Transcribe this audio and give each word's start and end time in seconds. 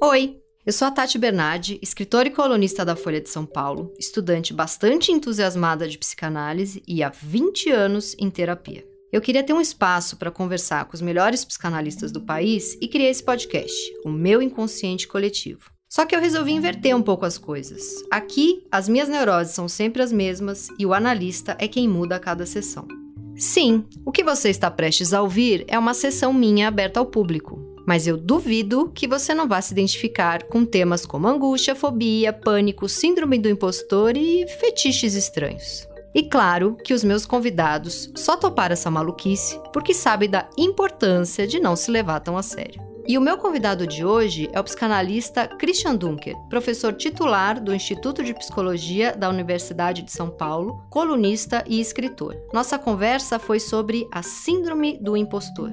Oi, 0.00 0.38
eu 0.64 0.72
sou 0.72 0.86
a 0.86 0.92
Tati 0.92 1.18
Bernardi, 1.18 1.76
escritora 1.82 2.28
e 2.28 2.30
colunista 2.30 2.84
da 2.84 2.94
Folha 2.94 3.20
de 3.20 3.28
São 3.28 3.44
Paulo, 3.44 3.92
estudante 3.98 4.54
bastante 4.54 5.10
entusiasmada 5.10 5.88
de 5.88 5.98
psicanálise 5.98 6.84
e 6.86 7.02
há 7.02 7.08
20 7.08 7.70
anos 7.72 8.14
em 8.16 8.30
terapia. 8.30 8.86
Eu 9.12 9.20
queria 9.20 9.42
ter 9.42 9.52
um 9.52 9.60
espaço 9.60 10.16
para 10.16 10.30
conversar 10.30 10.84
com 10.84 10.94
os 10.94 11.02
melhores 11.02 11.44
psicanalistas 11.44 12.12
do 12.12 12.20
país 12.20 12.78
e 12.80 12.86
criei 12.86 13.10
esse 13.10 13.24
podcast, 13.24 13.74
o 14.04 14.08
meu 14.08 14.40
inconsciente 14.40 15.08
coletivo. 15.08 15.68
Só 15.88 16.06
que 16.06 16.14
eu 16.14 16.20
resolvi 16.20 16.52
inverter 16.52 16.94
um 16.94 17.02
pouco 17.02 17.26
as 17.26 17.36
coisas. 17.36 17.82
Aqui, 18.08 18.64
as 18.70 18.88
minhas 18.88 19.08
neuroses 19.08 19.52
são 19.52 19.66
sempre 19.66 20.00
as 20.00 20.12
mesmas 20.12 20.68
e 20.78 20.86
o 20.86 20.94
analista 20.94 21.56
é 21.58 21.66
quem 21.66 21.88
muda 21.88 22.14
a 22.14 22.20
cada 22.20 22.46
sessão. 22.46 22.86
Sim, 23.34 23.84
o 24.06 24.12
que 24.12 24.22
você 24.22 24.48
está 24.48 24.70
prestes 24.70 25.12
a 25.12 25.22
ouvir 25.22 25.64
é 25.66 25.76
uma 25.76 25.94
sessão 25.94 26.32
minha 26.32 26.68
aberta 26.68 27.00
ao 27.00 27.06
público, 27.06 27.67
mas 27.88 28.06
eu 28.06 28.18
duvido 28.18 28.92
que 28.94 29.08
você 29.08 29.32
não 29.32 29.48
vá 29.48 29.62
se 29.62 29.72
identificar 29.72 30.42
com 30.42 30.62
temas 30.62 31.06
como 31.06 31.26
angústia, 31.26 31.74
fobia, 31.74 32.34
pânico, 32.34 32.86
síndrome 32.86 33.38
do 33.38 33.48
impostor 33.48 34.14
e 34.14 34.46
fetiches 34.60 35.14
estranhos. 35.14 35.88
E 36.14 36.22
claro 36.22 36.76
que 36.84 36.92
os 36.92 37.02
meus 37.02 37.24
convidados 37.24 38.12
só 38.14 38.36
toparam 38.36 38.74
essa 38.74 38.90
maluquice 38.90 39.58
porque 39.72 39.94
sabem 39.94 40.28
da 40.28 40.46
importância 40.58 41.46
de 41.46 41.58
não 41.58 41.74
se 41.74 41.90
levar 41.90 42.20
tão 42.20 42.36
a 42.36 42.42
sério. 42.42 42.86
E 43.06 43.16
o 43.16 43.22
meu 43.22 43.38
convidado 43.38 43.86
de 43.86 44.04
hoje 44.04 44.50
é 44.52 44.60
o 44.60 44.64
psicanalista 44.64 45.48
Christian 45.48 45.96
Dunker, 45.96 46.36
professor 46.50 46.92
titular 46.92 47.58
do 47.58 47.74
Instituto 47.74 48.22
de 48.22 48.34
Psicologia 48.34 49.16
da 49.16 49.30
Universidade 49.30 50.02
de 50.02 50.12
São 50.12 50.28
Paulo, 50.28 50.84
colunista 50.90 51.64
e 51.66 51.80
escritor. 51.80 52.36
Nossa 52.52 52.78
conversa 52.78 53.38
foi 53.38 53.58
sobre 53.58 54.06
a 54.12 54.22
Síndrome 54.22 54.98
do 55.00 55.16
Impostor. 55.16 55.70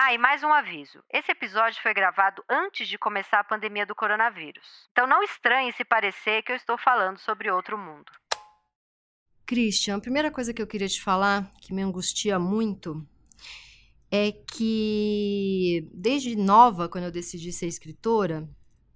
Ah, 0.00 0.14
e 0.14 0.18
mais 0.18 0.44
um 0.44 0.52
aviso. 0.52 1.02
Esse 1.12 1.32
episódio 1.32 1.82
foi 1.82 1.92
gravado 1.92 2.40
antes 2.48 2.86
de 2.86 2.96
começar 2.96 3.40
a 3.40 3.44
pandemia 3.44 3.84
do 3.84 3.96
coronavírus. 3.96 4.64
Então 4.92 5.08
não 5.08 5.24
estranhe 5.24 5.72
se 5.72 5.84
parecer 5.84 6.40
que 6.44 6.52
eu 6.52 6.56
estou 6.56 6.78
falando 6.78 7.18
sobre 7.18 7.50
outro 7.50 7.76
mundo. 7.76 8.04
Christian, 9.44 9.96
a 9.96 10.00
primeira 10.00 10.30
coisa 10.30 10.54
que 10.54 10.62
eu 10.62 10.68
queria 10.68 10.86
te 10.86 11.02
falar, 11.02 11.50
que 11.60 11.74
me 11.74 11.82
angustia 11.82 12.38
muito, 12.38 13.04
é 14.08 14.30
que 14.30 15.90
desde 15.92 16.36
nova, 16.36 16.88
quando 16.88 17.06
eu 17.06 17.10
decidi 17.10 17.50
ser 17.50 17.66
escritora, 17.66 18.48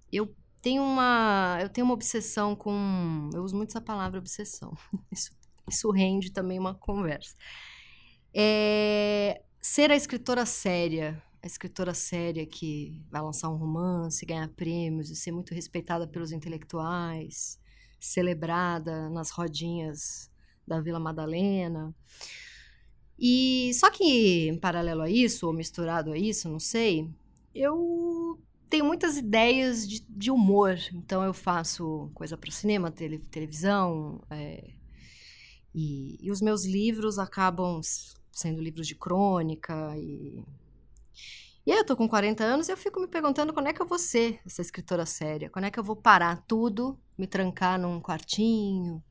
eu 0.09 0.33
tenho 0.61 0.81
uma, 0.81 1.57
eu 1.61 1.67
tenho 1.67 1.83
uma 1.83 1.95
obsessão 1.95 2.55
com, 2.55 3.29
eu 3.33 3.43
uso 3.43 3.57
muito 3.57 3.71
essa 3.71 3.81
palavra 3.81 4.19
obsessão. 4.19 4.73
Isso, 5.11 5.31
isso 5.67 5.91
rende 5.91 6.31
também 6.31 6.57
uma 6.57 6.75
conversa. 6.75 7.35
É, 8.33 9.41
ser 9.63 9.89
a 9.89 9.95
escritora 9.95 10.45
séria, 10.45 11.23
a 11.41 11.47
escritora 11.47 11.93
séria 11.93 12.45
que 12.45 13.01
vai 13.09 13.21
lançar 13.21 13.49
um 13.49 13.55
romance, 13.55 14.25
ganhar 14.25 14.49
prêmios 14.49 15.09
e 15.09 15.15
ser 15.15 15.31
muito 15.31 15.53
respeitada 15.53 16.05
pelos 16.05 16.33
intelectuais, 16.33 17.57
celebrada 17.97 19.09
nas 19.09 19.31
rodinhas 19.31 20.29
da 20.67 20.81
Vila 20.81 20.99
Madalena. 20.99 21.95
E 23.17 23.71
só 23.75 23.89
que 23.89 24.49
em 24.49 24.59
paralelo 24.59 25.01
a 25.01 25.09
isso, 25.09 25.47
ou 25.47 25.53
misturado 25.53 26.11
a 26.11 26.17
isso, 26.17 26.49
não 26.49 26.59
sei, 26.59 27.09
eu 27.55 28.37
tenho 28.69 28.83
muitas 28.83 29.15
ideias 29.15 29.87
de, 29.87 30.01
de 30.09 30.29
humor. 30.29 30.77
Então 30.93 31.23
eu 31.23 31.33
faço 31.33 32.11
coisa 32.13 32.35
para 32.35 32.51
cinema, 32.51 32.91
tele, 32.91 33.19
televisão, 33.19 34.21
é, 34.29 34.71
e, 35.73 36.17
e, 36.21 36.29
os 36.29 36.41
meus 36.41 36.65
livros 36.65 37.17
acabam 37.17 37.81
sendo 38.33 38.61
livros 38.61 38.87
de 38.87 38.95
crônica 38.95 39.95
e 39.97 40.43
e 41.65 41.71
aí 41.71 41.77
eu 41.77 41.85
tô 41.85 41.95
com 41.95 42.09
40 42.09 42.43
anos 42.43 42.67
e 42.67 42.73
eu 42.73 42.77
fico 42.77 42.99
me 42.99 43.07
perguntando 43.07 43.53
quando 43.53 43.67
é 43.67 43.73
que 43.73 43.81
eu 43.81 43.85
vou 43.85 43.97
ser 43.97 44.37
essa 44.45 44.61
escritora 44.61 45.05
séria, 45.05 45.49
quando 45.49 45.63
é 45.63 45.71
que 45.71 45.79
eu 45.79 45.83
vou 45.83 45.95
parar 45.95 46.43
tudo, 46.45 46.99
me 47.17 47.25
trancar 47.25 47.79
num 47.79 48.01
quartinho, 48.01 49.01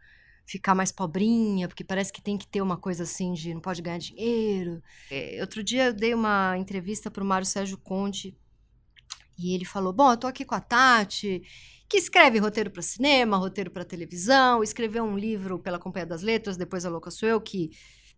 ficar 0.45 0.75
mais 0.75 0.93
pobrinha, 0.93 1.67
porque 1.67 1.83
parece 1.83 2.13
que 2.13 2.21
tem 2.21 2.37
que 2.37 2.47
ter 2.47 2.61
uma 2.61 2.77
coisa 2.77 3.05
assim 3.05 3.33
de 3.33 3.55
não 3.55 3.61
pode 3.61 3.81
ganhar 3.81 3.97
dinheiro. 3.97 4.83
É, 5.11 5.39
outro 5.41 5.63
dia 5.63 5.87
eu 5.87 5.95
dei 5.95 6.13
uma 6.13 6.59
entrevista 6.59 7.11
para 7.11 7.23
o 7.25 7.27
Mário 7.27 7.47
Sérgio 7.47 7.79
Conte 7.79 8.37
e 9.39 9.55
ele 9.55 9.65
falou: 9.65 9.93
Bom, 9.93 10.11
eu 10.11 10.17
tô 10.19 10.27
aqui 10.27 10.45
com 10.45 10.55
a 10.55 10.61
Tati, 10.61 11.43
que 11.89 11.97
escreve 11.97 12.39
roteiro 12.39 12.71
para 12.71 12.83
cinema, 12.83 13.39
roteiro 13.39 13.71
para 13.71 13.83
televisão, 13.83 14.63
escreveu 14.63 15.05
um 15.05 15.17
livro 15.17 15.59
pela 15.59 15.79
Companhia 15.79 16.07
das 16.07 16.21
Letras, 16.21 16.59
depois 16.59 16.85
a 16.85 16.91
Louca 16.91 17.11
Sou 17.11 17.27
Eu, 17.27 17.41
que 17.41 17.71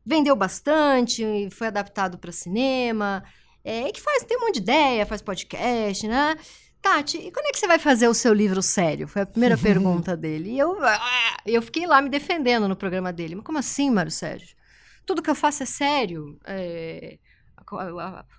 vendeu 0.05 0.37
bastante, 0.37 1.49
foi 1.51 1.69
adaptado 1.69 2.19
para 2.19 2.33
cinema, 2.33 3.25
é, 3.65 3.89
e 3.89 3.93
que 3.93 4.01
faz, 4.01 4.23
tem 4.25 4.37
um 4.37 4.41
monte 4.43 4.55
de 4.55 4.61
ideia, 4.61 5.07
faz 5.07 5.23
podcast, 5.23 6.07
né? 6.07 6.37
Tati, 6.83 7.17
e 7.17 7.33
quando 7.33 7.47
é 7.47 7.51
que 7.51 7.59
você 7.59 7.67
vai 7.67 7.79
fazer 7.79 8.09
o 8.09 8.15
seu 8.15 8.35
livro 8.35 8.61
sério? 8.61 9.09
Foi 9.09 9.23
a 9.23 9.27
primeira 9.27 9.57
pergunta 9.59 10.15
dele. 10.15 10.51
E 10.51 10.59
eu, 10.59 10.77
ah, 10.85 11.37
eu 11.47 11.63
fiquei 11.63 11.87
lá 11.87 12.03
me 12.03 12.11
defendendo 12.11 12.69
no 12.69 12.77
programa 12.77 13.11
dele. 13.11 13.35
Mas 13.35 13.45
como 13.45 13.57
assim, 13.57 13.91
Mário 13.91 14.11
Sérgio? 14.11 14.55
Tudo 15.07 15.23
que 15.23 15.31
eu 15.31 15.35
faço 15.35 15.63
é 15.63 15.67
sério. 15.67 16.39
É, 16.45 17.19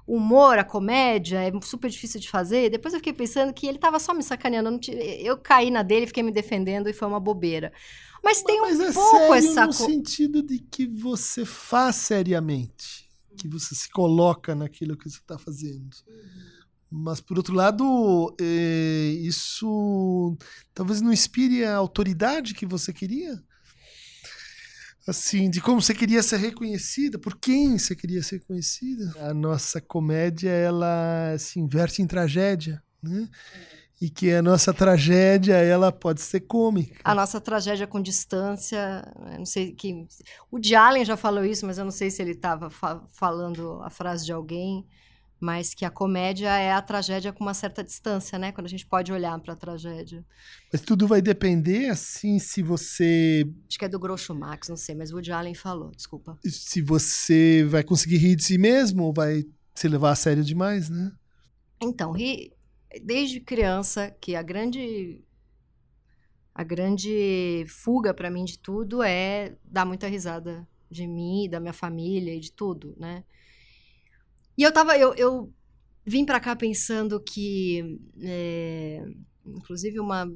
o 0.06 0.16
humor, 0.16 0.60
a 0.60 0.64
comédia 0.64 1.40
é 1.42 1.52
super 1.62 1.90
difícil 1.90 2.20
de 2.20 2.30
fazer. 2.30 2.70
Depois 2.70 2.94
eu 2.94 3.00
fiquei 3.00 3.14
pensando 3.14 3.52
que 3.52 3.66
ele 3.66 3.78
estava 3.78 3.98
só 3.98 4.14
me 4.14 4.22
sacaneando. 4.22 4.80
Eu 4.92 5.38
caí 5.38 5.72
na 5.72 5.82
dele, 5.82 6.06
fiquei 6.06 6.22
me 6.22 6.32
defendendo 6.32 6.88
e 6.88 6.94
foi 6.94 7.08
uma 7.08 7.20
bobeira. 7.20 7.74
Mas 8.26 8.42
tem 8.42 8.60
Mas 8.60 8.80
um 8.80 8.84
é 8.84 8.92
pouco 8.92 9.18
sério 9.18 9.36
essa 9.36 9.68
no 9.68 9.74
sentido 9.74 10.42
de 10.42 10.58
que 10.58 10.88
você 10.88 11.46
faz 11.46 11.98
seriamente, 11.98 13.08
que 13.38 13.48
você 13.48 13.76
se 13.76 13.88
coloca 13.92 14.56
naquilo 14.56 14.98
que 14.98 15.08
você 15.08 15.20
está 15.20 15.38
fazendo. 15.38 15.96
Mas, 16.90 17.22
por 17.22 17.38
outro 17.38 17.54
lado, 17.54 18.36
é, 18.42 19.14
isso 19.22 20.36
talvez 20.74 21.02
não 21.02 21.14
inspire 21.14 21.64
a 21.66 21.76
autoridade 21.76 22.56
que 22.56 22.66
você 22.66 22.92
queria? 22.92 23.40
Assim, 25.08 25.48
de 25.48 25.62
como 25.62 25.80
você 25.80 25.94
queria 25.94 26.24
ser 26.24 26.38
reconhecida, 26.38 27.20
por 27.20 27.38
quem 27.38 27.78
você 27.78 27.96
queria 27.96 28.24
ser 28.24 28.38
reconhecida. 28.38 29.14
A 29.20 29.36
nossa 29.36 29.80
comédia, 29.80 30.50
ela 30.50 31.38
se 31.38 31.60
inverte 31.60 32.02
em 32.02 32.08
tragédia, 32.08 32.82
né? 33.04 33.30
E 34.06 34.10
que 34.12 34.32
a 34.32 34.40
nossa 34.40 34.72
tragédia, 34.72 35.56
ela 35.56 35.92
pode 35.92 36.22
ser 36.22 36.42
cômica. 36.42 37.00
A 37.04 37.16
nossa 37.16 37.42
tragédia 37.42 37.88
com 37.88 38.00
distância, 38.00 39.04
não 39.36 39.48
sei 39.48 39.72
que 39.72 40.06
o 40.52 40.60
de 40.60 40.76
Allen 40.76 41.04
já 41.04 41.18
falou 41.18 41.44
isso, 41.44 41.66
mas 41.66 41.80
eu 41.80 41.84
não 41.84 41.92
sei 41.92 42.12
se 42.12 42.22
ele 42.22 42.34
estava 42.34 42.70
fa 42.70 43.02
falando 43.10 43.82
a 43.82 43.90
frase 43.90 44.24
de 44.24 44.32
alguém 44.32 44.86
mas 45.40 45.74
que 45.74 45.84
a 45.84 45.90
comédia 45.90 46.50
é 46.50 46.72
a 46.72 46.82
tragédia 46.82 47.34
com 47.34 47.44
uma 47.44 47.54
certa 47.54 47.84
distância, 47.84 48.40
né? 48.40 48.52
Quando 48.52 48.68
a 48.68 48.70
gente 48.70 48.86
pode 48.86 49.12
olhar 49.12 49.38
para 49.40 49.54
a 49.54 49.56
tragédia. 49.56 50.24
Mas 50.72 50.82
tudo 50.82 51.08
vai 51.08 51.22
depender, 51.22 51.90
assim, 51.90 52.40
se 52.40 52.64
você. 52.64 53.46
Acho 53.68 53.78
que 53.78 53.86
é 53.86 53.90
do 53.90 54.00
Groucho 54.00 54.34
Marx, 54.34 54.70
não 54.70 54.78
sei, 54.78 54.96
mas 54.96 55.12
o 55.12 55.20
Allen 55.34 55.54
falou, 55.54 55.92
desculpa. 55.92 56.40
Se 56.44 56.82
você 56.82 57.66
vai 57.68 57.84
conseguir 57.84 58.18
rir 58.18 58.36
de 58.36 58.44
si 58.44 58.58
mesmo 58.58 59.04
ou 59.04 59.14
vai 59.14 59.44
se 59.74 59.88
levar 59.88 60.12
a 60.12 60.16
sério 60.16 60.44
demais, 60.44 60.90
né? 60.90 61.12
Então, 61.82 62.14
rir 62.14 62.55
desde 63.04 63.40
criança, 63.40 64.12
que 64.22 64.36
a 64.36 64.42
grande. 64.42 65.22
A 66.54 66.64
grande 66.64 67.66
fuga 67.68 68.14
para 68.14 68.32
mim 68.32 68.46
de 68.46 68.58
tudo 68.58 69.04
é 69.04 69.58
dar 69.64 69.86
muita 69.86 70.08
risada 70.08 70.66
de 70.90 71.06
mim, 71.06 71.50
da 71.50 71.60
minha 71.60 71.74
família 71.74 72.34
e 72.34 72.40
de 72.40 72.52
tudo, 72.52 72.96
né? 72.98 73.26
E 74.58 74.64
eu 74.64 74.72
tava. 74.72 74.98
Eu, 74.98 75.14
eu 75.16 75.54
vim 76.06 76.26
para 76.26 76.40
cá 76.40 76.56
pensando 76.56 77.22
que. 77.22 78.00
É, 78.22 79.04
inclusive, 79.46 80.00
uma 80.00 80.32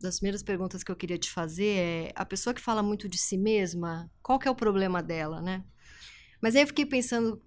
das 0.00 0.16
primeiras 0.16 0.42
perguntas 0.42 0.82
que 0.82 0.90
eu 0.90 0.96
queria 0.96 1.18
te 1.18 1.30
fazer 1.30 1.76
é: 1.78 2.12
a 2.16 2.24
pessoa 2.24 2.54
que 2.54 2.60
fala 2.60 2.82
muito 2.82 3.08
de 3.08 3.18
si 3.18 3.38
mesma, 3.38 4.10
qual 4.22 4.38
que 4.38 4.48
é 4.48 4.50
o 4.50 4.56
problema 4.56 5.02
dela, 5.02 5.40
né? 5.40 5.64
Mas 6.40 6.56
aí 6.56 6.62
eu 6.62 6.66
fiquei 6.66 6.86
pensando 6.86 7.40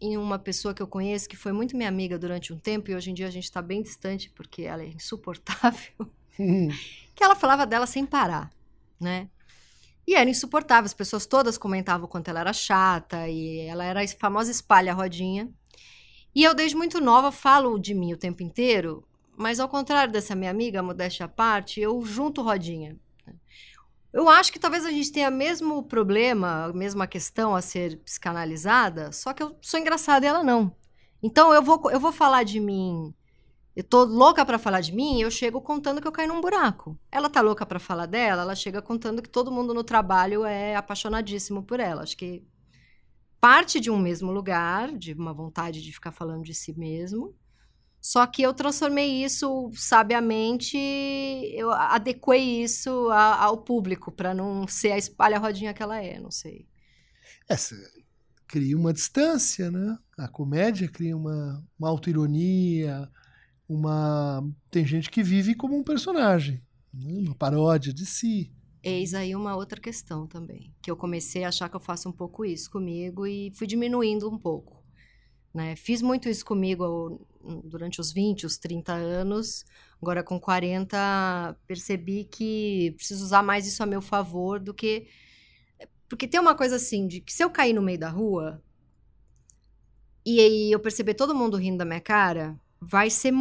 em 0.00 0.16
uma 0.18 0.38
pessoa 0.38 0.74
que 0.74 0.82
eu 0.82 0.86
conheço 0.86 1.28
que 1.28 1.36
foi 1.36 1.52
muito 1.52 1.76
minha 1.76 1.88
amiga 1.88 2.18
durante 2.18 2.52
um 2.52 2.58
tempo 2.58 2.90
e 2.90 2.94
hoje 2.94 3.10
em 3.10 3.14
dia 3.14 3.26
a 3.26 3.30
gente 3.30 3.44
está 3.44 3.62
bem 3.62 3.82
distante 3.82 4.30
porque 4.30 4.62
ela 4.62 4.82
é 4.82 4.88
insuportável. 4.88 6.10
que 7.14 7.24
ela 7.24 7.34
falava 7.34 7.64
dela 7.64 7.86
sem 7.86 8.04
parar, 8.04 8.50
né? 9.00 9.28
E 10.06 10.14
era 10.14 10.28
insuportável, 10.28 10.84
as 10.84 10.92
pessoas 10.92 11.24
todas 11.24 11.56
comentavam 11.56 12.04
o 12.04 12.08
quanto 12.08 12.28
ela 12.28 12.40
era 12.40 12.52
chata 12.52 13.26
e 13.28 13.60
ela 13.60 13.84
era 13.84 14.02
a 14.02 14.08
famosa 14.08 14.50
espalha 14.50 14.92
rodinha. 14.92 15.50
E 16.34 16.42
eu, 16.42 16.52
desde 16.52 16.76
muito 16.76 17.00
nova, 17.00 17.32
falo 17.32 17.78
de 17.78 17.94
mim 17.94 18.12
o 18.12 18.16
tempo 18.16 18.42
inteiro, 18.42 19.06
mas 19.36 19.58
ao 19.58 19.68
contrário 19.68 20.12
dessa 20.12 20.34
minha 20.34 20.50
amiga, 20.50 20.82
modéstia 20.82 21.24
à 21.24 21.28
parte, 21.28 21.80
eu 21.80 22.04
junto 22.04 22.42
rodinha. 22.42 22.98
Eu 24.14 24.28
acho 24.28 24.52
que 24.52 24.60
talvez 24.60 24.86
a 24.86 24.92
gente 24.92 25.10
tenha 25.10 25.28
o 25.28 25.32
mesmo 25.32 25.82
problema, 25.82 26.66
a 26.66 26.72
mesma 26.72 27.04
questão 27.04 27.52
a 27.56 27.60
ser 27.60 27.98
psicanalizada, 28.04 29.10
só 29.10 29.32
que 29.32 29.42
eu 29.42 29.58
sou 29.60 29.80
engraçada 29.80 30.24
e 30.24 30.28
ela 30.28 30.40
não. 30.40 30.72
Então 31.20 31.52
eu 31.52 31.60
vou, 31.60 31.90
eu 31.90 31.98
vou 31.98 32.12
falar 32.12 32.44
de 32.44 32.60
mim. 32.60 33.12
Eu 33.74 33.82
tô 33.82 34.04
louca 34.04 34.46
para 34.46 34.56
falar 34.56 34.80
de 34.82 34.94
mim, 34.94 35.20
eu 35.20 35.32
chego 35.32 35.60
contando 35.60 36.00
que 36.00 36.06
eu 36.06 36.12
caí 36.12 36.28
num 36.28 36.40
buraco. 36.40 36.96
Ela 37.10 37.28
tá 37.28 37.40
louca 37.40 37.66
para 37.66 37.80
falar 37.80 38.06
dela, 38.06 38.42
ela 38.42 38.54
chega 38.54 38.80
contando 38.80 39.20
que 39.20 39.28
todo 39.28 39.50
mundo 39.50 39.74
no 39.74 39.82
trabalho 39.82 40.44
é 40.44 40.76
apaixonadíssimo 40.76 41.64
por 41.64 41.80
ela. 41.80 42.04
Acho 42.04 42.16
que 42.16 42.46
parte 43.40 43.80
de 43.80 43.90
um 43.90 43.98
mesmo 43.98 44.30
lugar, 44.30 44.96
de 44.96 45.12
uma 45.12 45.34
vontade 45.34 45.82
de 45.82 45.92
ficar 45.92 46.12
falando 46.12 46.44
de 46.44 46.54
si 46.54 46.72
mesmo. 46.78 47.34
Só 48.04 48.26
que 48.26 48.42
eu 48.42 48.52
transformei 48.52 49.24
isso 49.24 49.70
sabiamente, 49.72 50.76
eu 51.56 51.70
adequei 51.70 52.62
isso 52.62 53.08
a, 53.08 53.44
ao 53.44 53.56
público, 53.56 54.12
para 54.12 54.34
não 54.34 54.68
ser 54.68 54.92
a 54.92 54.98
espalha-rodinha 54.98 55.72
que 55.72 55.82
ela 55.82 55.98
é, 55.98 56.20
não 56.20 56.30
sei. 56.30 56.68
É, 57.48 57.56
cria 58.46 58.76
uma 58.76 58.92
distância, 58.92 59.70
né? 59.70 59.98
A 60.18 60.28
comédia 60.28 60.86
cria 60.86 61.16
uma, 61.16 61.66
uma 61.78 61.88
autoironia, 61.88 63.08
uma. 63.66 64.46
Tem 64.70 64.84
gente 64.84 65.10
que 65.10 65.22
vive 65.22 65.54
como 65.54 65.74
um 65.74 65.82
personagem, 65.82 66.62
né? 66.92 67.10
uma 67.10 67.34
paródia 67.34 67.90
de 67.90 68.04
si. 68.04 68.52
Eis 68.82 69.14
aí 69.14 69.34
uma 69.34 69.56
outra 69.56 69.80
questão 69.80 70.26
também, 70.26 70.74
que 70.82 70.90
eu 70.90 70.96
comecei 70.96 71.42
a 71.42 71.48
achar 71.48 71.70
que 71.70 71.76
eu 71.76 71.80
faço 71.80 72.10
um 72.10 72.12
pouco 72.12 72.44
isso 72.44 72.70
comigo 72.70 73.26
e 73.26 73.50
fui 73.52 73.66
diminuindo 73.66 74.28
um 74.28 74.38
pouco. 74.38 74.83
Né? 75.54 75.76
Fiz 75.76 76.02
muito 76.02 76.28
isso 76.28 76.44
comigo 76.44 77.24
durante 77.64 78.00
os 78.00 78.12
20, 78.12 78.44
os 78.44 78.58
30 78.58 78.92
anos. 78.92 79.64
Agora, 80.02 80.22
com 80.22 80.40
40, 80.40 81.56
percebi 81.66 82.24
que 82.24 82.92
preciso 82.96 83.24
usar 83.24 83.42
mais 83.42 83.66
isso 83.66 83.82
a 83.82 83.86
meu 83.86 84.02
favor 84.02 84.58
do 84.58 84.74
que. 84.74 85.06
Porque 86.08 86.26
tem 86.26 86.40
uma 86.40 86.56
coisa 86.56 86.76
assim, 86.76 87.06
de 87.06 87.20
que 87.20 87.32
se 87.32 87.44
eu 87.44 87.50
cair 87.50 87.72
no 87.72 87.82
meio 87.82 87.98
da 87.98 88.10
rua 88.10 88.60
e 90.26 90.40
aí 90.40 90.72
eu 90.72 90.80
perceber 90.80 91.14
todo 91.14 91.34
mundo 91.34 91.56
rindo 91.56 91.78
da 91.78 91.84
minha 91.84 92.00
cara, 92.00 92.58
vai 92.80 93.10
ser 93.10 93.32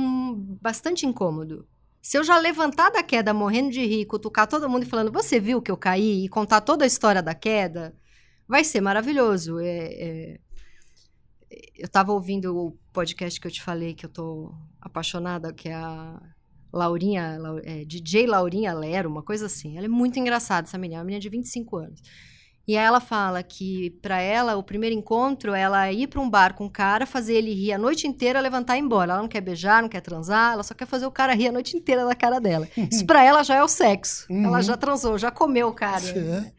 bastante 0.61 1.05
incômodo. 1.05 1.67
Se 2.01 2.17
eu 2.17 2.23
já 2.23 2.37
levantar 2.37 2.89
da 2.91 3.01
queda 3.01 3.33
morrendo 3.33 3.71
de 3.71 3.85
rir, 3.85 4.05
cutucar 4.05 4.47
todo 4.47 4.69
mundo 4.69 4.83
e 4.83 4.85
falando, 4.85 5.11
você 5.11 5.39
viu 5.39 5.61
que 5.61 5.71
eu 5.71 5.77
caí? 5.77 6.25
E 6.25 6.29
contar 6.29 6.61
toda 6.61 6.83
a 6.83 6.87
história 6.87 7.23
da 7.23 7.33
queda, 7.33 7.95
vai 8.47 8.63
ser 8.63 8.81
maravilhoso. 8.81 9.59
É, 9.59 9.67
é... 9.67 10.39
Eu 11.75 11.85
estava 11.85 12.11
ouvindo 12.11 12.57
o 12.57 12.71
podcast 12.91 13.39
que 13.39 13.47
eu 13.47 13.51
te 13.51 13.61
falei 13.61 13.93
que 13.93 14.05
eu 14.05 14.09
tô 14.09 14.53
apaixonada, 14.81 15.53
que 15.53 15.69
é 15.69 15.73
a 15.73 16.19
Laurinha, 16.71 17.37
é, 17.63 17.85
DJ 17.85 18.25
Laurinha 18.25 18.73
Lero, 18.73 19.09
uma 19.09 19.21
coisa 19.21 19.45
assim. 19.45 19.77
Ela 19.77 19.85
é 19.85 19.89
muito 19.89 20.17
engraçada, 20.19 20.67
essa 20.67 20.77
menina, 20.77 20.99
é 20.99 21.01
uma 21.01 21.05
menina 21.05 21.21
de 21.21 21.29
25 21.29 21.77
anos. 21.77 22.01
E 22.65 22.75
ela 22.77 23.01
fala 23.01 23.43
que 23.43 23.89
para 24.01 24.21
ela 24.21 24.55
o 24.55 24.63
primeiro 24.63 24.95
encontro 24.95 25.53
é 25.53 25.61
ela 25.61 25.91
ir 25.91 26.07
para 26.07 26.21
um 26.21 26.29
bar 26.29 26.53
com 26.53 26.65
o 26.65 26.69
cara, 26.69 27.05
fazer 27.05 27.35
ele 27.35 27.53
rir 27.53 27.73
a 27.73 27.77
noite 27.77 28.07
inteira, 28.07 28.39
levantar 28.39 28.77
e 28.77 28.79
ir 28.79 28.83
embora. 28.83 29.11
Ela 29.11 29.21
não 29.21 29.27
quer 29.27 29.41
beijar, 29.41 29.81
não 29.81 29.89
quer 29.89 29.99
transar, 29.99 30.53
ela 30.53 30.63
só 30.63 30.73
quer 30.73 30.85
fazer 30.87 31.05
o 31.05 31.11
cara 31.11 31.33
rir 31.33 31.49
a 31.49 31.51
noite 31.51 31.75
inteira 31.75 32.05
da 32.05 32.15
cara 32.15 32.39
dela. 32.39 32.67
Isso 32.89 33.05
para 33.05 33.23
ela 33.23 33.43
já 33.43 33.55
é 33.55 33.63
o 33.63 33.67
sexo. 33.67 34.25
Uhum. 34.29 34.45
Ela 34.45 34.61
já 34.61 34.77
transou, 34.77 35.17
já 35.17 35.29
comeu 35.29 35.67
o 35.67 35.73
cara. 35.73 36.01
Né? 36.13 36.53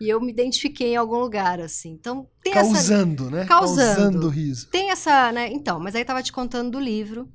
E 0.00 0.08
eu 0.08 0.20
me 0.20 0.32
identifiquei 0.32 0.92
em 0.92 0.96
algum 0.96 1.18
lugar 1.18 1.60
assim. 1.60 1.90
Então 1.90 2.28
tem 2.42 2.52
causando, 2.52 3.26
essa 3.26 3.36
né? 3.36 3.44
Causando, 3.46 3.96
causando 3.96 4.28
riso. 4.28 4.68
Tem 4.68 4.90
essa, 4.90 5.32
né? 5.32 5.48
Então, 5.52 5.78
mas 5.78 5.94
aí 5.94 6.04
tava 6.04 6.22
te 6.22 6.32
contando 6.32 6.72
do 6.72 6.80
livro. 6.80 7.28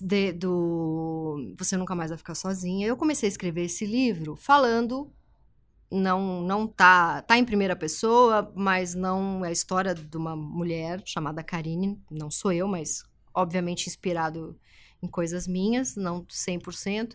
De, 0.00 0.32
do 0.32 1.54
Você 1.58 1.76
Nunca 1.76 1.94
Mais 1.94 2.10
Vai 2.10 2.18
Ficar 2.18 2.34
Sozinha. 2.36 2.86
Eu 2.86 2.96
comecei 2.96 3.26
a 3.26 3.30
escrever 3.30 3.64
esse 3.64 3.84
livro 3.84 4.36
falando 4.36 5.12
não 5.90 6.42
não 6.42 6.66
tá 6.66 7.22
tá 7.22 7.38
em 7.38 7.44
primeira 7.44 7.76
pessoa, 7.76 8.52
mas 8.54 8.94
não 8.94 9.44
é 9.44 9.48
a 9.48 9.52
história 9.52 9.94
de 9.94 10.16
uma 10.16 10.34
mulher 10.34 11.02
chamada 11.04 11.42
Karine, 11.42 12.00
não 12.10 12.30
sou 12.30 12.52
eu, 12.52 12.66
mas 12.66 13.04
obviamente 13.34 13.86
inspirado 13.86 14.58
em 15.02 15.06
coisas 15.06 15.46
minhas, 15.46 15.94
não 15.94 16.24
100%, 16.24 17.14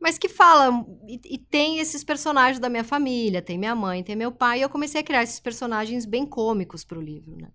mas 0.00 0.18
que 0.18 0.28
fala 0.28 0.84
e, 1.06 1.20
e, 1.24 1.38
tem 1.38 1.78
esses 1.78 2.04
personagens 2.04 2.58
da 2.58 2.68
minha 2.68 2.84
família, 2.84 3.42
tem 3.42 3.58
minha 3.58 3.74
mãe, 3.74 4.02
tem 4.02 4.14
meu 4.16 4.32
pai, 4.32 4.60
e 4.60 4.62
eu 4.62 4.68
comecei 4.68 5.00
a 5.00 5.04
criar 5.04 5.22
esses 5.22 5.40
personagens 5.40 6.04
bem 6.06 6.24
cômicos 6.24 6.84
para 6.84 6.98
o 6.98 7.02
livro, 7.02 7.36
né? 7.36 7.48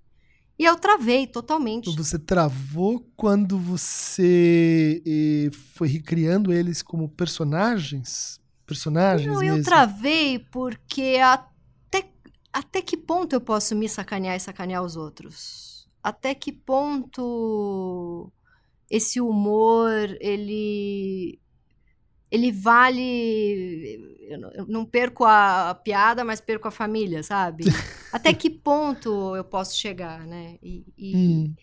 E 0.57 0.65
eu 0.65 0.75
travei 0.75 1.25
totalmente. 1.25 1.95
Você 1.95 2.19
travou 2.19 3.09
quando 3.15 3.57
você 3.57 5.01
eh, 5.05 5.49
foi 5.73 5.87
recriando 5.87 6.53
eles 6.53 6.83
como 6.83 7.09
personagens? 7.09 8.39
personagens 8.65 9.31
Não, 9.31 9.39
mesmo? 9.39 9.57
eu 9.57 9.63
travei 9.63 10.39
porque 10.39 11.19
até, 11.21 12.09
até 12.51 12.81
que 12.81 12.97
ponto 12.97 13.33
eu 13.33 13.41
posso 13.41 13.75
me 13.75 13.87
sacanear 13.87 14.35
e 14.35 14.39
sacanear 14.39 14.83
os 14.83 14.95
outros? 14.95 15.87
Até 16.01 16.33
que 16.33 16.51
ponto 16.51 18.31
esse 18.89 19.21
humor, 19.21 20.17
ele 20.19 21.39
ele 22.33 22.51
vale. 22.51 24.25
Eu 24.55 24.65
não 24.67 24.83
perco 24.83 25.23
a, 25.23 25.75
piada, 25.75 26.23
mas 26.23 26.41
perco 26.41 26.67
a 26.67 26.71
família, 26.71 27.21
sabe? 27.21 27.65
Até 28.11 28.33
que 28.33 28.49
ponto 28.49 29.35
eu 29.35 29.43
posso 29.43 29.77
chegar, 29.77 30.25
né? 30.25 30.57
E, 30.63 30.83
e, 30.97 31.15
hum. 31.15 31.55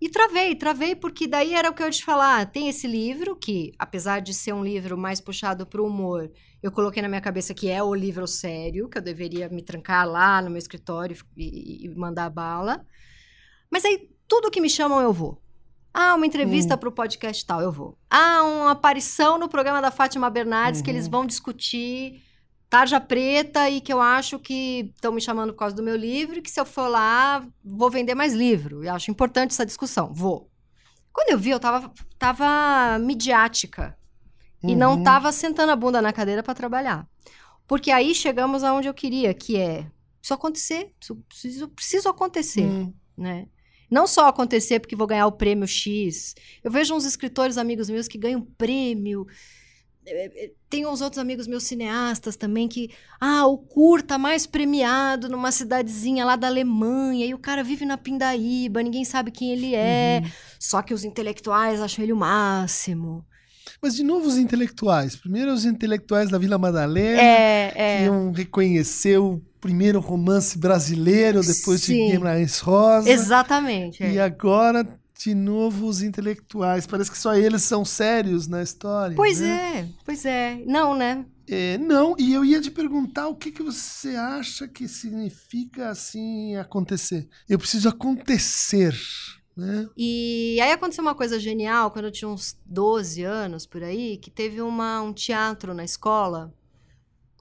E 0.00 0.08
travei, 0.08 0.54
travei, 0.54 0.94
porque 0.94 1.26
daí 1.26 1.52
era 1.52 1.68
o 1.68 1.74
que 1.74 1.82
eu 1.82 1.86
ia 1.86 1.92
te 1.92 2.04
falar. 2.04 2.46
Tem 2.46 2.68
esse 2.68 2.86
livro, 2.86 3.34
que, 3.34 3.72
apesar 3.76 4.20
de 4.20 4.32
ser 4.32 4.52
um 4.52 4.62
livro 4.62 4.96
mais 4.96 5.20
puxado 5.20 5.66
para 5.66 5.82
o 5.82 5.86
humor, 5.86 6.30
eu 6.62 6.70
coloquei 6.70 7.02
na 7.02 7.08
minha 7.08 7.20
cabeça 7.20 7.52
que 7.52 7.68
é 7.68 7.82
o 7.82 7.92
livro 7.92 8.24
sério, 8.24 8.88
que 8.88 8.98
eu 8.98 9.02
deveria 9.02 9.48
me 9.48 9.60
trancar 9.60 10.08
lá 10.08 10.40
no 10.40 10.50
meu 10.50 10.58
escritório 10.58 11.16
e, 11.36 11.86
e 11.86 11.88
mandar 11.96 12.30
bala. 12.30 12.86
Mas 13.68 13.84
aí, 13.84 14.08
tudo 14.28 14.52
que 14.52 14.60
me 14.60 14.70
chamam, 14.70 15.00
eu 15.00 15.12
vou. 15.12 15.42
Ah, 16.00 16.14
uma 16.14 16.24
entrevista 16.24 16.76
hum. 16.76 16.78
para 16.78 16.88
o 16.88 16.92
podcast 16.92 17.44
tal, 17.44 17.60
eu 17.60 17.72
vou. 17.72 17.98
Ah, 18.08 18.44
uma 18.44 18.70
aparição 18.70 19.36
no 19.36 19.48
programa 19.48 19.82
da 19.82 19.90
Fátima 19.90 20.30
Bernardes, 20.30 20.78
uhum. 20.78 20.84
que 20.84 20.90
eles 20.92 21.06
uhum. 21.06 21.10
vão 21.10 21.26
discutir 21.26 22.22
tarja 22.70 23.00
preta 23.00 23.68
e 23.68 23.80
que 23.80 23.92
eu 23.92 24.00
acho 24.00 24.38
que 24.38 24.92
estão 24.94 25.10
me 25.10 25.20
chamando 25.20 25.52
por 25.52 25.58
causa 25.58 25.74
do 25.74 25.82
meu 25.82 25.96
livro 25.96 26.38
e 26.38 26.42
que 26.42 26.52
se 26.52 26.60
eu 26.60 26.64
for 26.64 26.86
lá, 26.86 27.44
vou 27.64 27.90
vender 27.90 28.14
mais 28.14 28.32
livro. 28.32 28.84
E 28.84 28.88
acho 28.88 29.10
importante 29.10 29.50
essa 29.50 29.66
discussão. 29.66 30.14
Vou. 30.14 30.48
Quando 31.12 31.30
eu 31.30 31.38
vi, 31.38 31.50
eu 31.50 31.58
tava, 31.58 31.92
tava 32.16 32.96
midiática. 33.00 33.98
Uhum. 34.62 34.70
E 34.70 34.76
não 34.76 34.98
uhum. 34.98 35.02
tava 35.02 35.32
sentando 35.32 35.72
a 35.72 35.76
bunda 35.76 36.00
na 36.00 36.12
cadeira 36.12 36.44
para 36.44 36.54
trabalhar. 36.54 37.08
Porque 37.66 37.90
aí 37.90 38.14
chegamos 38.14 38.62
aonde 38.62 38.86
eu 38.86 38.94
queria, 38.94 39.34
que 39.34 39.56
é 39.56 39.90
isso 40.22 40.32
acontecer, 40.32 40.94
isso 41.00 41.16
preciso, 41.28 41.68
preciso 41.68 42.08
acontecer, 42.08 42.62
uhum. 42.66 42.94
né? 43.16 43.48
Não 43.90 44.06
só 44.06 44.28
acontecer 44.28 44.80
porque 44.80 44.96
vou 44.96 45.06
ganhar 45.06 45.26
o 45.26 45.32
prêmio 45.32 45.66
X. 45.66 46.34
Eu 46.62 46.70
vejo 46.70 46.94
uns 46.94 47.04
escritores 47.04 47.56
amigos 47.56 47.88
meus 47.88 48.08
que 48.08 48.18
ganham 48.18 48.42
prêmio 48.42 49.26
é, 50.10 50.44
é, 50.44 50.50
tem 50.70 50.86
uns 50.86 51.00
outros 51.00 51.18
amigos 51.18 51.46
meus 51.46 51.64
cineastas 51.64 52.36
também 52.36 52.66
que, 52.66 52.90
ah, 53.20 53.46
o 53.46 53.58
curta 53.58 54.16
mais 54.16 54.46
premiado 54.46 55.28
numa 55.28 55.52
cidadezinha 55.52 56.24
lá 56.24 56.36
da 56.36 56.46
Alemanha, 56.46 57.26
e 57.26 57.34
o 57.34 57.38
cara 57.38 57.62
vive 57.62 57.84
na 57.84 57.98
Pindaíba, 57.98 58.82
ninguém 58.82 59.04
sabe 59.04 59.30
quem 59.30 59.52
ele 59.52 59.74
é, 59.74 60.20
uhum. 60.22 60.30
só 60.58 60.82
que 60.82 60.94
os 60.94 61.04
intelectuais 61.04 61.80
acham 61.80 62.02
ele 62.02 62.12
o 62.12 62.16
máximo. 62.16 63.24
Mas, 63.80 63.94
de 63.94 64.02
novo, 64.02 64.26
os 64.26 64.36
intelectuais. 64.36 65.14
Primeiro, 65.14 65.52
os 65.52 65.64
intelectuais 65.64 66.30
da 66.30 66.38
Vila 66.38 66.58
Madalena, 66.58 67.20
é, 67.20 67.72
é. 67.74 67.98
que 67.98 68.04
iam 68.04 68.32
reconhecer 68.32 69.18
o 69.18 69.40
primeiro 69.60 70.00
romance 70.00 70.58
brasileiro, 70.58 71.40
depois 71.40 71.82
Sim. 71.82 72.06
de 72.06 72.12
Guimarães 72.12 72.58
Rosa. 72.58 73.10
Exatamente. 73.10 74.02
E 74.02 74.18
é. 74.18 74.22
agora 74.22 74.86
de 75.18 75.34
novo 75.34 75.86
os 75.86 76.00
intelectuais. 76.00 76.86
Parece 76.86 77.10
que 77.10 77.18
só 77.18 77.34
eles 77.34 77.62
são 77.62 77.84
sérios 77.84 78.46
na 78.46 78.62
história. 78.62 79.16
Pois 79.16 79.40
né? 79.40 79.48
é, 79.48 79.88
pois 80.04 80.24
é. 80.24 80.62
Não, 80.64 80.96
né? 80.96 81.24
É, 81.50 81.78
não, 81.78 82.14
e 82.18 82.34
eu 82.34 82.44
ia 82.44 82.60
te 82.60 82.70
perguntar 82.70 83.26
o 83.26 83.34
que, 83.34 83.50
que 83.50 83.62
você 83.62 84.10
acha 84.10 84.68
que 84.68 84.86
significa 84.86 85.88
assim 85.88 86.56
acontecer. 86.56 87.26
Eu 87.48 87.58
preciso 87.58 87.88
acontecer. 87.88 88.94
Né? 89.58 89.88
E 89.96 90.58
aí 90.62 90.70
aconteceu 90.70 91.02
uma 91.02 91.14
coisa 91.14 91.38
genial 91.38 91.90
quando 91.90 92.04
eu 92.04 92.12
tinha 92.12 92.28
uns 92.28 92.56
12 92.64 93.24
anos 93.24 93.66
por 93.66 93.82
aí, 93.82 94.16
que 94.16 94.30
teve 94.30 94.62
uma, 94.62 95.02
um 95.02 95.12
teatro 95.12 95.74
na 95.74 95.84
escola 95.84 96.54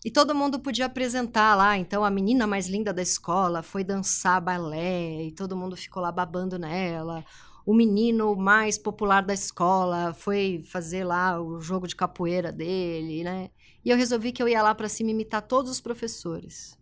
e 0.04 0.10
todo 0.10 0.34
mundo 0.34 0.60
podia 0.60 0.88
apresentar 0.88 1.56
lá. 1.56 1.78
Então 1.78 2.04
a 2.04 2.10
menina 2.10 2.48
mais 2.48 2.68
linda 2.68 2.92
da 2.92 3.02
escola 3.02 3.62
foi 3.62 3.84
dançar 3.84 4.42
balé 4.42 5.26
e 5.26 5.32
todo 5.32 5.56
mundo 5.56 5.78
ficou 5.78 6.02
lá 6.02 6.12
babando 6.12 6.58
nela 6.58 7.24
o 7.68 7.74
menino 7.74 8.34
mais 8.34 8.78
popular 8.78 9.22
da 9.22 9.34
escola 9.34 10.14
foi 10.14 10.64
fazer 10.64 11.04
lá 11.04 11.38
o 11.42 11.60
jogo 11.60 11.86
de 11.86 11.98
capoeira 11.98 12.50
dele, 12.50 13.26
né? 13.26 13.50
E 13.84 13.90
eu 13.90 13.98
resolvi 13.98 14.32
que 14.32 14.42
eu 14.42 14.48
ia 14.48 14.64
lá 14.64 14.74
para 14.74 14.88
cima 14.88 15.12
imitar 15.12 15.42
todos 15.42 15.70
os 15.70 15.82
professores. 15.82 16.80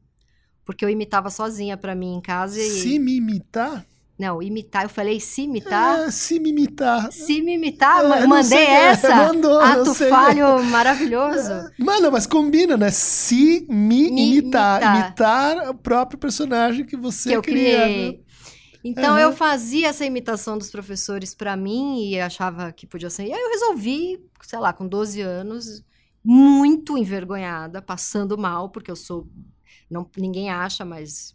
Porque 0.64 0.86
eu 0.86 0.90
imitava 0.90 1.32
sozinha 1.32 1.76
para 1.76 1.96
mim 1.96 2.14
em 2.14 2.22
casa 2.22 2.62
e 2.62 2.70
Se 2.70 3.00
me 3.00 3.16
imitar? 3.16 3.84
Não, 4.18 4.42
imitar, 4.42 4.84
eu 4.84 4.90
falei 4.90 5.20
se 5.20 5.42
imitar. 5.42 6.08
É, 6.08 6.12
se 6.12 6.40
me 6.40 6.50
imitar. 6.50 7.12
Se 7.12 7.42
me 7.42 7.56
imitar, 7.56 8.04
é, 8.06 8.26
mandei 8.26 8.66
essa. 8.66 9.08
É, 9.08 9.16
mandou, 9.28 9.60
Ato 9.60 9.94
falho 9.94 10.64
maravilhoso. 10.64 11.52
É, 11.78 11.84
mano, 11.84 12.12
mas 12.12 12.26
combina, 12.26 12.78
né? 12.78 12.90
Se 12.92 13.66
me, 13.70 14.10
me 14.10 14.38
imitar. 14.38 14.82
imitar. 14.82 14.96
Imitar 14.96 15.70
o 15.70 15.76
próprio 15.76 16.18
personagem 16.18 16.86
que 16.86 16.96
você 16.96 17.30
que 17.30 17.36
eu 17.36 17.42
criei. 17.42 18.12
Né? 18.14 18.20
Então 18.84 19.14
uhum. 19.14 19.20
eu 19.20 19.34
fazia 19.34 19.90
essa 19.90 20.06
imitação 20.06 20.58
dos 20.58 20.70
professores 20.70 21.34
para 21.36 21.58
mim 21.58 22.08
e 22.08 22.20
achava 22.20 22.72
que 22.72 22.88
podia 22.88 23.10
ser. 23.10 23.26
E 23.26 23.34
aí 23.34 23.42
eu 23.42 23.50
resolvi, 23.50 24.24
sei 24.44 24.60
lá, 24.60 24.72
com 24.72 24.88
12 24.88 25.22
anos, 25.22 25.84
muito 26.24 26.98
envergonhada, 26.98 27.82
passando 27.82 28.38
mal, 28.38 28.70
porque 28.70 28.90
eu 28.90 28.96
sou 28.96 29.28
não 29.90 30.10
ninguém 30.18 30.50
acha, 30.50 30.84
mas 30.84 31.35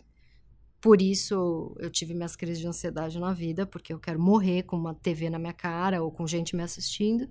Por 0.80 1.02
isso 1.02 1.76
eu 1.78 1.90
tive 1.90 2.14
minhas 2.14 2.34
crises 2.36 2.58
de 2.58 2.66
ansiedade 2.66 3.18
na 3.18 3.32
vida, 3.34 3.66
porque 3.66 3.92
eu 3.92 3.98
quero 3.98 4.18
morrer 4.20 4.62
com 4.62 4.76
uma 4.76 4.94
TV 4.94 5.28
na 5.28 5.38
minha 5.38 5.52
cara 5.52 6.02
ou 6.02 6.10
com 6.10 6.26
gente 6.26 6.56
me 6.56 6.62
assistindo. 6.62 7.28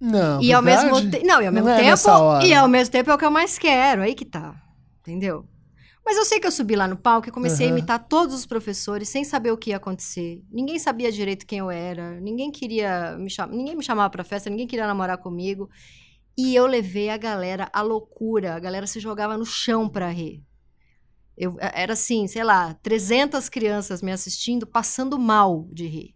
Não, 0.00 0.40
E 0.42 0.52
ao 0.52 0.62
mesmo 0.62 0.94
verdade? 0.94 1.10
tempo. 1.10 1.26
Não, 1.26 1.42
e 1.42 1.46
ao 1.46 1.52
Não 1.52 1.62
mesmo 1.62 1.68
é 1.68 1.82
nessa 1.82 2.10
tempo. 2.12 2.22
hora. 2.24 2.46
E 2.46 2.54
ao 2.54 2.68
mesmo 2.68 2.92
tempo 2.92 3.10
é 3.10 3.14
o 3.14 3.18
que 3.18 3.24
eu 3.24 3.30
mais 3.30 3.58
quero. 3.58 4.02
Aí 4.02 4.14
que 4.14 4.24
tá. 4.24 4.54
Entendeu? 5.00 5.46
Mas 6.04 6.16
eu 6.16 6.24
sei 6.24 6.40
que 6.40 6.46
eu 6.46 6.50
subi 6.50 6.74
lá 6.74 6.88
no 6.88 6.96
palco 6.96 7.28
e 7.28 7.32
comecei 7.32 7.66
a 7.66 7.68
Aham. 7.68 7.78
imitar 7.78 8.08
todos 8.08 8.34
os 8.34 8.46
professores 8.46 9.08
sem 9.10 9.22
saber 9.22 9.50
o 9.52 9.58
que 9.58 9.70
ia 9.70 9.76
acontecer. 9.76 10.42
Ninguém 10.50 10.78
sabia 10.78 11.12
direito 11.12 11.46
quem 11.46 11.58
eu 11.58 11.70
era. 11.70 12.18
Ninguém 12.20 12.50
queria 12.50 13.16
me 13.18 13.28
chamar. 13.28 13.52
Ninguém 13.54 13.76
me 13.76 13.84
chamava 13.84 14.08
pra 14.08 14.24
festa, 14.24 14.48
ninguém 14.48 14.66
queria 14.66 14.86
namorar 14.86 15.18
comigo. 15.18 15.68
E 16.38 16.54
eu 16.54 16.66
levei 16.66 17.10
a 17.10 17.18
galera 17.18 17.68
à 17.70 17.82
loucura. 17.82 18.54
A 18.54 18.58
galera 18.58 18.86
se 18.86 18.98
jogava 18.98 19.36
no 19.36 19.44
chão 19.44 19.86
pra 19.88 20.08
rir. 20.08 20.42
Eu, 21.36 21.56
era 21.58 21.94
assim, 21.94 22.26
sei 22.26 22.44
lá, 22.44 22.74
300 22.82 23.48
crianças 23.48 24.02
me 24.02 24.12
assistindo, 24.12 24.66
passando 24.66 25.18
mal 25.18 25.66
de 25.72 25.86
rir. 25.86 26.14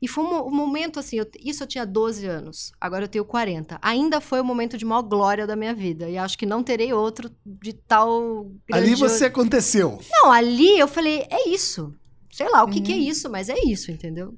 E 0.00 0.08
foi 0.08 0.24
um, 0.24 0.46
um 0.48 0.50
momento 0.50 0.98
assim, 0.98 1.16
eu- 1.18 1.30
isso 1.38 1.62
eu 1.62 1.66
tinha 1.66 1.86
12 1.86 2.26
anos, 2.26 2.72
agora 2.80 3.04
eu 3.04 3.08
tenho 3.08 3.24
40. 3.24 3.78
Ainda 3.80 4.20
foi 4.20 4.40
o 4.40 4.44
momento 4.44 4.76
de 4.76 4.84
maior 4.84 5.02
glória 5.02 5.46
da 5.46 5.54
minha 5.54 5.72
vida. 5.74 6.08
E 6.10 6.18
acho 6.18 6.36
que 6.36 6.44
não 6.46 6.62
terei 6.62 6.92
outro 6.92 7.30
de 7.46 7.72
tal. 7.72 8.50
Ali 8.72 8.94
você 8.96 9.26
aconteceu. 9.26 10.00
Não, 10.10 10.32
ali 10.32 10.76
eu 10.78 10.88
falei, 10.88 11.24
é 11.30 11.48
isso. 11.48 11.94
Sei 12.32 12.48
lá 12.50 12.64
o 12.64 12.68
que, 12.68 12.80
que 12.80 12.92
é 12.92 12.96
Uhum. 12.96 13.02
isso, 13.02 13.30
mas 13.30 13.48
é 13.48 13.54
isso, 13.64 13.90
entendeu? 13.92 14.34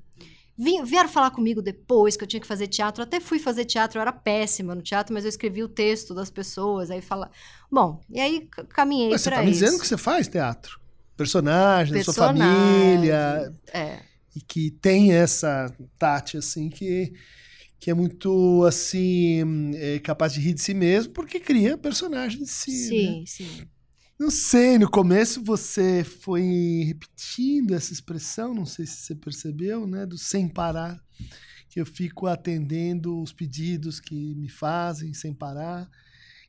Vim- 0.56 0.84
vieram 0.84 1.08
falar 1.08 1.30
comigo 1.32 1.61
depois 1.61 2.16
que 2.16 2.23
eu 2.25 2.28
tinha 2.28 2.40
que 2.40 2.46
fazer 2.46 2.68
teatro. 2.68 3.02
Eu 3.02 3.06
até 3.06 3.18
fui 3.20 3.38
fazer 3.38 3.64
teatro, 3.64 3.99
eu 3.99 4.02
era 4.02 4.12
péssima 4.12 4.75
no 4.75 4.82
teatro, 4.82 5.12
mas 5.12 5.25
eu 5.25 5.28
escrevi 5.28 5.62
o 5.62 5.68
texto 5.68 6.14
das 6.14 6.30
pessoas. 6.30 6.90
Aí 6.90 7.00
fala. 7.00 7.30
Bom, 7.70 8.00
e 8.08 8.20
aí 8.20 8.49
caminhei 8.68 9.11
Mas 9.11 9.23
você 9.23 9.30
pra 9.30 9.38
tá 9.38 9.44
me 9.44 9.50
isso. 9.50 9.61
dizendo 9.64 9.80
que 9.80 9.87
você 9.87 9.96
faz 9.96 10.28
teatro. 10.28 10.78
Personagem, 11.16 12.02
sua 12.02 12.14
família. 12.14 13.52
É. 13.73 14.00
E 14.37 14.40
que 14.40 14.70
tem 14.70 15.12
essa 15.12 15.73
Tati, 15.99 16.37
assim, 16.37 16.68
que, 16.68 17.12
que 17.78 17.90
é 17.90 17.94
muito, 17.94 18.64
assim, 18.64 19.73
é 19.76 19.99
capaz 20.00 20.32
de 20.32 20.40
rir 20.40 20.54
de 20.54 20.61
si 20.61 20.75
mesmo, 20.75 21.12
porque 21.12 21.38
cria 21.38 21.78
personagem 21.78 22.40
de 22.40 22.49
si. 22.49 22.70
né? 22.70 22.76
Sim, 22.88 23.25
sim. 23.26 23.68
Não 24.18 24.30
sei, 24.30 24.78
no 24.78 24.88
começo 24.88 25.42
você 25.42 26.04
foi 26.04 26.85
repetindo 26.87 27.75
essa 27.75 27.92
expressão, 27.92 28.54
não 28.54 28.64
sei 28.64 28.87
se 28.87 28.99
você 28.99 29.14
percebeu, 29.14 29.88
né? 29.88 30.06
Do 30.06 30.16
sem 30.16 30.49
parar. 30.49 31.02
Que 31.68 31.80
eu 31.80 31.87
fico 31.87 32.28
atendendo 32.28 33.21
os 33.21 33.33
pedidos 33.33 33.99
que 33.99 34.35
me 34.37 34.49
fazem 34.49 35.12
sem 35.12 35.35
parar. 35.35 35.90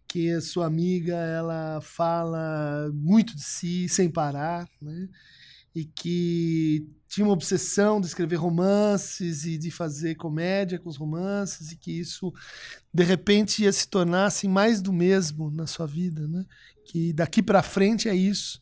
Que 0.07 0.29
a 0.31 0.41
sua 0.41 0.67
amiga, 0.67 1.15
ela 1.15 1.81
fala 1.81 2.91
muito 2.93 3.35
de 3.35 3.43
si 3.43 3.89
sem 3.89 4.11
parar, 4.11 4.69
né? 4.79 5.09
E 5.73 5.85
que 5.85 6.87
tinha 7.09 7.25
uma 7.25 7.33
obsessão 7.33 7.99
de 7.99 8.07
escrever 8.07 8.35
romances 8.35 9.43
e 9.45 9.57
de 9.57 9.71
fazer 9.71 10.15
comédia 10.15 10.77
com 10.77 10.89
os 10.89 10.97
romances 10.97 11.71
e 11.71 11.77
que 11.77 11.99
isso 11.99 12.31
de 12.93 13.03
repente 13.03 13.63
ia 13.63 13.71
se 13.71 13.87
tornar 13.87 14.25
assim, 14.27 14.47
mais 14.47 14.81
do 14.81 14.93
mesmo 14.93 15.49
na 15.49 15.65
sua 15.65 15.87
vida, 15.87 16.27
né? 16.27 16.45
Que 16.85 17.13
daqui 17.13 17.41
para 17.41 17.63
frente 17.63 18.07
é 18.07 18.15
isso. 18.15 18.59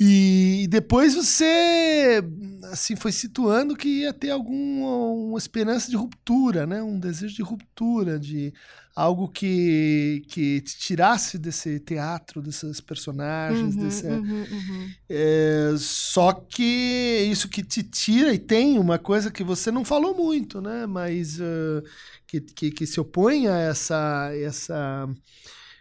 E 0.00 0.68
depois 0.70 1.16
você 1.16 2.22
assim 2.70 2.94
foi 2.94 3.10
situando 3.10 3.74
que 3.74 4.02
ia 4.02 4.12
ter 4.12 4.30
alguma 4.30 4.86
uma 4.96 5.38
esperança 5.38 5.90
de 5.90 5.96
ruptura, 5.96 6.66
né? 6.66 6.80
Um 6.80 7.00
desejo 7.00 7.34
de 7.34 7.42
ruptura, 7.42 8.16
de 8.16 8.54
algo 8.94 9.28
que 9.28 10.22
que 10.28 10.60
te 10.60 10.78
tirasse 10.78 11.36
desse 11.36 11.80
teatro, 11.80 12.40
desses 12.40 12.80
personagens, 12.80 13.74
Uhum, 13.74 13.82
desse 13.82 14.06
uhum, 14.06 14.44
uhum. 14.44 14.90
é, 15.08 15.74
só 15.76 16.32
que 16.32 17.28
isso 17.28 17.48
que 17.48 17.64
te 17.64 17.82
tira, 17.82 18.32
e 18.32 18.38
tem 18.38 18.78
uma 18.78 19.00
coisa 19.00 19.32
que 19.32 19.42
você 19.42 19.72
não 19.72 19.84
falou 19.84 20.14
muito, 20.14 20.60
né? 20.60 20.86
Mas 20.86 21.40
eh, 21.40 21.82
que, 22.26 22.40
que, 22.40 22.70
que 22.70 22.86
se 22.86 23.00
opõe 23.00 23.48
a 23.48 23.56
essa, 23.58 24.30
essa 24.34 25.08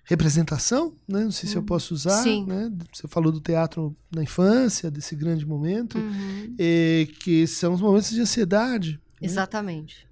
representação, 0.07 0.95
né? 1.07 1.23
Não 1.25 1.31
sei 1.31 1.49
se 1.49 1.55
eu 1.57 1.63
posso 1.63 1.93
usar, 1.93 2.23
Sim. 2.23 2.45
né? 2.47 2.71
Você 2.93 3.07
falou 3.07 3.31
do 3.31 3.41
teatro 3.41 3.95
na 4.13 4.23
infância, 4.23 4.89
desse 4.89 5.15
grande 5.15 5.45
momento, 5.45 5.97
Uhum. 5.97 6.55
eh, 6.57 7.07
que 7.21 7.45
são 7.45 7.73
os 7.73 7.81
momentos 7.81 8.09
de 8.11 8.21
ansiedade. 8.21 8.93
né? 8.93 9.27
Exatamente. 9.27 10.07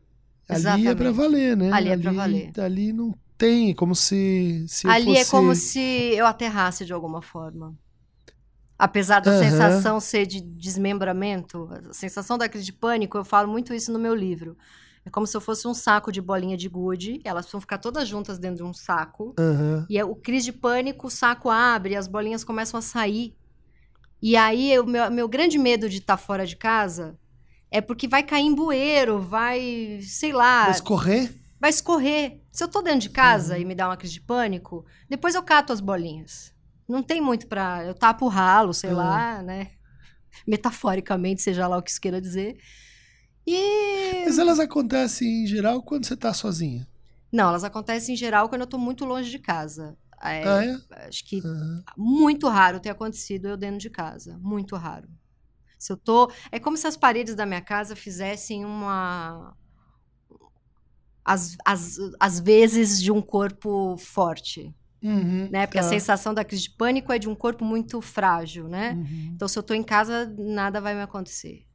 Ali 0.49 0.59
é 0.87 0.91
Exatamente. 0.91 1.11
valer, 1.13 1.57
né? 1.57 1.71
Ali 1.71 1.89
é 1.89 1.97
pra 1.97 2.11
valer. 2.11 2.51
Ali 2.59 2.91
não 2.93 3.13
tem, 3.37 3.73
como 3.73 3.95
se, 3.95 4.65
se 4.67 4.85
eu 4.85 4.91
Ali 4.91 5.11
é 5.11 5.19
fosse- 5.19 5.31
como 5.31 5.55
se 5.55 5.79
eu 5.79 6.25
aterrasse 6.25 6.85
de 6.85 6.91
alguma 6.93 7.21
forma. 7.21 7.73
Apesar 8.77 9.21
da 9.21 9.31
Aham. 9.31 9.39
sensação 9.49 9.99
ser 10.01 10.25
de 10.25 10.41
desmembramento, 10.41 11.69
a 11.89 11.93
sensação 11.93 12.37
da 12.37 12.49
crise 12.49 12.65
de 12.65 12.73
pânico, 12.73 13.17
eu 13.17 13.23
falo 13.23 13.49
muito 13.49 13.73
isso 13.73 13.91
no 13.91 13.97
meu 13.99 14.13
livro. 14.13 14.57
É 15.05 15.09
como 15.09 15.27
se 15.27 15.37
eu 15.37 15.41
fosse 15.41 15.67
um 15.67 15.73
saco 15.73 16.11
de 16.11 16.19
bolinha 16.19 16.57
de 16.57 16.67
gude, 16.67 17.21
elas 17.23 17.49
vão 17.51 17.61
ficar 17.61 17.77
todas 17.77 18.07
juntas 18.07 18.39
dentro 18.39 18.57
de 18.57 18.63
um 18.63 18.73
saco. 18.73 19.35
Aham. 19.37 19.85
E 19.89 19.97
é 19.97 20.03
o 20.03 20.15
crise 20.15 20.45
de 20.45 20.53
pânico, 20.53 21.07
o 21.07 21.11
saco 21.11 21.49
abre, 21.49 21.95
as 21.95 22.07
bolinhas 22.07 22.43
começam 22.43 22.77
a 22.77 22.81
sair. 22.81 23.35
E 24.21 24.35
aí, 24.35 24.77
o 24.79 24.85
meu, 24.85 25.11
meu 25.11 25.27
grande 25.29 25.57
medo 25.59 25.87
de 25.87 25.97
estar 25.99 26.17
fora 26.17 26.45
de 26.45 26.55
casa 26.55 27.17
é 27.69 27.81
porque 27.81 28.07
vai 28.07 28.23
cair 28.23 28.45
em 28.45 28.55
bueiro, 28.55 29.19
vai, 29.21 29.99
sei 30.01 30.33
lá, 30.33 30.67
Mas 30.67 30.81
correr? 30.81 31.35
vai 31.59 31.69
escorrer. 31.69 32.41
Se 32.51 32.63
eu 32.63 32.67
tô 32.67 32.81
dentro 32.81 33.01
de 33.01 33.09
casa 33.09 33.59
e 33.59 33.65
me 33.65 33.75
dá 33.75 33.87
uma 33.87 33.97
crise 33.97 34.13
de 34.13 34.21
pânico, 34.21 34.85
depois 35.09 35.35
eu 35.35 35.43
cato 35.43 35.71
as 35.71 35.81
bolinhas. 35.81 36.51
Não 36.87 37.03
tem 37.03 37.21
muito 37.21 37.47
pra. 37.47 37.83
Eu 37.85 37.93
tapo 37.93 38.25
o 38.25 38.29
ralo, 38.29 38.73
sei 38.73 38.91
Uhum. 38.91 38.97
lá, 38.97 39.41
né? 39.43 39.71
Metaforicamente, 40.47 41.41
seja 41.41 41.67
lá 41.67 41.77
o 41.77 41.83
que 41.83 41.91
isso 41.91 42.01
queira 42.01 42.21
dizer. 42.21 42.55
E. 43.47 44.25
Mas 44.25 44.37
elas 44.39 44.59
acontecem 44.59 45.43
em 45.43 45.47
geral 45.47 45.81
quando 45.81 46.05
você 46.05 46.15
tá 46.17 46.33
sozinha. 46.33 46.87
Não, 47.31 47.49
elas 47.49 47.63
acontecem 47.63 48.13
em 48.13 48.17
geral 48.17 48.47
quando 48.49 48.61
eu 48.61 48.67
tô 48.67 48.77
muito 48.77 49.05
longe 49.05 49.29
de 49.29 49.39
casa. 49.39 49.97
É, 50.23 50.47
Ah, 50.47 50.63
é? 50.63 51.07
Acho 51.07 51.25
que 51.25 51.39
Aham. 51.45 51.83
muito 51.97 52.47
raro 52.47 52.79
ter 52.79 52.89
acontecido 52.89 53.47
eu 53.47 53.57
dentro 53.57 53.77
de 53.79 53.89
casa. 53.89 54.37
Muito 54.41 54.75
raro. 54.75 55.07
Se 55.79 55.93
eu 55.93 55.97
tô. 55.97 56.31
É 56.51 56.59
como 56.59 56.77
se 56.77 56.87
as 56.87 56.97
paredes 56.97 57.35
da 57.35 57.45
minha 57.45 57.61
casa 57.61 57.95
fizessem 57.95 58.65
uma. 58.65 59.55
Às, 61.23 61.55
às, 61.65 61.97
às 62.19 62.39
vezes 62.39 63.01
de 63.01 63.11
um 63.11 63.21
corpo 63.21 63.97
forte, 63.97 64.75
Uhum, 65.01 65.49
né? 65.49 65.67
Porque 65.67 65.79
a 65.79 65.83
tá. 65.83 65.89
sensação 65.89 66.33
da 66.33 66.45
crise 66.45 66.63
de 66.63 66.71
pânico 66.71 67.11
é 67.13 67.19
de 67.19 67.29
um 67.29 67.35
corpo 67.35 67.65
muito 67.65 68.01
frágil, 68.01 68.67
né? 68.69 68.93
Uhum. 68.93 69.31
Então, 69.35 69.47
se 69.47 69.57
eu 69.59 69.63
tô 69.63 69.73
em 69.73 69.83
casa, 69.83 70.33
nada 70.37 70.81
vai 70.81 70.95
me 70.95 71.01
acontecer. 71.01 71.65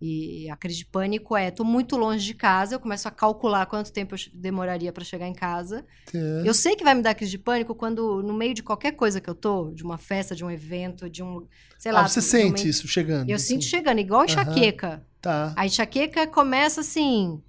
E 0.00 0.48
a 0.50 0.56
crise 0.56 0.78
de 0.80 0.84
pânico 0.86 1.34
é, 1.34 1.50
tô 1.50 1.64
muito 1.64 1.96
longe 1.96 2.22
de 2.26 2.34
casa, 2.34 2.74
eu 2.74 2.80
começo 2.80 3.08
a 3.08 3.10
calcular 3.10 3.64
quanto 3.64 3.90
tempo 3.90 4.14
eu 4.14 4.18
demoraria 4.34 4.92
para 4.92 5.02
chegar 5.02 5.26
em 5.26 5.32
casa. 5.32 5.86
Tá. 6.12 6.18
Eu 6.44 6.52
sei 6.52 6.76
que 6.76 6.84
vai 6.84 6.94
me 6.94 7.00
dar 7.00 7.14
crise 7.14 7.30
de 7.30 7.38
pânico 7.38 7.74
quando, 7.74 8.22
no 8.22 8.34
meio 8.34 8.52
de 8.52 8.62
qualquer 8.62 8.92
coisa 8.92 9.22
que 9.22 9.30
eu 9.30 9.34
tô, 9.34 9.70
de 9.72 9.82
uma 9.82 9.96
festa, 9.96 10.36
de 10.36 10.44
um 10.44 10.50
evento, 10.50 11.08
de 11.08 11.22
um. 11.22 11.46
Sei 11.78 11.90
lá. 11.92 12.04
ah, 12.04 12.08
você 12.08 12.20
de 12.20 12.26
sente 12.26 12.62
uma- 12.64 12.68
isso 12.68 12.86
chegando? 12.86 13.30
Eu 13.30 13.36
assim? 13.36 13.54
sinto 13.54 13.64
chegando, 13.64 13.98
igual 13.98 14.24
enxaqueca. 14.26 15.02
Tá. 15.22 15.54
A 15.56 15.64
enxaqueca 15.64 16.26
começa 16.26 16.82
assim. 16.82 17.40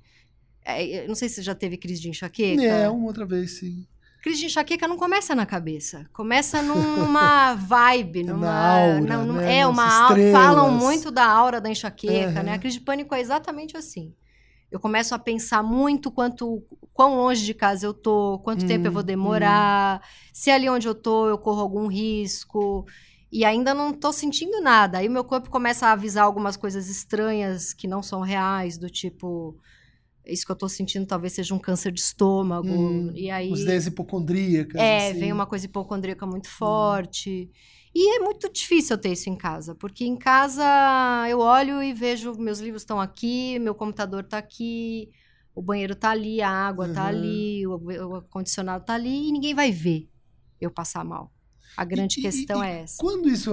é, 0.63 1.05
não 1.05 1.15
sei 1.15 1.27
se 1.27 1.35
você 1.35 1.41
já 1.43 1.53
teve 1.53 1.75
crise 1.75 1.99
de 2.01 2.09
enxaqueca. 2.09 2.63
É, 2.63 2.87
uma 2.89 3.07
outra 3.07 3.25
vez, 3.25 3.57
sim. 3.59 3.85
Crise 4.27 4.41
de 4.41 4.45
enxaqueca 4.47 4.89
não 4.89 4.97
começa 4.97 5.33
na 5.33 5.45
cabeça. 5.45 6.05
Começa 6.11 6.61
num- 6.61 6.97
numa 6.97 7.55
vibe, 7.55 8.23
Na 8.25 8.33
numa. 8.35 8.51
aura, 8.71 9.05
não, 9.07 9.25
não- 9.25 9.39
né? 9.39 9.53
É, 9.59 9.65
uma 9.65 9.85
aura. 10.07 10.21
Falam 10.21 10.69
muito 10.69 11.09
da 11.11 11.25
aura 11.25 11.61
da 11.61 11.69
enxaqueca, 11.69 12.43
Aham. 12.43 12.43
né? 12.43 12.53
A 12.53 12.59
crise 12.59 12.79
de 12.79 12.83
pânico 12.83 13.15
é 13.15 13.21
exatamente 13.21 13.77
assim. 13.77 14.13
Eu 14.71 14.79
começo 14.79 15.15
a 15.15 15.19
pensar 15.19 15.63
muito 15.63 16.11
quanto 16.11 16.63
quão 16.93 17.17
longe 17.17 17.45
de 17.45 17.53
casa 17.53 17.85
eu 17.85 17.93
tô, 17.93 18.39
quanto 18.39 18.63
Hum, 18.63 18.67
tempo 18.67 18.87
eu 18.87 18.91
vou 18.91 19.03
demorar, 19.03 20.01
se 20.33 20.51
ali 20.51 20.69
onde 20.69 20.87
eu 20.87 20.95
tô 20.95 21.29
eu 21.29 21.37
corro 21.37 21.61
algum 21.61 21.87
risco. 21.87 22.85
E 23.31 23.45
ainda 23.45 23.73
não 23.73 23.93
tô 23.93 24.11
sentindo 24.13 24.61
nada. 24.61 24.99
Aí 24.99 25.07
o 25.07 25.11
meu 25.11 25.23
corpo 25.25 25.49
começa 25.49 25.87
a 25.87 25.93
avisar 25.93 26.25
algumas 26.25 26.57
coisas 26.57 26.89
estranhas 26.89 27.73
que 27.73 27.87
não 27.87 28.03
são 28.03 28.21
reais, 28.21 28.77
do 28.77 28.89
tipo, 28.89 29.57
isso 30.29 30.45
que 30.45 30.51
eu 30.51 30.55
tô 30.55 30.67
sentindo 30.69 31.05
talvez 31.05 31.33
seja 31.33 31.53
um 31.55 31.59
câncer 31.59 31.91
de 31.91 31.99
estômago. 32.01 32.67
Hum, 32.67 33.11
e 33.15 33.29
aí 33.29 33.47
Umas 33.49 33.61
ideias 33.61 33.85
hipocondríacas. 33.87 34.79
é, 34.81 35.09
assim. 35.09 35.19
vem 35.19 35.31
uma 35.33 35.45
coisa 35.45 35.65
hipocondríaca 35.65 36.25
muito 36.25 36.49
forte. 36.49 37.49
E 37.95 38.15
é 38.17 38.19
muito 38.19 38.51
difícil 38.51 38.95
eu 38.95 39.01
ter 39.01 39.11
isso 39.13 39.29
em 39.29 39.35
casa, 39.35 39.73
porque 39.73 40.05
em 40.05 40.15
casa 40.15 40.63
eu 41.29 41.39
olho 41.39 41.81
e 41.81 41.93
vejo 41.93 42.33
meus 42.37 42.59
livros 42.59 42.83
estão 42.83 42.99
aqui, 43.01 43.57
meu 43.59 43.73
computador 43.73 44.23
tá 44.23 44.37
aqui, 44.37 45.09
o 45.55 45.61
banheiro 45.63 45.95
tá 45.95 46.11
ali, 46.11 46.39
a 46.41 46.49
água 46.49 46.87
tá 46.93 47.01
Uhum. 47.03 47.07
ali, 47.07 47.65
o, 47.67 47.75
o 47.75 48.15
ar-condicionado 48.15 48.85
tá 48.85 48.93
ali 48.93 49.27
e 49.29 49.31
ninguém 49.31 49.55
vai 49.55 49.71
ver 49.71 50.07
eu 50.61 50.69
passar 50.69 51.03
mal. 51.03 51.33
A 51.75 51.83
grande 51.83 52.17
E- 52.17 52.19
e- 52.19 52.23
questão 52.23 52.63
e 52.63 52.67
é 52.67 52.81
essa. 52.81 52.97
Quando 52.99 53.29
isso 53.29 53.51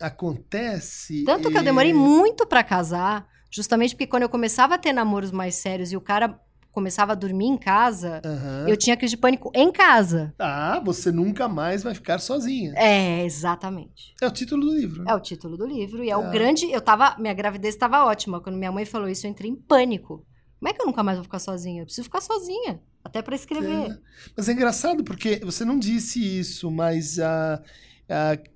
acontece. 0.00 1.24
Tanto 1.24 1.50
que 1.50 1.56
eu 1.56 1.60
é, 1.60 1.64
demorei 1.64 1.92
muito 1.92 2.46
pra 2.46 2.62
casar, 2.64 3.26
justamente 3.54 3.94
porque 3.94 4.06
quando 4.06 4.22
eu 4.24 4.28
começava 4.28 4.74
a 4.74 4.78
ter 4.78 4.92
namoros 4.92 5.30
mais 5.30 5.54
sérios 5.54 5.92
e 5.92 5.96
o 5.96 6.00
cara 6.00 6.38
começava 6.72 7.12
a 7.12 7.14
dormir 7.14 7.46
em 7.46 7.56
casa, 7.56 8.20
Aham. 8.24 8.66
eu 8.68 8.76
tinha 8.76 8.96
crise 8.96 9.14
de 9.14 9.20
pânico 9.20 9.48
em 9.54 9.70
casa. 9.70 10.34
Ah, 10.40 10.80
você 10.84 11.12
nunca 11.12 11.46
mais 11.48 11.84
vai 11.84 11.94
ficar 11.94 12.18
sozinha. 12.18 12.72
É, 12.76 13.24
exatamente. 13.24 14.12
É 14.20 14.26
o 14.26 14.30
título 14.32 14.66
do 14.66 14.74
livro. 14.74 15.04
né? 15.04 15.12
É 15.12 15.14
o 15.14 15.20
título 15.20 15.56
do 15.56 15.64
livro 15.66 16.02
e 16.02 16.10
é 16.10 16.12
Ah. 16.14 16.18
o 16.18 16.30
grande. 16.32 16.68
Eu 16.70 16.80
tava. 16.80 17.14
Minha 17.16 17.32
gravidez 17.32 17.74
estava 17.76 18.04
ótima. 18.04 18.40
Quando 18.40 18.56
minha 18.58 18.72
mãe 18.72 18.84
falou 18.84 19.08
isso, 19.08 19.24
eu 19.24 19.30
entrei 19.30 19.48
em 19.50 19.54
pânico. 19.54 20.26
Como 20.58 20.68
é 20.68 20.72
que 20.72 20.82
eu 20.82 20.86
nunca 20.86 21.04
mais 21.04 21.16
vou 21.16 21.22
ficar 21.24 21.38
sozinha? 21.38 21.82
Eu 21.82 21.84
preciso 21.84 22.04
ficar 22.06 22.20
sozinha. 22.20 22.80
Até 23.04 23.22
pra 23.22 23.36
escrever. 23.36 23.90
É. 23.92 23.98
Mas 24.36 24.48
é 24.48 24.52
engraçado 24.52 25.04
porque 25.04 25.36
você 25.44 25.64
não 25.64 25.78
disse 25.78 26.18
isso, 26.40 26.70
mas 26.72 27.20
a- 27.20 27.62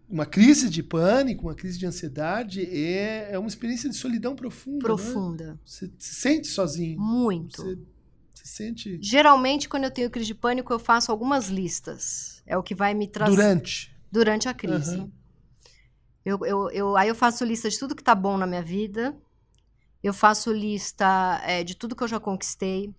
uma 0.09 0.27
crise 0.27 0.69
de 0.69 0.83
pânico, 0.83 1.47
uma 1.47 1.55
crise 1.55 1.79
de 1.79 1.87
ansiedade 1.87 2.63
é, 2.65 3.33
é 3.33 3.39
uma 3.39 3.49
experiência 3.49 3.89
de 3.89 3.97
solidão 3.97 4.35
profunda. 4.37 4.77
né? 4.79 4.83
Profunda. 4.85 5.61
Você 5.65 5.91
se 5.99 6.15
sente 6.15 6.47
sozinho. 6.49 6.99
Muito. 7.01 7.63
Você 7.63 7.79
se 8.35 8.49
sente 8.49 8.99
Geralmente, 9.03 9.69
quando 9.69 9.85
eu 9.85 9.91
tenho 9.91 10.11
crise 10.11 10.29
de 10.29 10.35
pânico, 10.35 10.73
eu 10.73 10.79
faço 10.79 11.11
algumas 11.11 11.49
listas. 11.49 12.43
É 12.47 12.57
o 12.57 12.63
que 12.63 12.75
vai 12.75 12.95
me 12.95 13.07
trazer. 13.09 13.35
durante. 13.37 13.95
durante 14.11 14.49
a 14.49 14.55
crise. 14.55 14.97
Aham. 14.97 15.11
Eu, 16.25 16.39
eu, 16.45 16.71
eu- 16.71 16.97
aí 16.97 17.09
eu 17.09 17.15
faço 17.15 17.45
lista 17.45 17.71
de 17.71 17.79
tudo 17.79 17.95
que 17.97 18.03
tá 18.03 18.15
bom 18.15 18.37
na 18.37 18.47
minha 18.47 18.63
vida. 18.63 19.17
Eu 20.03 20.13
faço 20.13 20.53
lista 20.53 21.41
é, 21.45 21.65
de 21.65 21.75
tudo 21.75 21.97
que 21.97 22.03
eu 22.03 22.09
já 22.09 22.21
conquistei. 22.21 22.93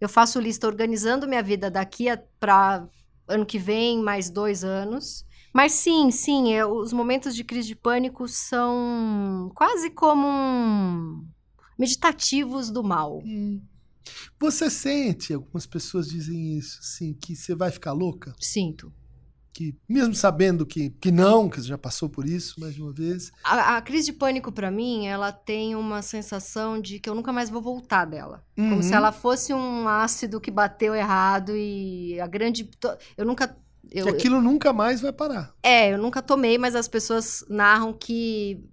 Eu 0.00 0.08
faço 0.08 0.40
lista 0.40 0.66
organizando 0.66 1.28
minha 1.28 1.42
vida 1.42 1.70
daqui 1.70 2.06
para 2.40 2.86
ano 3.28 3.46
que 3.46 3.58
vem, 3.58 4.02
mais 4.02 4.30
dois 4.30 4.64
anos. 4.64 5.24
Mas 5.54 5.72
sim, 5.72 6.10
sim, 6.10 6.52
é, 6.52 6.66
os 6.66 6.92
momentos 6.92 7.34
de 7.34 7.44
crise 7.44 7.68
de 7.68 7.76
pânico 7.76 8.26
são 8.26 9.52
quase 9.54 9.88
como 9.90 10.26
um 10.26 11.24
meditativos 11.78 12.70
do 12.70 12.82
mal. 12.82 13.20
Hum. 13.24 13.62
Você 14.38 14.68
sente, 14.68 15.32
algumas 15.32 15.64
pessoas 15.66 16.08
dizem 16.08 16.58
isso, 16.58 16.78
assim, 16.80 17.14
que 17.14 17.36
você 17.36 17.54
vai 17.54 17.70
ficar 17.70 17.92
louca? 17.92 18.34
Sinto. 18.40 18.92
Que, 19.52 19.72
mesmo 19.88 20.12
sabendo 20.16 20.66
que, 20.66 20.90
que 20.90 21.12
não, 21.12 21.48
que 21.48 21.60
você 21.60 21.68
já 21.68 21.78
passou 21.78 22.08
por 22.10 22.26
isso 22.26 22.58
mais 22.58 22.74
de 22.74 22.82
uma 22.82 22.92
vez. 22.92 23.30
A, 23.44 23.76
a 23.76 23.80
crise 23.82 24.06
de 24.06 24.12
pânico, 24.12 24.50
pra 24.50 24.68
mim, 24.68 25.06
ela 25.06 25.30
tem 25.30 25.76
uma 25.76 26.02
sensação 26.02 26.80
de 26.80 26.98
que 26.98 27.08
eu 27.08 27.14
nunca 27.14 27.32
mais 27.32 27.48
vou 27.48 27.62
voltar 27.62 28.04
dela. 28.04 28.44
Como 28.56 28.74
Uhum. 28.74 28.82
se 28.82 28.92
ela 28.92 29.12
fosse 29.12 29.54
um 29.54 29.86
ácido 29.86 30.40
que 30.40 30.50
bateu 30.50 30.92
errado 30.92 31.56
e 31.56 32.18
a 32.20 32.26
grande. 32.26 32.68
Eu 33.16 33.24
nunca. 33.24 33.56
Eu, 33.90 34.04
que 34.06 34.10
aquilo 34.10 34.40
nunca 34.40 34.72
mais 34.72 35.00
vai 35.00 35.12
parar. 35.12 35.54
É, 35.62 35.92
eu 35.92 35.98
nunca 35.98 36.20
tomei, 36.22 36.58
mas 36.58 36.74
as 36.74 36.88
pessoas 36.88 37.44
narram 37.48 37.92
que 37.92 38.64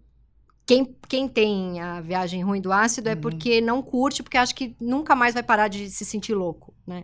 quem, 0.66 0.96
quem 1.10 1.28
tem 1.28 1.80
a 1.82 2.00
viagem 2.02 2.44
ruim 2.44 2.62
do 2.62 2.72
ácido 2.72 3.10
é 3.10 3.14
Uhum. 3.16 3.22
porque 3.22 3.62
não 3.62 3.82
curte, 3.82 4.24
porque 4.24 4.38
acha 4.38 4.54
que 4.54 4.76
nunca 4.80 5.16
mais 5.16 5.34
vai 5.34 5.44
parar 5.44 5.68
de 5.68 5.90
se 5.90 6.06
sentir 6.06 6.34
louco, 6.34 6.74
né? 6.88 7.04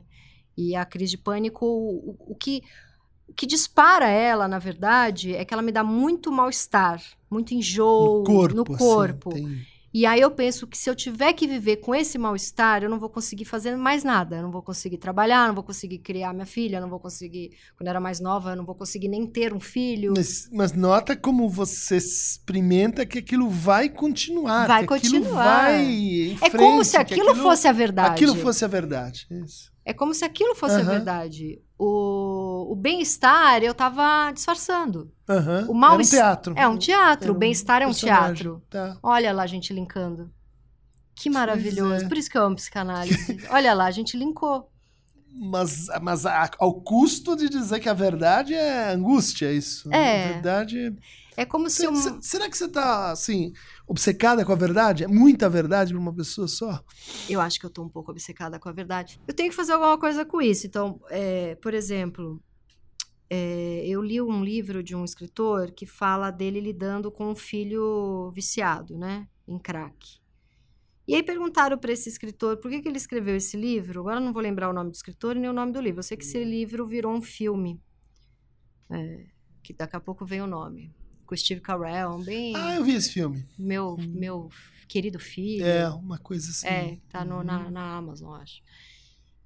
E 0.56 0.76
a 0.76 0.86
crise 0.86 1.12
de 1.12 1.18
pânico, 1.18 1.66
o, 1.66 2.16
o 2.32 2.36
que, 2.36 2.62
o 3.28 3.34
que 3.34 3.46
dispara 3.46 4.08
ela, 4.10 4.48
na 4.48 4.58
verdade, 4.60 5.36
é 5.36 5.44
que 5.46 5.54
ela 5.54 5.62
me 5.64 5.72
dá 5.72 5.84
muito 5.84 6.32
mal-estar, 6.32 7.02
muito 7.30 7.54
enjoo 7.54 8.20
No 8.20 8.24
corpo. 8.24 8.56
no 8.56 8.62
assim, 8.64 8.78
corpo. 8.78 9.30
tem- 9.34 9.62
E 9.98 10.06
aí 10.06 10.22
eu 10.22 10.30
penso 10.30 10.68
que 10.68 10.78
se 10.78 10.88
eu 10.88 10.94
tiver 10.96 11.34
que 11.34 11.48
viver 11.48 11.78
com 11.78 11.96
esse 11.96 12.20
mal-estar, 12.20 12.84
eu 12.84 12.90
não 12.90 13.00
vou 13.00 13.10
conseguir 13.10 13.46
fazer 13.46 13.76
mais 13.76 14.04
nada. 14.04 14.36
Eu 14.36 14.44
não 14.44 14.52
vou 14.52 14.62
conseguir 14.62 15.00
trabalhar, 15.00 15.48
não 15.48 15.56
vou 15.56 15.64
conseguir 15.64 15.98
criar 15.98 16.36
minha 16.36 16.46
filha, 16.46 16.80
não 16.80 16.88
vou 16.88 17.00
conseguir, 17.00 17.58
quando 17.76 17.88
eu 17.88 17.90
era 17.90 18.00
mais 18.00 18.20
nova, 18.20 18.52
eu 18.52 18.56
não 18.56 18.64
vou 18.64 18.76
conseguir 18.76 19.08
nem 19.08 19.26
ter 19.26 19.56
um 19.56 19.60
filho. 19.60 20.14
Mas, 20.16 20.48
mas 20.52 20.72
nota 20.72 21.16
como 21.16 21.50
você 21.50 21.98
experimenta 21.98 23.08
que 23.08 23.18
aquilo 23.18 23.50
vai 23.50 23.90
continuar. 23.90 24.68
Vai 24.68 24.84
aquilo 24.84 25.16
continuar. 25.16 25.72
vai 25.72 26.38
É 26.44 26.50
como 26.52 26.84
se 26.84 26.92
frente, 26.92 27.08
que 27.08 27.14
aquilo, 27.20 27.34
fosse 27.34 27.68
a 27.68 27.72
verdade. 27.72 28.24
Aquilo 28.24 28.36
fosse 28.36 28.64
a 28.64 28.68
verdade. 28.68 29.26
Isso. 29.32 29.72
É 29.84 29.96
como 29.96 30.14
se 30.14 30.24
aquilo 30.24 30.54
fosse 30.54 30.76
a 30.76 30.84
Aham. 30.84 30.92
verdade. 30.92 31.60
O, 31.80 32.72
o 32.72 32.76
bem-estar 32.76 33.62
eu 33.64 33.74
tava 33.74 34.32
disfarçando. 34.32 35.12
Aham. 35.30 35.68
O 35.70 35.74
mal 35.74 35.92
Era 35.92 35.98
um 35.98 36.02
es- 36.02 36.10
teatro. 36.10 36.54
É 36.58 36.68
um 36.68 36.78
teatro, 36.78 37.26
Era 37.26 37.32
o 37.34 37.36
um 37.36 37.40
bem-estar 37.40 37.82
é 37.82 37.88
um 37.88 37.92
teatro. 37.94 38.64
Tá. 38.70 38.98
Olha 39.04 39.32
lá 39.32 39.44
a 39.44 39.48
gente 39.48 39.72
linkando. 39.74 40.32
Que 41.16 41.30
maravilhoso. 41.30 42.06
é. 42.06 42.08
Por 42.08 42.18
isso 42.18 42.30
que 42.30 42.38
eu 42.38 42.44
amo 42.44 42.56
psicanálise. 42.56 43.38
Olha 43.50 43.74
lá, 43.74 43.86
a 43.86 43.92
gente 43.92 44.18
linkou. 44.18 44.72
Mas, 45.40 45.86
mas 46.02 46.26
ao 46.26 46.74
custo 46.82 47.36
de 47.36 47.48
dizer 47.50 47.80
que 47.80 47.90
a 47.90 47.94
verdade 47.94 48.54
é 48.56 48.92
angústia, 48.92 49.52
isso. 49.52 49.92
É. 49.94 50.26
A 50.26 50.28
verdade. 50.34 50.96
É 51.40 51.46
como 51.46 51.70
se 51.70 51.84
Cê- 51.84 51.88
um... 51.88 51.96
cê- 51.96 52.18
será 52.20 52.50
que 52.50 52.58
você 52.58 52.68
tá, 52.68 53.12
assim, 53.12 53.54
obcecada 53.88 54.44
com 54.44 54.52
a 54.52 54.56
verdade? 54.56 55.04
É 55.04 55.08
muita 55.08 55.48
verdade 55.48 55.94
pra 55.94 56.02
uma 56.02 56.14
pessoa 56.14 56.48
só? 56.48 56.84
Eu 57.30 57.40
acho 57.40 57.60
que 57.60 57.66
eu 57.68 57.70
tô 57.70 57.84
um 57.84 57.90
pouco 57.90 58.10
obcecada 58.10 58.58
com 58.60 58.68
a 58.68 58.72
verdade. 58.72 59.22
Eu 59.28 59.36
tenho 59.36 59.52
que 59.52 59.56
fazer 59.56 59.74
alguma 59.74 60.00
coisa 60.00 60.26
com 60.26 60.42
isso. 60.42 60.66
Então, 60.66 61.00
é, 61.12 61.54
por 61.58 61.76
exemplo, 61.76 62.42
é, 63.30 63.84
eu 63.86 64.02
li 64.02 64.20
um 64.20 64.44
livro 64.44 64.82
de 64.82 64.96
um 64.96 65.06
escritor 65.06 65.72
que 65.72 65.86
fala 65.86 66.32
dele 66.32 66.60
lidando 66.60 67.12
com 67.12 67.30
um 67.30 67.36
filho 67.36 68.32
viciado, 68.32 68.98
né? 68.98 69.28
Em 69.48 69.60
crack. 69.60 70.20
E 71.08 71.14
aí 71.14 71.22
perguntaram 71.22 71.78
para 71.78 71.92
esse 71.92 72.10
escritor 72.10 72.58
por 72.58 72.72
que, 72.72 72.82
que 72.82 72.88
ele 72.90 72.98
escreveu 72.98 73.36
esse 73.36 73.56
livro. 73.56 74.00
Agora 74.00 74.20
eu 74.20 74.26
não 74.26 74.34
vou 74.34 74.42
lembrar 74.42 74.72
o 74.72 74.74
nome 74.74 74.90
do 74.90 74.96
escritor 74.96 75.38
e 75.38 75.40
nem 75.40 75.52
o 75.52 75.54
nome 75.54 75.72
do 75.72 75.80
livro. 75.80 76.00
Eu 76.00 76.04
sei 76.04 76.18
que 76.18 76.24
esse 76.26 76.44
livro 76.44 76.88
virou 76.88 77.14
um 77.14 77.22
filme. 77.22 77.80
É, 78.90 79.28
que 79.62 79.72
daqui 79.72 79.96
a 79.96 80.00
pouco 80.00 80.26
vem 80.26 80.42
o 80.42 80.48
nome. 80.48 80.92
Com 81.28 81.36
o 81.36 81.38
Steve 81.38 81.60
Carell, 81.62 82.18
bem. 82.24 82.56
Ah, 82.56 82.76
eu 82.76 82.84
vi 82.84 82.94
esse 82.96 83.12
filme. 83.12 83.46
meu, 83.60 83.98
meu 83.98 84.50
querido 84.88 85.20
filho. 85.20 85.66
É, 85.66 85.90
uma 85.90 86.18
coisa 86.18 86.50
assim. 86.50 86.68
É, 86.68 86.98
tá 87.10 87.26
no- 87.26 87.44
na, 87.44 87.66
Uhum. 87.66 87.70
na 87.72 87.98
Amazon, 87.98 88.34
acho. 88.42 88.62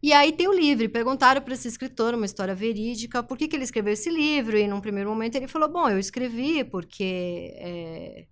E 0.03 0.13
aí 0.13 0.31
tem 0.31 0.47
o 0.47 0.53
livro. 0.53 0.87
Perguntaram 0.89 1.41
para 1.41 1.53
esse 1.55 1.67
escritor, 1.67 2.13
uma 2.13 2.25
história 2.25 2.53
verídica, 2.55 3.21
por 3.23 3.37
que, 3.37 3.47
que 3.47 3.55
ele 3.55 3.63
escreveu 3.63 3.93
esse 3.93 4.09
livro. 4.09 4.57
E 4.57 4.67
num 4.67 4.79
primeiro 4.79 5.09
momento 5.09 5.35
ele 5.35 5.47
falou: 5.47 5.67
Bom, 5.69 5.89
eu 5.89 5.97
escrevi 5.99 6.63
porque 6.63 7.51
é, 7.57 8.25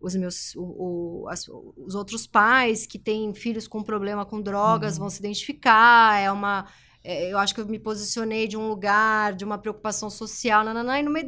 os 0.00 0.14
meus 0.16 0.54
o- 0.56 1.24
o- 1.24 1.28
as- 1.28 1.46
os 1.76 1.94
outros 1.94 2.26
pais 2.26 2.86
que 2.86 2.98
têm 2.98 3.32
filhos 3.34 3.68
com 3.68 3.82
problema 3.82 4.24
com 4.26 4.40
drogas 4.40 4.94
Uhum. 4.94 5.00
vão 5.00 5.10
se 5.10 5.18
identificar. 5.20 6.18
É 6.18 6.30
uma. 6.32 6.66
É, 7.04 7.32
eu 7.32 7.38
acho 7.38 7.54
que 7.54 7.60
eu 7.60 7.66
me 7.66 7.78
posicionei 7.78 8.46
de 8.46 8.56
um 8.56 8.68
lugar, 8.68 9.34
de 9.34 9.44
uma 9.44 9.58
preocupação 9.58 10.08
social. 10.08 10.64
Nananã, 10.64 10.98
e 10.98 11.02
no 11.02 11.10
meio 11.10 11.26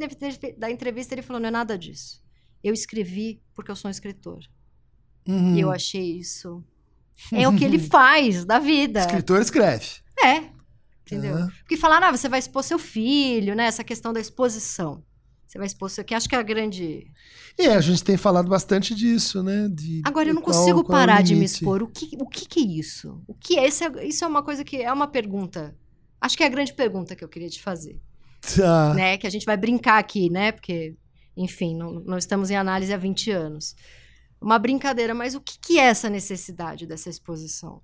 da, 0.57 0.71
entrevista 0.71 1.13
ele 1.13 1.21
falou: 1.21 1.39
Não 1.39 1.49
é 1.49 1.51
nada 1.51 1.77
disso. 1.77 2.23
Eu 2.63 2.73
escrevi 2.73 3.41
porque 3.53 3.69
eu 3.69 3.75
sou 3.75 3.89
um 3.89 3.91
escritor. 3.91 4.39
Uhum. 5.27 5.55
E 5.55 5.61
eu 5.61 5.71
achei 5.71 6.17
isso. 6.17 6.63
É 7.31 7.47
o 7.47 7.55
que 7.55 7.63
ele 7.63 7.79
faz 7.89 8.45
da 8.45 8.59
vida. 8.59 9.01
Escritor 9.01 9.41
escreve. 9.41 9.85
É. 10.23 10.49
Entendeu? 11.01 11.37
Ah. 11.37 11.51
Porque 11.59 11.77
falaram, 11.77 12.07
ah, 12.07 12.11
você 12.11 12.27
vai 12.27 12.39
expor 12.39 12.63
seu 12.63 12.79
filho, 12.79 13.55
né? 13.55 13.65
Essa 13.65 13.83
questão 13.83 14.11
da 14.11 14.19
exposição. 14.19 15.03
Você 15.55 15.57
vai 15.59 15.67
expor 15.67 15.89
seu. 15.89 16.03
Que 16.03 16.13
acho 16.13 16.27
que 16.27 16.35
é 16.35 16.37
a 16.37 16.43
grande. 16.43 17.07
E 17.57 17.65
a 17.67 17.79
gente 17.79 18.03
tem 18.03 18.17
falado 18.17 18.49
bastante 18.49 18.93
disso, 18.93 19.41
né? 19.41 19.69
De, 19.71 20.01
Agora 20.03 20.27
eu 20.27 20.33
não 20.33 20.41
qual- 20.41 20.53
consigo 20.53 20.83
qual 20.83 20.97
é 20.97 21.01
parar 21.05 21.21
de 21.23 21.33
me 21.33 21.45
expor. 21.45 21.81
O 21.81 21.87
que, 21.87 22.09
o 22.19 22.27
que, 22.27 22.45
que 22.45 22.59
é 22.59 22.63
isso? 22.63 23.23
O 23.25 23.33
que 23.33 23.57
é? 23.57 23.65
Isso, 23.65 23.85
é? 23.85 24.05
isso 24.05 24.25
é 24.25 24.27
uma 24.27 24.43
coisa 24.43 24.65
que 24.65 24.81
é 24.81 24.91
uma 24.91 25.07
pergunta. 25.07 25.73
Acho 26.19 26.35
que 26.35 26.43
é 26.43 26.45
a 26.45 26.49
grande 26.49 26.73
pergunta 26.73 27.15
que 27.15 27.23
eu 27.23 27.29
queria 27.29 27.47
te 27.47 27.61
fazer. 27.61 27.97
Tá. 28.57 28.93
Né? 28.93 29.17
Que 29.17 29.25
a 29.25 29.29
gente 29.29 29.45
vai 29.45 29.55
brincar 29.55 29.97
aqui, 29.97 30.29
né? 30.29 30.51
Porque, 30.51 30.97
enfim, 31.37 31.73
não, 31.73 31.93
não 32.01 32.17
estamos 32.17 32.51
em 32.51 32.57
análise 32.57 32.93
há 32.93 32.97
20 32.97 33.31
anos. 33.31 33.77
Uma 34.41 34.59
brincadeira, 34.59 35.13
mas 35.15 35.35
o 35.35 35.39
que, 35.41 35.57
que 35.57 35.79
é 35.79 35.83
essa 35.85 36.09
necessidade 36.09 36.85
dessa 36.85 37.09
exposição? 37.09 37.81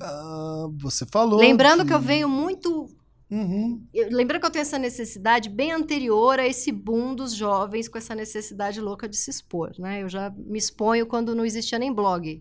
Ah, 0.00 0.66
você 0.78 1.06
falou. 1.06 1.38
Lembrando 1.38 1.86
que 1.86 1.92
eu 1.92 2.00
venho 2.00 2.28
muito 2.28 2.88
Uhum. 3.34 3.84
eu, 3.92 4.08
lembrando 4.12 4.40
que 4.42 4.46
eu 4.46 4.50
tenho 4.50 4.62
essa 4.62 4.78
necessidade 4.78 5.48
bem 5.48 5.72
anterior 5.72 6.38
a 6.38 6.46
esse 6.46 6.70
boom 6.70 7.16
dos 7.16 7.34
jovens 7.34 7.88
com 7.88 7.98
essa 7.98 8.14
necessidade 8.14 8.80
louca 8.80 9.08
de 9.08 9.16
se 9.16 9.28
expor, 9.28 9.72
né? 9.76 10.04
Eu 10.04 10.08
já 10.08 10.30
me 10.30 10.56
exponho 10.56 11.04
quando 11.04 11.34
não 11.34 11.44
existia 11.44 11.78
nem 11.78 11.92
blog. 11.92 12.40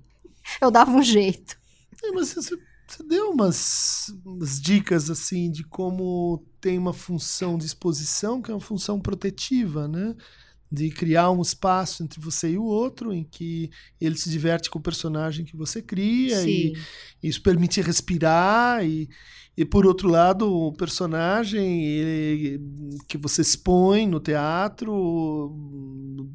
Eu 0.62 0.70
dava 0.70 0.92
um 0.92 1.02
jeito. 1.02 1.58
É, 2.04 2.12
mas 2.12 2.34
você, 2.34 2.56
você 2.88 3.04
deu 3.08 3.32
umas, 3.32 4.14
umas 4.24 4.62
dicas 4.62 5.10
assim 5.10 5.50
de 5.50 5.64
como 5.64 6.46
tem 6.62 6.78
uma 6.78 6.94
função 6.94 7.58
de 7.58 7.66
exposição 7.66 8.40
que 8.40 8.52
é 8.52 8.54
uma 8.54 8.60
função 8.60 9.00
protetiva, 9.00 9.88
né? 9.88 10.16
De 10.72 10.92
criar 10.92 11.32
um 11.32 11.42
espaço 11.42 12.04
entre 12.04 12.20
você 12.20 12.52
e 12.52 12.58
o 12.58 12.64
outro 12.64 13.12
em 13.12 13.24
que 13.24 13.72
ele 14.00 14.18
se 14.18 14.30
diverte 14.30 14.70
com 14.70 14.78
o 14.78 14.82
personagem 14.82 15.44
que 15.44 15.56
você 15.56 15.82
cria 15.82 16.44
e 16.44 16.74
isso 17.22 17.42
permite 17.42 17.82
respirar 17.82 18.86
e, 18.86 19.10
e 19.56 19.64
por 19.66 19.86
outro 19.86 20.10
lado 20.10 20.52
o 20.52 20.74
personagem 20.74 21.84
ele- 21.86 22.60
que 23.08 23.18
você 23.18 23.42
expõe 23.42 24.08
no 24.08 24.20
teatro 24.20 25.56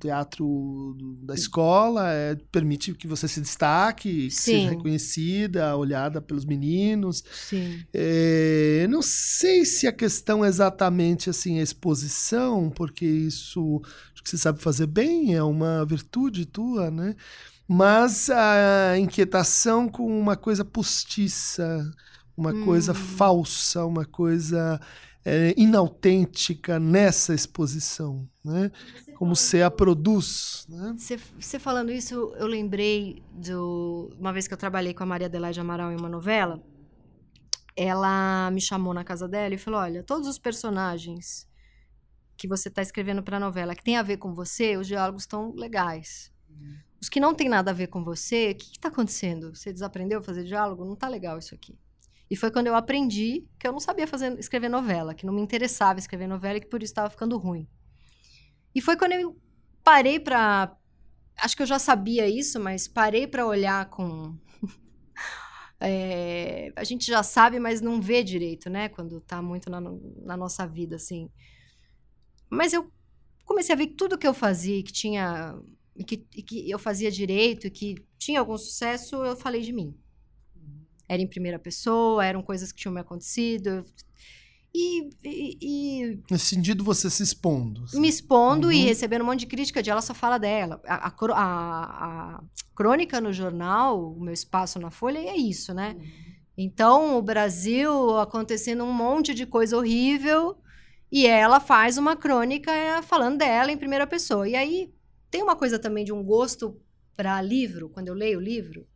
teatro 0.00 0.96
da 1.22 1.34
escola, 1.34 2.12
é, 2.12 2.36
permite 2.52 2.94
que 2.94 3.08
você 3.08 3.26
se 3.26 3.40
destaque, 3.40 4.30
seja 4.30 4.68
reconhecida, 4.70 5.76
olhada 5.76 6.20
pelos 6.20 6.44
meninos. 6.44 7.24
Sim. 7.32 7.80
É, 7.92 8.86
não 8.88 9.02
sei 9.02 9.64
se 9.64 9.86
a 9.88 9.92
questão 9.92 10.44
é 10.44 10.48
exatamente 10.48 11.28
assim 11.28 11.58
a 11.58 11.62
exposição, 11.62 12.70
porque 12.70 13.04
isso 13.04 13.80
acho 14.14 14.22
que 14.22 14.30
você 14.30 14.38
sabe 14.38 14.62
fazer 14.62 14.86
bem, 14.86 15.34
é 15.34 15.42
uma 15.42 15.84
virtude 15.84 16.46
tua, 16.46 16.90
né? 16.90 17.16
Mas 17.66 18.30
a 18.30 18.96
inquietação 18.98 19.88
com 19.88 20.06
uma 20.18 20.36
coisa 20.36 20.64
postiça, 20.64 21.90
uma 22.38 22.54
coisa 22.64 22.92
Hum. 22.92 22.94
falsa, 22.94 23.84
uma 23.84 24.04
coisa 24.04 24.80
é, 25.24 25.52
inautêntica 25.56 26.78
nessa 26.78 27.34
exposição, 27.34 28.28
né? 28.44 28.70
Como 29.16 29.34
você 29.34 29.62
a 29.62 29.70
produz, 29.70 30.64
né? 30.68 30.94
Você, 30.96 31.18
você 31.38 31.58
falando 31.58 31.90
isso, 31.90 32.32
eu 32.36 32.46
lembrei 32.46 33.22
de 33.34 33.52
uma 33.54 34.32
vez 34.32 34.46
que 34.46 34.54
eu 34.54 34.58
trabalhei 34.58 34.94
com 34.94 35.02
a 35.02 35.06
Maria 35.06 35.26
Adelaide 35.26 35.60
Amaral 35.60 35.90
em 35.90 35.96
uma 35.96 36.08
novela. 36.08 36.62
Ela 37.76 38.50
me 38.52 38.60
chamou 38.60 38.94
na 38.94 39.04
casa 39.04 39.28
dela 39.28 39.54
e 39.54 39.58
falou: 39.58 39.80
Olha, 39.80 40.02
todos 40.02 40.28
os 40.28 40.38
personagens 40.38 41.46
que 42.36 42.46
você 42.46 42.68
está 42.68 42.80
escrevendo 42.80 43.22
para 43.22 43.36
a 43.36 43.40
novela 43.40 43.74
que 43.74 43.82
tem 43.82 43.96
a 43.96 44.02
ver 44.02 44.16
com 44.18 44.32
você, 44.32 44.76
os 44.76 44.86
diálogos 44.86 45.24
estão 45.24 45.52
legais. 45.56 46.32
Os 47.00 47.08
que 47.08 47.20
não 47.20 47.34
tem 47.34 47.48
nada 47.48 47.70
a 47.70 47.74
ver 47.74 47.88
com 47.88 48.02
você, 48.02 48.50
o 48.50 48.54
que 48.56 48.72
está 48.72 48.88
acontecendo? 48.88 49.54
Você 49.54 49.72
desaprendeu 49.72 50.20
a 50.20 50.22
fazer 50.22 50.44
diálogo? 50.44 50.84
Não 50.84 50.96
tá 50.96 51.08
legal 51.08 51.38
isso 51.38 51.54
aqui. 51.54 51.76
E 52.30 52.36
foi 52.36 52.50
quando 52.50 52.66
eu 52.66 52.74
aprendi 52.74 53.46
que 53.58 53.66
eu 53.66 53.72
não 53.72 53.80
sabia 53.80 54.06
fazer, 54.06 54.38
escrever 54.38 54.68
novela, 54.68 55.14
que 55.14 55.24
não 55.24 55.32
me 55.32 55.40
interessava 55.40 55.98
escrever 55.98 56.26
novela 56.26 56.58
e 56.58 56.60
que 56.60 56.66
por 56.66 56.82
isso 56.82 56.90
estava 56.90 57.08
ficando 57.08 57.38
ruim. 57.38 57.66
E 58.74 58.80
foi 58.80 58.96
quando 58.96 59.12
eu 59.12 59.36
parei 59.82 60.20
para 60.20 60.76
acho 61.38 61.56
que 61.56 61.62
eu 61.62 61.66
já 61.66 61.78
sabia 61.78 62.28
isso, 62.28 62.58
mas 62.60 62.88
parei 62.88 63.26
para 63.26 63.46
olhar 63.46 63.88
com. 63.90 64.36
É, 65.80 66.72
a 66.74 66.82
gente 66.82 67.06
já 67.06 67.22
sabe, 67.22 67.60
mas 67.60 67.80
não 67.80 68.00
vê 68.00 68.24
direito, 68.24 68.68
né? 68.68 68.88
Quando 68.88 69.20
tá 69.20 69.40
muito 69.40 69.70
na, 69.70 69.80
na, 69.80 70.36
nossa 70.36 70.66
vida, 70.66 70.96
assim. 70.96 71.30
Mas 72.50 72.72
eu 72.72 72.90
comecei 73.44 73.72
a 73.76 73.78
ver 73.78 73.86
tudo 73.88 74.18
que 74.18 74.26
eu 74.26 74.34
fazia, 74.34 74.82
que 74.82 74.92
tinha. 74.92 75.56
Que, 76.04 76.16
que 76.16 76.68
eu 76.68 76.80
fazia 76.80 77.12
direito 77.12 77.68
e 77.68 77.70
que 77.70 77.94
tinha 78.18 78.40
algum 78.40 78.58
sucesso, 78.58 79.24
eu 79.24 79.36
falei 79.36 79.60
de 79.60 79.72
mim. 79.72 79.96
Era 81.08 81.22
em 81.22 81.26
primeira 81.26 81.58
pessoa, 81.58 82.24
eram 82.24 82.42
coisas 82.42 82.70
que 82.70 82.78
tinham 82.78 82.92
me 82.92 83.00
acontecido. 83.00 83.84
E, 84.74 85.10
e, 85.24 85.58
e, 85.60 86.22
Nesse 86.30 86.46
sentido, 86.46 86.84
você 86.84 87.08
se 87.08 87.22
expondo. 87.22 87.84
Assim. 87.84 88.00
Me 88.00 88.08
expondo 88.08 88.68
uhum. 88.68 88.72
e 88.72 88.84
recebendo 88.84 89.22
um 89.22 89.26
monte 89.26 89.40
de 89.40 89.46
crítica 89.46 89.82
de 89.82 89.90
ela 89.90 90.02
só 90.02 90.14
fala 90.14 90.38
dela. 90.38 90.80
A, 90.86 91.08
a, 91.08 91.14
a, 91.32 92.36
a, 92.36 92.42
crônica 92.76 93.20
no 93.20 93.32
jornal, 93.32 94.12
o 94.12 94.20
meu 94.20 94.34
espaço 94.34 94.78
na 94.78 94.90
Folha, 94.90 95.18
é 95.18 95.36
isso, 95.36 95.72
né? 95.72 95.96
Uhum. 95.98 96.28
Então, 96.56 97.16
o 97.16 97.22
Brasil 97.22 98.18
acontecendo 98.18 98.84
um 98.84 98.92
monte 98.92 99.32
de 99.32 99.46
coisa 99.46 99.76
horrível 99.76 100.58
e 101.10 101.26
ela 101.26 101.60
faz 101.60 101.96
uma 101.96 102.16
crônica 102.16 102.70
falando 103.02 103.38
dela 103.38 103.72
em 103.72 103.76
primeira 103.76 104.06
pessoa. 104.06 104.48
E 104.48 104.54
aí 104.54 104.92
tem 105.30 105.42
uma 105.42 105.56
coisa 105.56 105.78
também 105.78 106.04
de 106.04 106.12
um 106.12 106.22
gosto 106.22 106.80
para 107.16 107.40
livro, 107.40 107.88
quando 107.88 108.08
eu 108.08 108.14
leio 108.14 108.38
o 108.38 108.42
livro. 108.42 108.86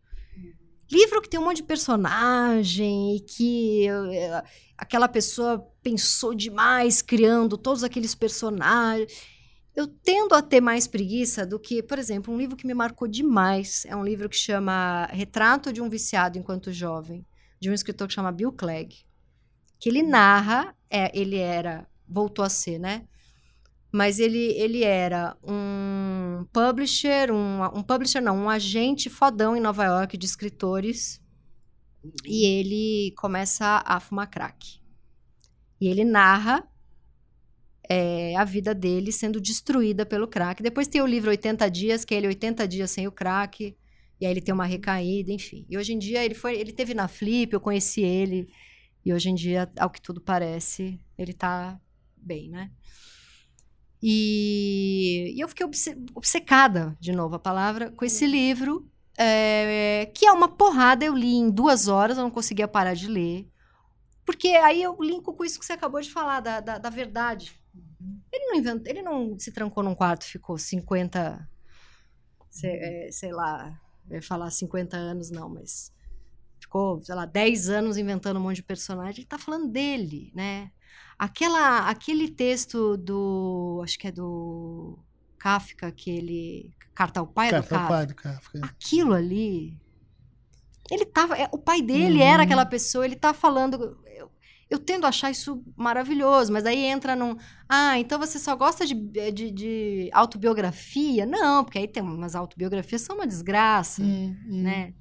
Livro 0.93 1.23
que 1.23 1.29
tem 1.31 1.41
um 1.41 1.45
monte 1.45 1.57
de 1.57 1.63
personagem 1.63 3.17
e 3.17 3.21
que 3.21 3.87
uh, 3.91 4.47
aquela 4.77 5.09
pessoa 5.09 5.67
pensou 5.83 6.35
demais 6.35 7.01
criando 7.01 7.57
todos 7.57 7.83
aqueles 7.83 8.15
personagens. 8.15 9.11
Eu 9.75 9.87
tendo 9.87 10.35
a 10.35 10.43
ter 10.43 10.61
mais 10.61 10.87
preguiça 10.87 11.47
do 11.47 11.59
que, 11.59 11.83
por 11.83 11.99
exemplo, 11.99 12.35
um 12.35 12.37
livro 12.37 12.57
que 12.57 12.67
me 12.67 12.75
marcou 12.75 13.09
demais. 13.09 13.87
É 13.87 13.97
um 13.97 14.05
livro 14.05 14.29
que 14.29 14.37
chama 14.37 15.07
Retrato 15.07 15.73
de 15.73 15.81
um 15.81 15.89
Viciado 15.89 16.39
Enquanto 16.39 16.71
Jovem, 16.71 17.25
de 17.59 17.71
um 17.71 17.73
escritor 17.73 18.07
que 18.07 18.13
chama 18.13 18.31
Bill 18.31 18.53
Clegg. 18.53 18.95
Que 19.81 19.89
ele 19.89 20.03
narra, 20.03 20.77
é, 20.91 21.11
ele 21.19 21.39
era, 21.39 21.89
voltou 22.07 22.45
a 22.45 22.51
ser, 22.51 22.79
né? 22.79 23.07
Mas 23.93 24.19
ele, 24.19 24.53
ele 24.53 24.83
era 24.83 25.37
um 25.43 26.47
publisher, 26.51 27.31
um, 27.31 27.63
um 27.79 27.83
publisher 27.83 28.23
não, 28.23 28.37
um 28.37 28.49
agente 28.49 29.11
fodão 29.11 29.55
em 29.55 29.61
Nova 29.61 29.85
York 29.85 30.17
de 30.17 30.25
escritores. 30.25 31.21
E 32.25 32.47
ele 32.47 33.15
começa 33.17 33.83
a 33.85 34.01
fumar 34.01 34.31
crack. 34.31 34.81
E 35.81 35.89
ele 35.89 36.05
narra 36.05 36.67
é, 37.89 38.35
a 38.37 38.45
vida 38.45 38.75
dele 38.75 39.13
sendo 39.13 39.41
destruída 39.41 40.07
pelo 40.07 40.27
crack. 40.27 40.63
Depois 40.63 40.89
tem 40.89 41.03
o 41.03 41.07
livro 41.07 41.31
80 41.31 41.71
Dias, 41.71 42.05
que 42.05 42.15
é 42.15 42.19
ele 42.19 42.29
80 42.29 42.67
Dias 42.67 42.91
Sem 42.91 43.07
o 43.07 43.13
Crack. 43.13 43.77
E 44.21 44.25
aí 44.25 44.33
ele 44.33 44.41
tem 44.41 44.55
uma 44.55 44.65
recaída, 44.65 45.33
enfim. 45.33 45.67
E 45.69 45.77
hoje 45.77 45.93
em 45.93 45.99
dia 45.99 46.25
ele 46.25 46.35
foi, 46.35 46.57
ele 46.57 46.73
teve 46.73 46.95
na 46.95 47.09
Flip, 47.09 47.53
eu 47.53 47.61
conheci 47.61 48.01
ele. 48.01 48.49
E 49.05 49.13
hoje 49.13 49.29
em 49.31 49.35
dia, 49.35 49.71
ao 49.79 49.91
que 49.91 50.01
tudo 50.01 50.21
parece, 50.21 50.99
ele 51.19 51.33
tá 51.33 51.79
bem, 52.17 52.49
né? 52.49 52.71
E, 54.03 55.33
e 55.37 55.41
eu 55.41 55.47
fiquei 55.47 55.65
obce 55.65 55.97
obcecada, 56.15 56.97
de 56.99 57.13
novo 57.13 57.37
a 57.37 57.39
palavra, 57.39 57.91
com 57.93 58.05
esse 58.05 58.27
livro, 58.27 58.91
é, 59.17 60.11
que 60.13 60.27
é 60.27 60.33
uma 60.33 60.49
porrada. 60.49 61.05
Eu 61.05 61.15
li 61.15 61.35
em 61.35 61.51
duas 61.51 61.87
horas, 61.87 62.17
eu 62.17 62.25
não 62.25 62.31
conseguia 62.31 62.67
parar 62.67 62.95
de 62.95 63.07
ler. 63.07 63.49
Porque 64.25 64.49
aí 64.49 64.83
eu 64.83 64.97
linko 65.01 65.35
com 65.35 65.45
isso 65.45 65.59
que 65.59 65.65
você 65.65 65.75
acabou 65.75 66.01
de 66.01 66.11
falar, 66.11 66.41
da, 66.41 66.61
da, 66.61 66.79
da 66.79 66.91
verdade. 66.91 67.61
Ele 68.33 68.47
não 68.47 68.57
inventou, 68.57 68.91
ele 68.91 69.03
não 69.03 69.39
se 69.39 69.53
trancou 69.53 69.85
num 69.85 69.95
quarto, 69.95 70.25
ficou 70.25 70.59
50, 70.59 71.49
sei, 72.51 72.71
é, 72.71 73.13
sei 73.13 73.33
lá, 73.33 73.81
eu 74.09 74.17
ia 74.17 74.23
falar 74.23 74.51
50 74.51 74.97
anos, 74.97 75.31
não, 75.31 75.49
mas 75.49 75.93
ficou, 76.59 77.03
sei 77.03 77.15
lá, 77.15 77.25
10 77.25 77.69
anos 77.69 77.97
inventando 77.97 78.39
um 78.39 78.43
monte 78.43 78.57
de 78.57 78.63
personagem. 78.63 79.21
Ele 79.21 79.27
tá 79.27 79.39
falando 79.39 79.69
dele, 79.69 80.33
né? 80.35 80.71
Aquela, 81.27 81.89
aquele 81.89 82.29
texto 82.29 82.97
do, 82.97 83.81
acho 83.85 83.97
que 83.97 84.09
é 84.09 84.11
do 84.11 84.99
Kafka, 85.39 85.87
aquele 85.87 86.75
Carta 86.93 87.21
ao 87.21 87.29
Pai 87.29 87.49
Carta 87.51 87.65
do 87.65 87.71
Kafka. 87.71 87.85
ao 87.85 87.89
pai 87.89 88.07
do 88.07 88.15
Kafka. 88.17 88.61
Aquilo 88.65 89.15
ali, 89.15 89.79
ele 90.91 91.07
tava, 91.07 91.37
é, 91.39 91.49
o 91.53 91.59
pai 91.59 91.81
dele 91.81 92.19
Uhum. 92.19 92.25
era 92.25 92.43
aquela 92.43 92.67
pessoa, 92.67 93.05
ele 93.05 93.15
tá 93.15 93.33
falando, 93.33 93.97
eu, 94.17 94.33
eu 94.69 94.79
tendo 94.81 95.05
a 95.05 95.11
achar 95.11 95.31
isso 95.31 95.63
maravilhoso, 95.77 96.53
mas 96.53 96.67
aí 96.67 96.81
entra 96.85 97.15
num, 97.15 97.37
ah, 97.69 97.97
então 98.01 98.19
você 98.19 98.37
só 98.41 98.57
gosta 98.57 98.85
de, 98.85 98.93
de, 99.31 99.51
de 99.53 100.11
autobiografia? 100.13 101.25
Não, 101.25 101.63
porque 101.63 101.79
aí 101.79 101.87
tem 101.87 102.03
umas 102.03 102.35
autobiografias 102.35 103.01
são 103.03 103.15
uma 103.15 103.29
desgraça, 103.29 104.03
Hum, 104.03 104.37
hum. 104.49 104.63
né? 104.65 104.93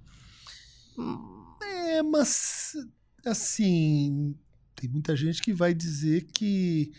É, 1.63 2.03
mas 2.03 2.73
assim, 3.25 4.35
tem 4.81 4.89
muita 4.89 5.15
gente 5.15 5.43
que 5.43 5.53
vai 5.53 5.75
dizer 5.75 6.25
que 6.33 6.91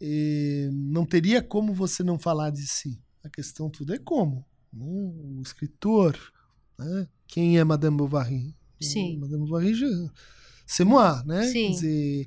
eh, 0.00 0.70
não 0.72 1.04
teria 1.04 1.42
como 1.42 1.74
você 1.74 2.02
não 2.02 2.18
falar 2.18 2.48
de 2.48 2.66
si. 2.66 2.98
A 3.22 3.28
questão 3.28 3.68
tudo 3.68 3.92
é 3.92 3.98
como. 3.98 4.42
né? 4.72 4.86
O 4.86 5.42
escritor, 5.42 6.18
né? 6.78 7.06
quem 7.26 7.58
é 7.58 7.64
Madame 7.64 7.98
Bovary? 7.98 8.56
Sim. 8.80 9.18
Madame 9.18 9.44
Bovary, 9.44 9.74
c'est 10.66 10.86
moi, 10.86 11.22
né? 11.26 11.42
Sim. 11.48 11.52
Quer 11.52 11.70
dizer, 11.74 12.26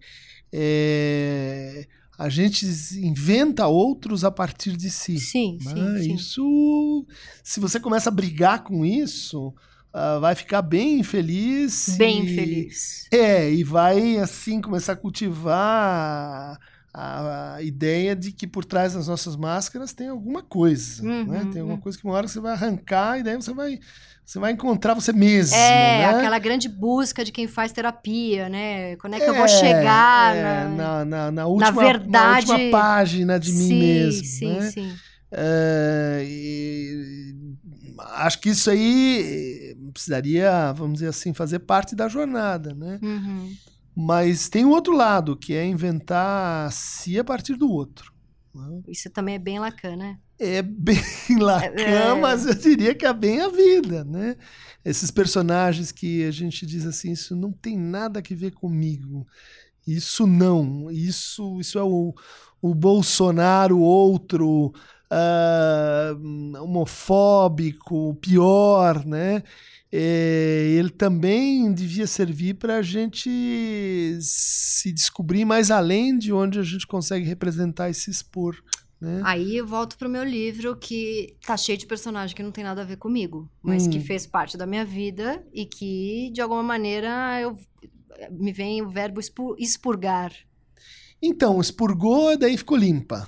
é, 0.51 1.87
a 2.15 2.29
gente 2.29 2.67
inventa 2.99 3.65
outros 3.65 4.23
a 4.23 4.29
partir 4.29 4.77
de 4.77 4.91
si. 4.91 5.19
Sim, 5.19 5.57
né? 5.63 5.73
sim, 5.73 6.03
sim. 6.03 6.13
Isso, 6.13 7.07
se 7.43 7.59
você 7.59 7.79
começa 7.79 8.09
a 8.09 8.13
brigar 8.13 8.63
com 8.63 8.85
isso, 8.85 9.51
ah, 9.93 10.19
vai 10.19 10.35
ficar 10.35 10.61
bem 10.61 10.99
infeliz. 10.99 11.97
Bem 11.97 12.25
e- 12.25 12.27
feliz. 12.27 13.05
É, 13.11 13.51
e 13.53 13.63
vai 13.63 14.17
assim 14.17 14.59
começar 14.61 14.93
a 14.93 14.95
cultivar 14.95 16.59
a, 16.93 17.55
a 17.55 17.61
ideia 17.61 18.15
de 18.15 18.31
que 18.31 18.47
por 18.47 18.65
trás 18.65 18.93
das 18.93 19.07
nossas 19.07 19.35
máscaras 19.35 19.93
tem 19.93 20.07
alguma 20.09 20.41
coisa, 20.43 21.03
Uhum, 21.03 21.25
né? 21.25 21.45
Tem 21.45 21.61
alguma 21.61 21.77
uhum. 21.77 21.81
coisa 21.81 21.97
que 21.97 22.03
uma 22.05 22.13
hora 22.15 22.27
você 22.27 22.39
vai 22.39 22.53
arrancar 22.53 23.19
e 23.19 23.23
daí 23.23 23.35
você 23.35 23.53
vai 23.53 23.79
você 24.25 24.39
vai 24.39 24.51
encontrar 24.53 24.93
você 24.93 25.11
mesmo, 25.13 25.55
É, 25.57 25.95
né? 25.95 26.09
aquela 26.09 26.39
grande 26.39 26.67
busca 26.69 27.23
de 27.23 27.31
quem 27.31 27.47
faz 27.47 27.71
terapia, 27.71 28.49
né? 28.49 28.95
Quando 28.97 29.15
é 29.15 29.19
que 29.21 29.29
eu 29.29 29.33
É, 29.33 29.37
vou 29.37 29.47
chegar 29.47 30.35
é, 30.35 30.67
na... 30.67 30.69
na, 30.69 31.05
na, 31.05 31.31
na 31.31 31.45
última, 31.47 31.81
verdade- 31.81 32.09
na 32.11 32.23
última 32.25 32.59
página 32.59 33.39
de 33.39 33.51
mim 33.53 33.67
sim, 33.67 33.73
mesmo, 33.73 34.23
sim, 34.23 34.59
né? 34.59 34.71
sim. 34.71 35.01
É, 35.31 36.23
e- 36.25 37.35
acho 38.15 38.39
que 38.39 38.49
isso 38.49 38.69
aí 38.69 39.72
precisaria, 39.93 40.73
vamos 40.73 40.95
dizer 40.95 41.07
assim, 41.07 41.33
fazer 41.33 41.59
parte 41.59 41.95
da 41.95 42.07
jornada, 42.09 42.73
né? 42.73 42.99
Uhum. 43.01 43.55
Mas 43.95 44.49
tem 44.49 44.65
o 44.65 44.69
outro 44.71 44.93
lado, 44.95 45.37
que 45.37 45.53
é 45.53 45.65
inventar 45.65 46.71
si 46.71 47.19
a 47.19 47.23
partir 47.23 47.55
do 47.55 47.69
outro. 47.69 48.11
né? 48.53 48.81
Isso 48.87 49.09
também 49.09 49.35
é 49.35 49.39
bem 49.39 49.59
Lacan, 49.59 49.95
né? 49.95 50.17
É 50.39 50.61
bem 50.63 50.97
Lacan, 51.39 51.79
É. 51.79 52.13
mas 52.15 52.45
eu 52.45 52.55
diria 52.55 52.95
que 52.95 53.05
é 53.05 53.13
bem 53.13 53.39
a 53.41 53.49
vida, 53.49 54.03
né? 54.03 54.35
Esses 54.83 55.11
personagens 55.11 55.91
que 55.91 56.25
a 56.25 56.31
gente 56.31 56.65
diz 56.65 56.85
assim, 56.85 57.11
isso 57.11 57.35
não 57.35 57.51
tem 57.51 57.77
nada 57.77 58.19
a 58.19 58.35
ver 58.35 58.51
comigo. 58.51 59.25
Isso 59.85 60.25
não. 60.25 60.89
Isso, 60.89 61.59
isso 61.59 61.77
é 61.77 61.83
o, 61.83 62.13
o 62.61 62.73
Bolsonaro 62.73 63.79
outro 63.79 64.73
uh, 65.13 66.63
homofóbico, 66.63 68.15
pior, 68.15 69.05
né? 69.05 69.43
É, 69.95 70.73
ele 70.75 70.89
também 70.89 71.71
devia 71.71 72.07
servir 72.07 72.55
para 72.55 72.77
a 72.77 72.81
gente 72.81 73.29
se 74.21 74.91
descobrir 74.91 75.45
mais 75.45 75.69
além 75.69 76.17
de 76.17 76.33
onde 76.33 76.57
a 76.57 76.63
gente 76.63 76.87
consegue 76.87 77.25
representar 77.25 77.91
e 77.91 77.93
se 77.93 78.09
expor. 78.09 78.55
Né? 78.99 79.21
Aí 79.23 79.57
eu 79.57 79.67
volto 79.67 79.95
pro 79.95 80.09
meu 80.09 80.23
livro 80.23 80.75
que 80.77 81.35
tá 81.45 81.55
cheio 81.55 81.77
de 81.77 81.85
personagem 81.85 82.35
que 82.35 82.41
não 82.41 82.51
tem 82.51 82.63
nada 82.63 82.81
a 82.81 82.85
ver 82.85 82.97
comigo, 82.97 83.47
mas 83.61 83.85
hum. 83.85 83.91
que 83.91 83.99
fez 83.99 84.25
parte 84.25 84.57
da 84.57 84.65
minha 84.65 84.83
vida 84.83 85.45
e 85.53 85.63
que, 85.63 86.31
de 86.33 86.41
alguma 86.41 86.63
maneira, 86.63 87.39
eu 87.39 87.55
me 88.31 88.51
vem 88.51 88.81
o 88.81 88.89
verbo 88.89 89.19
expurgar. 89.59 90.33
Então, 91.21 91.61
expurgou, 91.61 92.35
daí 92.37 92.57
ficou 92.57 92.77
limpa. 92.77 93.27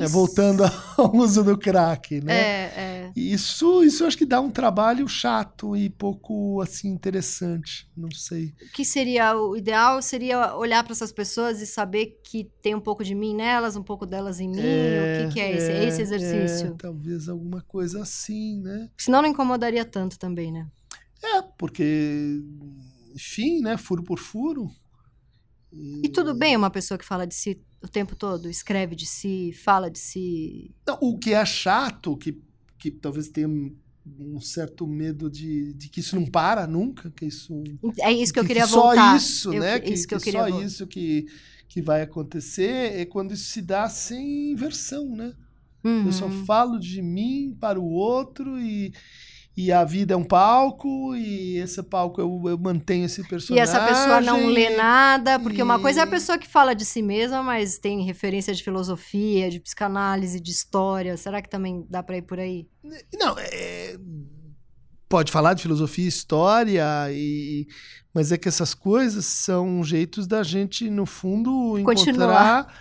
É, 0.00 0.06
voltando 0.06 0.62
ao 0.96 1.14
uso 1.16 1.42
do 1.42 1.56
crack, 1.58 2.20
né? 2.20 2.32
É, 2.32 2.72
é. 2.76 3.12
Isso, 3.16 3.82
isso 3.82 4.02
eu 4.02 4.08
acho 4.08 4.16
que 4.16 4.24
dá 4.24 4.40
um 4.40 4.50
trabalho 4.50 5.06
chato 5.08 5.76
e 5.76 5.90
pouco 5.90 6.60
assim 6.60 6.88
interessante, 6.88 7.88
não 7.96 8.10
sei. 8.10 8.54
O 8.62 8.72
que 8.72 8.84
seria 8.84 9.36
o 9.36 9.56
ideal 9.56 10.00
seria 10.00 10.54
olhar 10.56 10.82
para 10.84 10.92
essas 10.92 11.12
pessoas 11.12 11.60
e 11.60 11.66
saber 11.66 12.20
que 12.24 12.44
tem 12.62 12.74
um 12.74 12.80
pouco 12.80 13.02
de 13.02 13.14
mim 13.14 13.34
nelas, 13.34 13.76
um 13.76 13.82
pouco 13.82 14.06
delas 14.06 14.40
em 14.40 14.48
mim. 14.48 14.60
É, 14.60 15.24
o 15.24 15.28
que, 15.28 15.34
que 15.34 15.40
é, 15.40 15.56
esse, 15.56 15.70
é 15.70 15.84
esse 15.84 16.02
exercício? 16.02 16.68
É, 16.68 16.74
talvez 16.78 17.28
alguma 17.28 17.62
coisa 17.62 18.02
assim, 18.02 18.60
né? 18.60 18.88
Senão 18.96 19.22
não 19.22 19.28
incomodaria 19.28 19.84
tanto 19.84 20.18
também, 20.18 20.52
né? 20.52 20.66
É, 21.22 21.42
porque, 21.58 22.42
enfim, 23.14 23.60
né? 23.60 23.76
Furo 23.76 24.02
por 24.02 24.18
furo. 24.18 24.70
E... 25.72 26.02
e 26.04 26.08
tudo 26.08 26.34
bem 26.34 26.56
uma 26.56 26.70
pessoa 26.70 26.98
que 26.98 27.04
fala 27.04 27.26
de 27.26 27.34
si 27.34 27.60
o 27.82 27.88
tempo 27.88 28.14
todo, 28.14 28.48
escreve 28.48 28.94
de 28.94 29.06
si, 29.06 29.52
fala 29.52 29.90
de 29.90 29.98
si. 29.98 30.74
Não, 30.86 30.98
o 31.00 31.18
que 31.18 31.32
é 31.32 31.44
chato, 31.46 32.16
que, 32.16 32.38
que 32.78 32.90
talvez 32.90 33.28
tenha 33.28 33.48
um 33.48 34.40
certo 34.40 34.86
medo 34.86 35.30
de, 35.30 35.72
de 35.74 35.88
que 35.88 36.00
isso 36.00 36.16
não 36.16 36.26
para 36.26 36.66
nunca, 36.66 37.10
que 37.10 37.26
isso 37.26 37.62
é 38.00 38.12
isso 38.12 38.32
que, 38.32 38.40
que 38.40 38.40
eu 38.40 38.44
queria 38.44 38.66
que 38.66 38.72
voltar. 38.72 39.10
Só 39.12 39.16
isso, 39.16 39.54
eu, 39.54 39.60
né? 39.60 39.80
Que, 39.80 39.92
isso 39.92 40.06
que, 40.06 40.18
que, 40.18 40.32
só 40.32 40.48
isso 40.48 40.86
que 40.86 41.26
que 41.70 41.80
vai 41.80 42.02
acontecer 42.02 43.00
é 43.00 43.06
quando 43.06 43.32
isso 43.32 43.44
se 43.44 43.62
dá 43.62 43.88
sem 43.88 44.50
inversão, 44.50 45.14
né? 45.14 45.32
Uhum. 45.84 46.06
Eu 46.06 46.12
só 46.12 46.26
uhum. 46.26 46.44
falo 46.44 46.80
de 46.80 47.00
mim 47.00 47.56
para 47.58 47.78
o 47.78 47.88
outro 47.88 48.58
e 48.58 48.92
e 49.56 49.72
a 49.72 49.84
vida 49.84 50.14
é 50.14 50.16
um 50.16 50.24
palco, 50.24 51.14
e 51.14 51.58
esse 51.58 51.82
palco 51.82 52.20
eu, 52.20 52.42
eu 52.46 52.58
mantenho 52.58 53.04
esse 53.04 53.22
personagem. 53.26 53.56
E 53.56 53.60
essa 53.60 53.84
pessoa 53.84 54.20
não 54.20 54.46
lê 54.46 54.70
nada, 54.70 55.38
porque 55.38 55.60
e... 55.60 55.62
uma 55.62 55.78
coisa 55.78 56.00
é 56.00 56.02
a 56.04 56.06
pessoa 56.06 56.38
que 56.38 56.48
fala 56.48 56.74
de 56.74 56.84
si 56.84 57.02
mesma, 57.02 57.42
mas 57.42 57.78
tem 57.78 58.04
referência 58.04 58.54
de 58.54 58.62
filosofia, 58.62 59.50
de 59.50 59.60
psicanálise, 59.60 60.40
de 60.40 60.50
história. 60.50 61.16
Será 61.16 61.42
que 61.42 61.50
também 61.50 61.84
dá 61.90 62.02
para 62.02 62.16
ir 62.16 62.22
por 62.22 62.38
aí? 62.38 62.68
Não, 63.12 63.36
é... 63.38 63.96
pode 65.08 65.32
falar 65.32 65.54
de 65.54 65.62
filosofia 65.62 66.04
e 66.04 66.08
história, 66.08 66.86
e... 67.10 67.66
mas 68.14 68.30
é 68.30 68.38
que 68.38 68.48
essas 68.48 68.72
coisas 68.72 69.24
são 69.24 69.82
jeitos 69.82 70.26
da 70.26 70.42
gente, 70.44 70.88
no 70.88 71.04
fundo, 71.04 71.80
Continuar. 71.84 72.60
encontrar. 72.64 72.74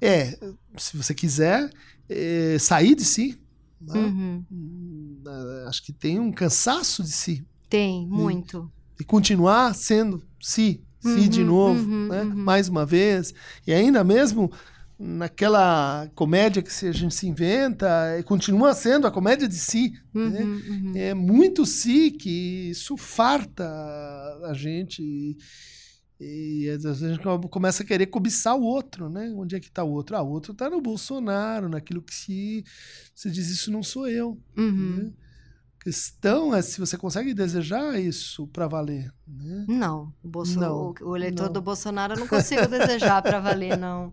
É, 0.00 0.38
se 0.78 0.96
você 0.96 1.12
quiser, 1.14 1.68
é, 2.08 2.56
sair 2.58 2.94
de 2.94 3.04
si. 3.04 3.41
Né? 3.86 4.00
Uhum. 4.00 4.44
Hum, 4.50 5.22
acho 5.66 5.84
que 5.84 5.92
tem 5.92 6.18
um 6.18 6.32
cansaço 6.32 7.02
de 7.02 7.10
si. 7.12 7.44
Tem, 7.68 8.06
muito. 8.06 8.70
E, 8.98 9.02
e 9.02 9.04
continuar 9.04 9.74
sendo 9.74 10.22
si, 10.40 10.82
uhum, 11.04 11.14
si 11.14 11.28
de 11.28 11.42
novo, 11.42 11.88
uhum, 11.88 12.08
né? 12.08 12.22
Uhum. 12.22 12.34
mais 12.34 12.68
uma 12.68 12.84
vez. 12.84 13.32
E 13.66 13.72
ainda 13.72 14.04
mesmo 14.04 14.50
naquela 14.98 16.08
comédia 16.14 16.62
que 16.62 16.70
a 16.86 16.92
gente 16.92 17.14
se 17.14 17.26
inventa, 17.26 17.88
continua 18.24 18.72
sendo 18.72 19.06
a 19.06 19.10
comédia 19.10 19.48
de 19.48 19.56
si. 19.56 19.92
Né? 20.14 20.42
Uhum, 20.42 20.62
uhum. 20.68 20.92
É 20.94 21.12
muito 21.12 21.66
si 21.66 22.10
que 22.12 22.70
isso 22.70 22.96
farta 22.96 23.64
a 24.44 24.52
gente. 24.54 25.02
E, 25.02 25.36
e 26.22 26.70
às 26.70 26.84
vezes 26.84 27.02
a 27.02 27.08
gente 27.12 27.48
começa 27.48 27.82
a 27.82 27.86
querer 27.86 28.06
cobiçar 28.06 28.56
o 28.56 28.62
outro, 28.62 29.10
né? 29.10 29.32
Onde 29.36 29.56
é 29.56 29.60
que 29.60 29.66
está 29.66 29.82
o 29.82 29.90
outro? 29.90 30.16
Ah, 30.16 30.22
o 30.22 30.30
outro 30.30 30.52
está 30.52 30.70
no 30.70 30.80
Bolsonaro, 30.80 31.68
naquilo 31.68 32.00
que 32.00 32.14
se 32.14 32.64
você 33.14 33.28
diz 33.28 33.48
isso 33.50 33.72
não 33.72 33.82
sou 33.82 34.08
eu. 34.08 34.40
Uhum. 34.56 34.96
Né? 34.96 35.12
A 35.80 35.84
questão 35.84 36.54
é 36.54 36.62
se 36.62 36.78
você 36.78 36.96
consegue 36.96 37.34
desejar 37.34 37.98
isso 37.98 38.46
para 38.46 38.68
valer. 38.68 39.12
Né? 39.26 39.66
Não, 39.68 40.14
o, 40.22 40.28
Bolso... 40.28 40.60
não, 40.60 40.94
o 41.00 41.16
eleitor 41.16 41.46
não. 41.46 41.52
do 41.54 41.60
Bolsonaro 41.60 42.14
eu 42.14 42.20
não 42.20 42.28
consigo 42.28 42.68
desejar 42.68 43.20
para 43.20 43.40
valer, 43.40 43.76
não. 43.76 44.12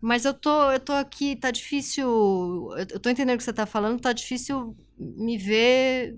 Mas 0.00 0.24
eu 0.24 0.34
tô, 0.34 0.72
eu 0.72 0.80
tô 0.80 0.92
aqui, 0.92 1.36
tá 1.36 1.50
difícil. 1.50 2.70
Eu 2.76 3.00
tô 3.00 3.10
entendendo 3.10 3.36
o 3.36 3.38
que 3.38 3.44
você 3.44 3.52
tá 3.52 3.66
falando, 3.66 4.00
tá 4.00 4.12
difícil 4.12 4.76
me 4.98 5.36
ver 5.38 6.16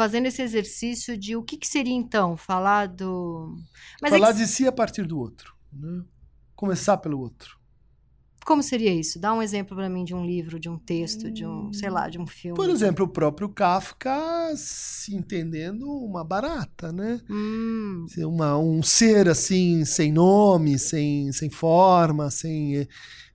fazendo 0.00 0.24
esse 0.24 0.40
exercício 0.40 1.14
de 1.14 1.36
o 1.36 1.42
que, 1.42 1.58
que 1.58 1.68
seria 1.68 1.92
então 1.92 2.34
falar 2.34 2.88
do. 2.88 3.54
Mas 4.00 4.14
é 4.14 4.16
falar 4.16 4.30
é 4.30 4.32
que... 4.32 4.38
de 4.38 4.46
si 4.46 4.66
a 4.66 4.72
partir 4.72 5.06
do 5.06 5.18
outro. 5.18 5.54
Né? 5.70 6.02
Começar 6.56 6.96
pelo 6.96 7.20
outro. 7.20 7.60
Como 8.46 8.62
seria 8.62 8.94
isso? 8.94 9.20
Dá 9.20 9.34
um 9.34 9.42
exemplo 9.42 9.76
para 9.76 9.90
mim 9.90 10.02
de 10.02 10.14
um 10.14 10.24
livro, 10.24 10.58
de 10.58 10.70
um 10.70 10.78
texto, 10.78 11.30
de 11.30 11.44
um, 11.44 11.70
sei 11.74 11.90
lá, 11.90 12.08
de 12.08 12.18
um 12.18 12.26
filme. 12.26 12.56
Por 12.56 12.70
exemplo, 12.70 13.04
o 13.04 13.08
próprio 13.08 13.50
Kafka 13.50 14.54
se 14.56 15.14
entendendo 15.14 15.86
uma 15.86 16.24
barata, 16.24 16.90
né? 16.90 17.20
Hum. 17.28 18.06
Uma, 18.20 18.56
um 18.58 18.82
ser 18.82 19.28
assim, 19.28 19.84
sem 19.84 20.10
nome, 20.10 20.78
sem, 20.78 21.30
sem 21.30 21.50
forma, 21.50 22.30
sem. 22.30 22.88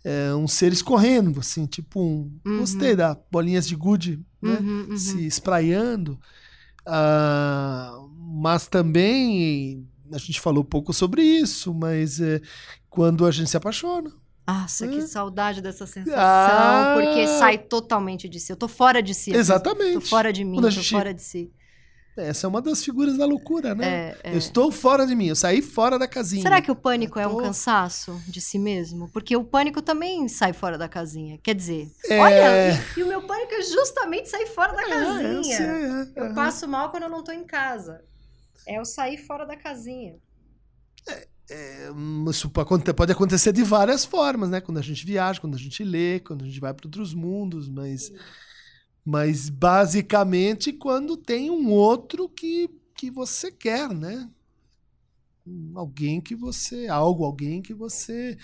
É, 0.03 0.33
um 0.33 0.47
ser 0.47 0.73
escorrendo, 0.73 1.41
assim, 1.41 1.67
tipo 1.67 2.01
um. 2.01 2.39
Uhum. 2.43 2.57
Gostei 2.57 2.95
da 2.95 3.15
bolinhas 3.31 3.67
de 3.67 3.75
gude, 3.75 4.19
né? 4.41 4.57
Uhum, 4.59 4.87
uhum. 4.89 4.97
Se 4.97 5.27
espraiando. 5.27 6.19
Uh, 6.87 8.09
mas 8.41 8.67
também 8.67 9.87
a 10.11 10.17
gente 10.17 10.39
falou 10.39 10.63
pouco 10.63 10.93
sobre 10.93 11.23
isso, 11.23 11.73
mas 11.73 12.19
é, 12.19 12.41
quando 12.89 13.25
a 13.25 13.31
gente 13.31 13.49
se 13.49 13.57
apaixona. 13.57 14.11
Nossa, 14.47 14.87
que 14.87 15.01
saudade 15.01 15.59
dessa 15.59 15.87
sensação, 15.87 16.13
ah, 16.15 16.93
porque 16.95 17.27
sai 17.27 17.57
totalmente 17.57 18.29
de 18.29 18.39
si. 18.39 18.51
Eu 18.51 18.55
tô 18.55 18.67
fora 18.67 19.01
de 19.01 19.13
si. 19.13 19.31
Exatamente. 19.33 19.93
Tô 19.95 20.01
fora 20.01 20.31
de 20.31 20.43
mim, 20.43 20.61
gente, 20.69 20.89
tô 20.91 20.95
fora 20.97 21.11
de 21.11 21.21
si. 21.23 21.51
Essa 22.17 22.47
é 22.47 22.49
uma 22.49 22.61
das 22.61 22.83
figuras 22.83 23.17
da 23.17 23.25
loucura, 23.25 23.75
né? 23.75 23.85
É, 23.85 24.17
é. 24.23 24.33
Eu 24.33 24.37
estou 24.37 24.71
fora 24.71 25.05
de 25.05 25.13
mim, 25.13 25.27
eu 25.27 25.35
saí 25.35 25.61
fora 25.61 25.99
da 25.99 26.07
casinha. 26.07 26.41
Será 26.41 26.61
que 26.61 26.71
o 26.71 26.75
pânico 26.75 27.15
tô... 27.15 27.19
é 27.19 27.27
um 27.27 27.37
cansaço 27.37 28.21
de 28.25 28.39
si 28.39 28.57
mesmo? 28.57 29.09
Porque 29.09 29.35
o 29.35 29.43
pânico 29.43 29.81
também 29.81 30.27
sai 30.29 30.53
fora 30.53 30.77
da 30.77 30.87
casinha. 30.87 31.37
Quer 31.43 31.53
dizer, 31.55 31.91
é... 32.09 32.19
olha, 32.19 32.71
e, 32.71 32.99
e, 32.99 33.03
o 33.03 33.07
meu 33.07 33.21
pânico 33.21 33.53
é 33.53 33.61
justamente 33.61 34.29
sair 34.29 34.47
fora 34.47 34.73
da 34.73 34.83
é, 34.83 34.89
casinha. 34.89 35.57
É, 36.15 36.21
eu 36.21 36.33
passo 36.33 36.65
mal 36.67 36.89
quando 36.89 37.03
eu 37.03 37.09
não 37.09 37.19
estou 37.19 37.33
em 37.33 37.43
casa. 37.43 38.01
É 38.65 38.79
eu 38.79 38.85
sair 38.85 39.17
fora 39.17 39.45
da 39.45 39.57
casinha. 39.57 40.15
É, 41.49 41.89
isso 42.29 42.49
pode 42.49 43.11
acontecer 43.11 43.51
de 43.51 43.61
várias 43.61 44.05
formas, 44.05 44.49
né? 44.49 44.61
Quando 44.61 44.77
a 44.77 44.81
gente 44.81 45.05
viaja, 45.05 45.39
quando 45.39 45.55
a 45.55 45.59
gente 45.59 45.83
lê, 45.83 46.21
quando 46.21 46.43
a 46.43 46.47
gente 46.47 46.61
vai 46.61 46.73
para 46.73 46.87
outros 46.87 47.13
mundos, 47.13 47.67
mas. 47.67 48.05
Sim 48.05 48.15
mas 49.05 49.49
basicamente 49.49 50.73
quando 50.73 51.15
tem 51.15 51.51
um 51.51 51.71
outro 51.71 52.27
que, 52.27 52.69
que 52.95 53.11
você 53.11 53.51
quer, 53.51 53.89
né? 53.89 54.27
Alguém 55.75 56.19
que 56.19 56.35
você. 56.35 56.87
Algo, 56.87 57.23
alguém 57.23 57.61
que 57.61 57.73
você. 57.73 58.35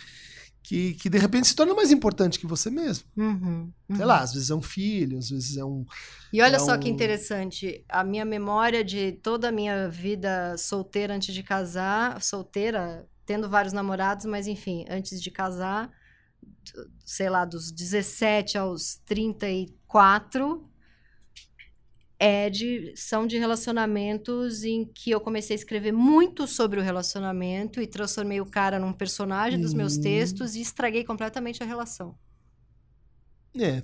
Que, 0.62 0.94
que 0.94 1.10
de 1.10 1.18
repente 1.18 1.48
se 1.48 1.56
torna 1.56 1.74
mais 1.74 1.92
importante 1.92 2.38
que 2.38 2.46
você 2.46 2.70
mesmo. 2.70 3.06
Uhum, 3.18 3.72
uhum. 3.90 3.96
Sei 3.96 4.06
lá, 4.06 4.20
às 4.20 4.34
vezes 4.34 4.52
é 4.52 4.56
um 4.56 4.62
filho, 4.62 5.18
às 5.18 5.32
vezes 5.32 5.58
é 5.58 5.66
um. 5.66 5.84
E 6.32 6.40
olha 6.40 6.58
é 6.58 6.60
só 6.60 6.76
um... 6.76 6.80
que 6.80 6.88
interessante, 6.88 7.84
a 7.90 8.04
minha 8.04 8.24
memória 8.24 8.84
de 8.84 9.14
toda 9.14 9.50
a 9.50 9.52
minha 9.52 9.90
vida 9.90 10.56
solteira 10.60 11.16
antes 11.16 11.34
de 11.34 11.42
casar, 11.42 12.22
solteira, 12.22 13.10
tendo 13.26 13.50
vários 13.50 13.74
namorados, 13.74 14.28
mas 14.28 14.46
enfim, 14.46 14.86
antes 14.88 15.20
de 15.20 15.32
casar, 15.32 15.92
sei 17.04 17.30
lá, 17.30 17.44
dos 17.44 17.72
17 17.72 18.60
aos 18.60 18.98
34, 19.92 20.66
é 22.18 22.50
de, 22.50 22.94
são 22.96 23.28
de 23.28 23.38
relacionamentos 23.38 24.64
em 24.64 24.86
que 24.86 25.12
eu 25.12 25.20
comecei 25.20 25.56
a 25.56 25.60
escrever 25.60 25.92
muito 25.92 26.48
sobre 26.48 26.80
o 26.80 26.84
relacionamento 26.84 27.82
e 27.82 27.88
transformei 27.88 28.40
o 28.40 28.46
cara 28.46 28.80
num 28.80 28.94
personagem 28.94 29.60
dos 29.60 29.74
meus 29.74 29.96
uhum. 29.96 30.04
textos 30.04 30.56
e 30.56 30.62
estraguei 30.62 31.04
completamente 31.04 31.62
a 31.64 31.66
relação. 31.66 32.16
É, 33.60 33.82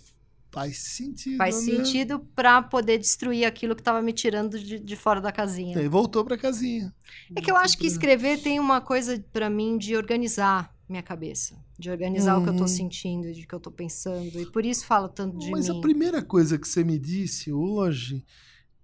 faz 0.52 0.78
sentido. 0.78 1.38
Faz 1.38 1.66
né? 1.66 1.74
sentido 1.74 2.20
para 2.20 2.62
poder 2.62 3.00
destruir 3.00 3.44
aquilo 3.44 3.76
que 3.76 3.82
estava 3.82 4.02
me 4.02 4.14
tirando 4.14 4.58
de, 4.58 4.80
de, 4.80 4.96
fora 4.96 5.20
da 5.20 5.32
casinha. 5.32 5.82
E 5.82 5.88
voltou 5.88 6.24
para 6.24 6.38
casinha. 6.38 6.94
É 7.36 7.42
que 7.42 7.52
eu 7.52 7.58
acho 7.58 7.78
que 7.78 7.88
escrever 7.88 8.42
tem 8.42 8.60
uma 8.60 8.80
coisa 8.80 9.20
para 9.34 9.50
mim 9.50 9.78
de 9.80 9.98
organizar 9.98 10.77
minha 10.90 11.04
cabeça, 11.04 11.56
de 11.78 11.90
organizar 11.90 12.36
uhum. 12.36 12.42
o 12.42 12.44
que 12.44 12.50
eu 12.50 12.56
tô 12.56 12.62
uhum. 12.62 12.68
sentindo, 12.68 13.34
de 13.34 13.46
que 13.46 13.54
eu 13.54 13.60
tô 13.60 13.72
pensando, 13.72 14.40
e 14.40 14.46
por 14.46 14.66
isso 14.66 14.86
falo 14.86 15.10
tanto 15.10 15.38
de 15.38 15.52
Mas 15.52 15.68
mim. 15.68 15.74
Mas 15.74 15.78
a 15.78 15.82
primeira 15.82 16.22
coisa 16.22 16.58
que 16.58 16.68
você 16.68 16.84
me 16.84 16.98
disse 16.98 17.52
hoje 17.52 18.26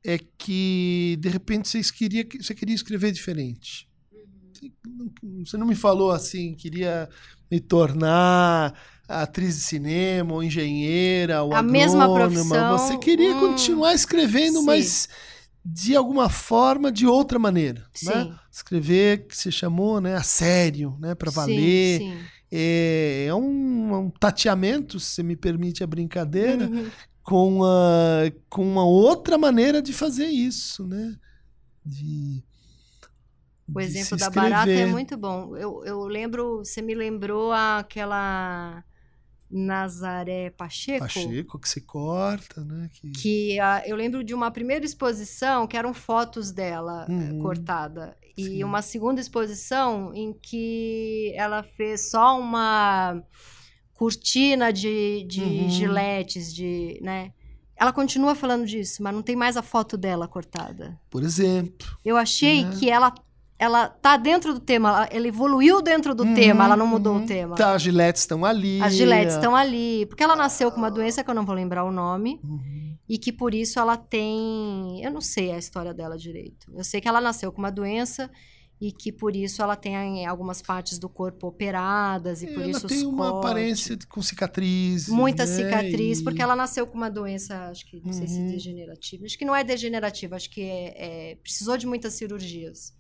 é 0.04 0.20
que 0.38 1.18
de 1.20 1.30
repente 1.30 1.70
você 1.70 1.82
queria, 1.94 2.28
você 2.40 2.54
queria 2.54 2.76
escrever 2.76 3.12
diferente. 3.12 3.88
Uhum. 4.86 5.44
Você 5.46 5.58
não 5.58 5.66
me 5.66 5.76
falou 5.76 6.12
assim, 6.12 6.54
queria 6.56 7.10
me 7.50 7.60
tornar 7.60 8.74
atriz 9.08 9.56
de 9.56 9.62
cinema, 9.64 10.34
ou 10.34 10.44
engenheira, 10.44 11.44
ou 11.44 11.54
A 11.54 11.60
agrônoma. 11.60 11.72
mesma 11.72 12.14
profissão, 12.14 12.78
Você 12.78 12.98
queria 12.98 13.36
hum, 13.36 13.40
continuar 13.40 13.94
escrevendo, 13.94 14.60
sim. 14.60 14.66
mas 14.66 15.10
de 15.66 15.96
alguma 15.96 16.30
forma, 16.30 16.92
de 16.92 17.08
outra 17.08 17.40
maneira. 17.40 17.86
Né? 18.04 18.36
Escrever, 18.52 19.28
que 19.28 19.36
você 19.38 19.50
chamou, 19.52 20.02
né, 20.02 20.16
a 20.16 20.24
sério, 20.24 20.98
né, 21.00 21.16
para 21.16 21.32
valer. 21.32 22.00
Sim, 22.00 22.12
sim. 22.14 22.22
É, 22.52 23.26
é 23.30 23.34
um, 23.34 23.96
um 24.06 24.10
tateamento, 24.12 25.00
se 25.00 25.16
você 25.16 25.24
me 25.24 25.36
permite 25.36 25.84
a 25.84 25.88
brincadeira, 25.88 26.66
Uhum. 26.68 26.90
com, 27.24 27.64
a, 27.64 28.32
com 28.50 28.64
uma 28.64 28.86
outra 28.86 29.38
maneira 29.38 29.82
de 29.82 29.92
fazer 29.94 30.28
isso, 30.28 30.86
né? 30.86 31.16
De, 31.86 32.44
O 33.74 33.80
exemplo 33.80 34.10
se 34.10 34.18
da 34.18 34.30
barata 34.30 34.70
é 34.70 34.86
muito 34.86 35.18
bom. 35.18 35.56
Eu, 35.58 35.84
eu 35.86 36.06
lembro, 36.06 36.58
você 36.60 36.82
me 36.82 36.94
lembrou 36.94 37.52
aquela 37.52 38.84
Nazaré 39.54 40.50
Pacheco? 40.50 41.00
Pacheco, 41.00 41.60
que 41.60 41.70
se 41.70 41.82
corta, 41.82 42.64
né? 42.66 42.90
Que, 42.94 43.12
Que 43.12 43.60
ah, 43.60 43.84
eu 43.86 43.96
lembro 43.96 44.24
de 44.24 44.34
uma 44.34 44.50
primeira 44.50 44.84
exposição 44.84 45.68
que 45.68 45.78
eram 45.78 45.94
fotos 45.94 46.52
dela 46.52 47.06
eh, 47.08 47.14
Uhum. 47.14 47.40
cortada. 47.40 48.18
E 48.36 48.46
Sim. 48.46 48.64
uma 48.64 48.82
segunda 48.82 49.22
exposição 49.22 50.12
em 50.14 50.34
que 50.34 51.32
ela 51.36 51.62
fez 51.62 52.10
só 52.10 52.40
uma 52.40 53.22
cortina 53.94 54.74
de, 54.74 55.24
de 55.30 55.42
Uhum. 55.44 55.70
giletes, 55.70 56.54
de, 56.54 57.00
né? 57.02 57.32
Ela 57.76 57.92
continua 57.94 58.34
falando 58.36 58.66
disso, 58.66 59.02
mas 59.04 59.14
não 59.14 59.22
tem 59.22 59.36
mais 59.36 59.58
a 59.58 59.62
foto 59.62 59.98
dela 59.98 60.28
cortada. 60.28 61.00
Por 61.10 61.24
exemplo. 61.24 61.88
Eu 62.04 62.16
achei 62.18 62.64
Né? 62.64 62.72
que 62.80 62.90
ela 62.90 63.14
ela 63.60 63.88
tá 63.88 64.18
dentro 64.18 64.54
do 64.54 64.60
tema, 64.60 65.08
ela, 65.10 65.28
evoluiu 65.28 65.82
dentro 65.82 66.14
do 66.14 66.24
Uhum, 66.24 66.34
tema, 66.34 66.66
ela 66.66 66.76
não 66.76 66.88
mudou 66.88 67.16
uhum. 67.16 67.24
o 67.24 67.28
tema. 67.28 67.56
Tá, 67.56 67.74
as 67.74 67.82
giletes 67.82 68.24
estão 68.24 68.44
ali. 68.44 68.82
As 68.82 68.94
giletes 68.94 69.36
estão 69.36 69.56
ali, 69.56 70.06
porque 70.08 70.24
ela 70.24 70.36
nasceu 70.36 70.72
com 70.72 70.78
uma 70.78 70.92
doença 70.92 71.24
que 71.24 71.30
eu 71.30 71.36
não 71.36 71.46
vou 71.46 71.56
lembrar 71.56 71.84
o 71.84 71.92
nome 71.92 72.40
Uhum. 72.44 72.98
e 73.08 73.18
que 73.18 73.32
por 73.32 73.54
isso 73.54 73.80
ela 73.80 73.96
tem, 73.96 75.02
eu 75.04 75.12
não 75.12 75.22
sei 75.22 75.52
a 75.52 75.58
história 75.58 75.94
dela 75.94 76.18
direito. 76.18 76.72
Eu 76.76 76.84
sei 76.84 77.00
que 77.00 77.08
ela 77.08 77.22
nasceu 77.22 77.52
com 77.52 77.60
uma 77.60 77.72
doença 77.72 78.30
e 78.82 78.92
que 78.92 79.14
por 79.14 79.34
isso 79.34 79.62
ela 79.62 79.78
tem 79.78 80.26
algumas 80.26 80.62
partes 80.62 80.98
do 81.00 81.08
corpo 81.08 81.48
operadas 81.48 82.42
e 82.44 82.48
por 82.48 82.64
Ela 82.64 82.72
isso 82.72 82.88
tem 82.88 83.06
uma 83.06 83.30
cortes. 83.32 83.50
aparência 83.50 83.98
com 84.10 84.22
cicatriz. 84.22 85.08
Muita 85.08 85.46
né? 85.46 85.52
cicatriz, 85.56 86.20
E- 86.20 86.24
porque 86.24 86.42
ela 86.42 86.56
nasceu 86.56 86.86
com 86.86 86.98
uma 86.98 87.10
doença, 87.10 87.68
acho 87.70 87.86
que 87.86 88.02
não 88.04 88.12
sei 88.12 88.28
se 88.28 88.40
Uhum. 88.40 88.48
degenerativa. 88.48 89.26
Acho 89.26 89.38
que 89.38 89.46
não 89.46 89.56
é 89.56 89.64
degenerativa, 89.64 90.36
acho 90.36 90.50
que 90.50 90.62
é, 90.64 91.32
é- 91.32 91.36
precisou 91.36 91.78
de 91.78 91.88
muitas 91.88 92.14
cirurgias. 92.16 92.94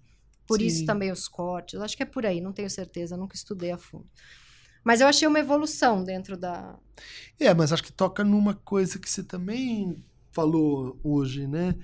Por 0.47 0.61
isso 0.61 0.79
Sim. 0.79 0.85
também 0.85 1.11
os 1.11 1.27
cortes. 1.27 1.79
Acho 1.79 1.95
que 1.95 2.03
é 2.03 2.05
por 2.05 2.25
aí, 2.25 2.41
não 2.41 2.51
tenho 2.51 2.69
certeza, 2.69 3.17
nunca 3.17 3.35
estudei 3.35 3.71
a 3.71 3.77
fundo. 3.77 4.07
Mas 4.83 4.99
eu 4.99 5.07
achei 5.07 5.27
uma 5.27 5.39
evolução 5.39 6.03
dentro 6.03 6.35
da. 6.35 6.77
É, 7.39 7.53
mas 7.53 7.71
acho 7.71 7.83
que 7.83 7.91
toca 7.91 8.23
numa 8.23 8.53
coisa 8.53 8.99
que 8.99 9.09
você 9.09 9.23
também 9.23 10.03
falou 10.31 10.99
hoje, 11.03 11.47
né? 11.47 11.75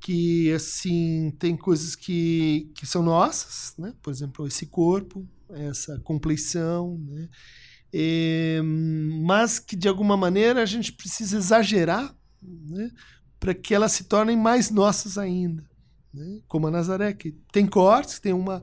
Que, 0.00 0.52
assim, 0.52 1.30
tem 1.38 1.56
coisas 1.56 1.94
que, 1.94 2.70
que 2.74 2.86
são 2.86 3.02
nossas, 3.02 3.74
né? 3.78 3.94
Por 4.02 4.10
exemplo, 4.10 4.46
esse 4.46 4.66
corpo, 4.66 5.28
essa 5.50 5.98
compleição, 6.00 6.98
né? 6.98 7.28
É, 7.92 8.60
mas 8.62 9.58
que, 9.58 9.76
de 9.76 9.88
alguma 9.88 10.16
maneira, 10.16 10.62
a 10.62 10.66
gente 10.66 10.92
precisa 10.92 11.36
exagerar, 11.36 12.16
né? 12.42 12.90
Para 13.38 13.54
que 13.54 13.74
elas 13.74 13.92
se 13.92 14.04
tornem 14.04 14.36
mais 14.36 14.70
nossas 14.70 15.16
ainda. 15.18 15.69
Né? 16.12 16.40
Como 16.48 16.66
a 16.66 16.70
Nazaré, 16.70 17.12
que 17.12 17.32
tem 17.52 17.66
cortes, 17.66 18.18
tem 18.18 18.32
uma, 18.32 18.62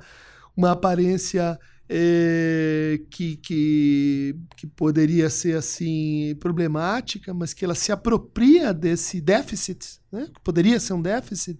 uma 0.55 0.71
aparência 0.71 1.57
é, 1.89 2.99
que, 3.09 3.37
que, 3.37 4.35
que 4.55 4.67
poderia 4.67 5.29
ser 5.29 5.57
assim 5.57 6.35
problemática, 6.39 7.33
mas 7.33 7.53
que 7.53 7.63
ela 7.63 7.75
se 7.75 7.91
apropria 7.91 8.73
desse 8.73 9.21
déficit, 9.21 9.99
né? 10.11 10.27
que 10.33 10.41
poderia 10.41 10.79
ser 10.79 10.93
um 10.93 11.01
déficit, 11.01 11.59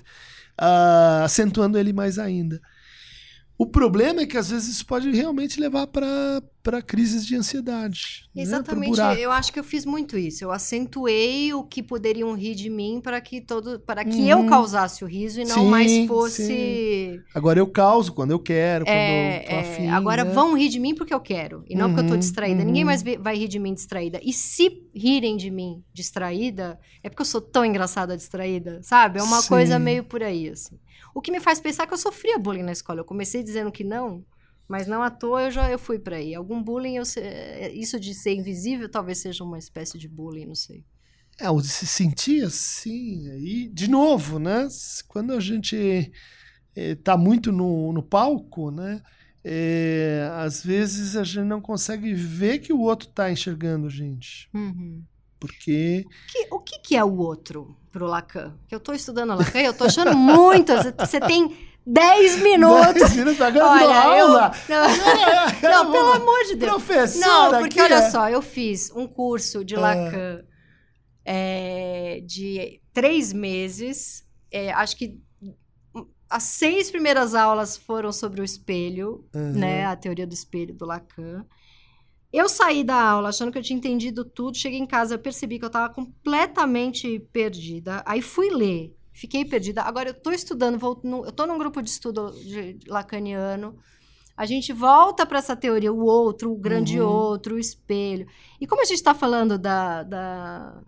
ah, 0.57 1.23
acentuando 1.23 1.77
ele 1.77 1.93
mais 1.93 2.19
ainda. 2.19 2.61
O 3.59 3.65
problema 3.65 4.21
é 4.21 4.25
que 4.27 4.37
às 4.37 4.51
vezes 4.51 4.69
isso 4.75 4.85
pode 4.85 5.09
realmente 5.11 5.59
levar 5.59 5.87
para 5.87 6.81
crises 6.85 7.25
de 7.25 7.35
ansiedade. 7.35 8.29
né? 8.35 8.43
Exatamente, 8.43 8.89
buraco. 8.91 9.19
eu 9.19 9.31
acho 9.31 9.51
que 9.51 9.57
eu 9.59 9.63
fiz 9.63 9.83
muito 9.83 10.15
isso. 10.15 10.43
Eu 10.43 10.51
acentuei 10.51 11.51
o 11.53 11.63
que 11.63 11.81
poderiam 11.81 12.33
rir 12.35 12.53
de 12.53 12.69
mim 12.69 13.01
para 13.01 13.19
que 13.19 13.41
todo, 13.41 13.79
para 13.79 14.05
que 14.05 14.17
Uhum. 14.21 14.27
eu 14.27 14.45
causasse 14.45 15.03
o 15.03 15.07
riso 15.07 15.41
e 15.41 15.45
não 15.45 15.61
Sim, 15.63 15.69
mais 15.69 15.89
sim. 15.91 16.07
fosse. 16.07 17.19
Agora 17.33 17.57
eu 17.59 17.65
causo 17.65 18.13
quando 18.13 18.29
eu 18.29 18.39
quero, 18.39 18.85
quando 18.85 18.93
É, 18.95 19.39
eu 19.43 19.49
tô 19.49 19.55
é, 19.55 19.59
afim. 19.59 19.87
agora 19.87 20.23
né? 20.23 20.31
vão 20.31 20.55
rir 20.55 20.69
de 20.69 20.79
mim 20.79 20.93
porque 20.93 21.13
eu 21.13 21.19
quero 21.19 21.63
e 21.67 21.75
não 21.75 21.87
porque 21.89 22.01
eu 22.01 22.07
tô 22.09 22.13
Uhum, 22.13 22.19
distraída. 22.19 22.59
uhum. 22.59 22.67
Ninguém 22.67 22.85
mais 22.85 23.01
vai 23.01 23.35
rir 23.37 23.47
de 23.47 23.57
mim 23.57 23.73
distraída. 23.73 24.19
E 24.23 24.31
se 24.33 24.83
rirem 24.93 25.35
de 25.35 25.49
mim 25.49 25.83
distraída, 25.91 26.79
é 27.01 27.09
porque 27.09 27.21
eu 27.21 27.25
sou 27.25 27.41
tão 27.41 27.65
engraçada 27.65 28.15
distraída, 28.15 28.81
sabe? 28.83 29.17
É 29.19 29.23
uma 29.23 29.41
Sim. 29.41 29.47
coisa 29.49 29.79
meio 29.79 30.03
por 30.03 30.21
aí, 30.21 30.49
assim. 30.49 30.77
O 31.17 31.21
que 31.21 31.31
me 31.31 31.39
faz 31.39 31.59
pensar 31.59 31.87
que 31.87 31.93
eu 31.95 31.97
sofria 31.97 32.37
bullying 32.37 32.61
na 32.61 32.71
escola. 32.71 32.99
Eu 32.99 33.05
comecei 33.05 33.41
dizendo 33.41 33.71
que 33.71 33.83
não, 33.83 34.23
mas 34.67 34.85
não 34.85 35.01
à 35.01 35.09
toa 35.09 35.45
eu 35.45 35.51
já 35.51 35.71
eu 35.71 35.79
fui 35.79 35.97
pra 35.97 36.17
aí. 36.17 36.35
Algum 36.35 36.61
bullying, 36.61 36.97
eu 36.97 37.05
se- 37.05 37.21
isso 37.73 37.99
de 37.99 38.13
ser 38.13 38.35
invisível, 38.35 38.87
talvez 38.87 39.17
seja 39.17 39.43
uma 39.43 39.57
espécie 39.57 39.97
de 39.97 40.07
bullying, 40.07 40.45
não 40.45 40.53
sei. 40.53 40.83
É, 41.39 41.49
o 41.49 41.59
de 41.59 41.69
se 41.69 41.87
sentir 41.87 42.45
assim, 42.45 43.29
aí, 43.31 43.67
de 43.67 43.89
novo, 43.89 44.37
né? 44.37 44.67
Quando 45.07 45.33
a 45.33 45.39
gente 45.39 46.11
está 46.75 47.17
muito 47.17 47.51
no, 47.51 47.91
no 47.91 48.03
palco, 48.03 48.69
né? 48.69 49.01
é, 49.43 50.29
às 50.35 50.63
vezes 50.63 51.15
a 51.15 51.23
gente 51.23 51.45
não 51.45 51.61
consegue 51.61 52.13
ver 52.13 52.59
que 52.59 52.71
o 52.71 52.79
outro 52.81 53.09
está 53.09 53.31
enxergando 53.31 53.87
a 53.87 53.89
gente. 53.89 54.47
Uhum. 54.53 55.01
Porque. 55.39 56.03
Que- 56.31 56.47
o 56.51 56.59
que, 56.59 56.79
que 56.79 56.95
é 56.95 57.03
o 57.03 57.17
outro 57.17 57.77
pro 57.91 58.05
Lacan? 58.07 58.57
Que 58.67 58.73
eu 58.75 58.79
tô 58.79 58.93
estudando 58.93 59.35
Lacan 59.35 59.59
e 59.61 59.65
eu 59.65 59.73
tô 59.73 59.83
achando 59.85 60.15
muito. 60.17 60.73
Você- 60.75 61.19
tem 61.21 61.55
10 61.85 62.41
minutos. 62.41 63.11
Você 63.11 63.35
tá 63.35 63.49
gravando 63.49 63.85
Olha, 63.85 64.17
eu. 64.17 64.27
aula! 64.27 64.51
Não, 64.67 64.87
não, 65.85 65.91
pelo 65.91 66.11
amor 66.13 66.43
de 66.45 66.55
Deus. 66.55 66.71
Professora, 66.83 67.51
Não, 67.51 67.59
porque 67.59 67.79
olha 67.81 67.95
é- 67.95 68.09
só, 68.09 68.29
eu 68.29 68.41
fiz 68.41 68.91
um 68.95 69.07
curso 69.07 69.63
de 69.63 69.75
Ah. 69.75 69.79
Lacan 69.79 70.43
é, 71.25 72.21
de 72.25 72.81
três 72.93 73.31
meses. 73.33 74.25
é, 74.51 74.71
acho 74.71 74.95
que 74.97 75.19
as 76.29 76.43
seis 76.43 76.89
primeiras 76.91 77.33
aulas 77.35 77.77
foram 77.77 78.11
sobre 78.11 78.41
o 78.41 78.43
espelho, 78.43 79.25
Uhum. 79.33 79.53
né? 79.53 79.85
A 79.85 79.95
teoria 79.95 80.25
do 80.27 80.33
espelho 80.33 80.73
do 80.73 80.85
Lacan. 80.85 81.45
Eu 82.37 82.47
saí 82.47 82.83
da 82.83 83.01
aula 83.01 83.29
achando 83.29 83.51
que 83.51 83.57
eu 83.57 83.63
tinha 83.63 83.77
entendido 83.77 84.23
tudo. 84.23 84.57
Cheguei 84.57 84.79
em 84.79 84.85
casa, 84.85 85.15
eu 85.15 85.19
percebi 85.19 85.57
que 85.57 85.65
eu 85.65 85.73
estava 85.73 85.91
completamente 85.93 87.19
perdida. 87.31 88.03
Aí 88.05 88.21
fui 88.21 88.49
ler, 88.49 88.95
fiquei 89.11 89.43
perdida. 89.43 89.81
Agora 89.81 90.09
eu 90.09 90.13
estou 90.13 90.31
estudando, 90.33 90.77
vou 90.77 90.99
no- 91.03 91.23
eu 91.25 91.29
estou 91.29 91.47
num 91.47 91.57
grupo 91.57 91.81
de 91.81 91.89
estudo 91.89 92.31
de 92.31 92.79
lacaniano. 92.87 93.75
A 94.35 94.45
gente 94.45 94.71
volta 94.71 95.25
para 95.25 95.39
essa 95.39 95.55
teoria, 95.55 95.91
o 95.91 96.03
outro, 96.05 96.51
o 96.51 96.57
grande 96.57 97.01
Uhum. 97.01 97.09
outro, 97.09 97.55
o 97.55 97.59
espelho. 97.59 98.27
E 98.61 98.67
como 98.67 98.81
a 98.83 98.85
gente 98.85 98.97
está 98.97 99.13
falando 99.15 99.57
da, 99.57 100.03
da- 100.03 100.81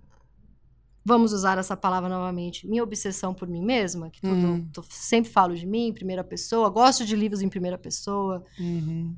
Vamos 1.03 1.33
usar 1.33 1.57
essa 1.57 1.75
palavra 1.75 2.07
novamente. 2.09 2.67
Minha 2.67 2.83
obsessão 2.83 3.33
por 3.33 3.47
mim 3.47 3.63
mesma, 3.63 4.11
que 4.11 4.21
tudo, 4.21 4.35
Hum. 4.35 4.69
tô- 4.71 4.83
sempre 4.91 5.31
falo 5.31 5.55
de 5.55 5.65
mim 5.65 5.87
em 5.87 5.93
primeira 5.93 6.23
pessoa, 6.23 6.69
gosto 6.69 7.03
de 7.03 7.15
livros 7.15 7.41
em 7.41 7.49
primeira 7.49 7.77
pessoa. 7.79 8.43
Uhum. 8.59 9.15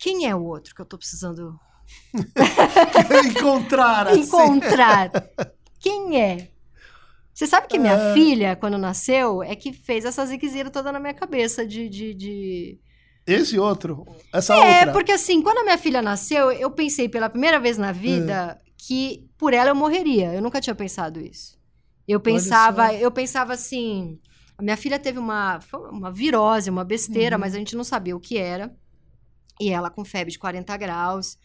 Quem 0.00 0.26
é 0.26 0.34
o 0.34 0.42
outro 0.42 0.74
que 0.74 0.80
eu 0.80 0.86
tô 0.86 0.96
precisando 0.98 1.58
Encontrar 3.26 4.08
assim. 4.08 4.20
encontrar? 4.20 5.10
Quem 5.78 6.20
é? 6.20 6.48
Você 7.32 7.46
sabe 7.46 7.66
que 7.68 7.78
minha 7.78 8.10
Ah. 8.10 8.14
filha, 8.14 8.56
quando 8.56 8.76
nasceu, 8.78 9.42
é 9.42 9.54
que 9.56 9.72
fez 9.72 10.04
essa 10.04 10.24
ziquezira 10.26 10.70
toda 10.70 10.92
na 10.92 11.00
minha 11.00 11.14
cabeça 11.14 11.66
de. 11.66 11.88
de, 11.88 12.14
de... 12.14 12.78
Esse 13.26 13.58
outro. 13.58 14.04
Essa 14.32 14.54
É, 14.54 14.78
outra. 14.78 14.92
porque 14.92 15.12
assim, 15.12 15.40
quando 15.42 15.58
a 15.58 15.62
minha 15.64 15.78
filha 15.78 16.02
nasceu, 16.02 16.50
eu 16.52 16.70
pensei 16.70 17.08
pela 17.08 17.30
primeira 17.30 17.58
vez 17.60 17.78
na 17.78 17.92
vida 17.92 18.58
que 18.76 19.28
por 19.38 19.52
ela 19.54 19.70
eu 19.70 19.74
morreria. 19.74 20.32
Eu 20.34 20.42
nunca 20.42 20.60
tinha 20.60 20.74
pensado 20.74 21.20
isso. 21.20 21.58
Eu 22.06 22.20
pensava, 22.20 22.92
eu 22.94 23.10
pensava 23.10 23.52
assim. 23.52 24.18
A 24.58 24.62
minha 24.62 24.76
filha 24.76 24.98
teve 24.98 25.18
uma, 25.18 25.58
uma 25.90 26.12
virose, 26.12 26.68
uma 26.68 26.84
besteira, 26.84 27.36
Uhum. 27.36 27.40
mas 27.40 27.54
a 27.54 27.58
gente 27.58 27.76
não 27.76 27.84
sabia 27.84 28.14
o 28.16 28.20
que 28.20 28.36
era. 28.36 28.74
E 29.60 29.70
ela 29.70 29.90
com 29.90 30.04
febre 30.04 30.32
de 30.32 30.38
40 30.38 30.76
graus, 30.76 31.36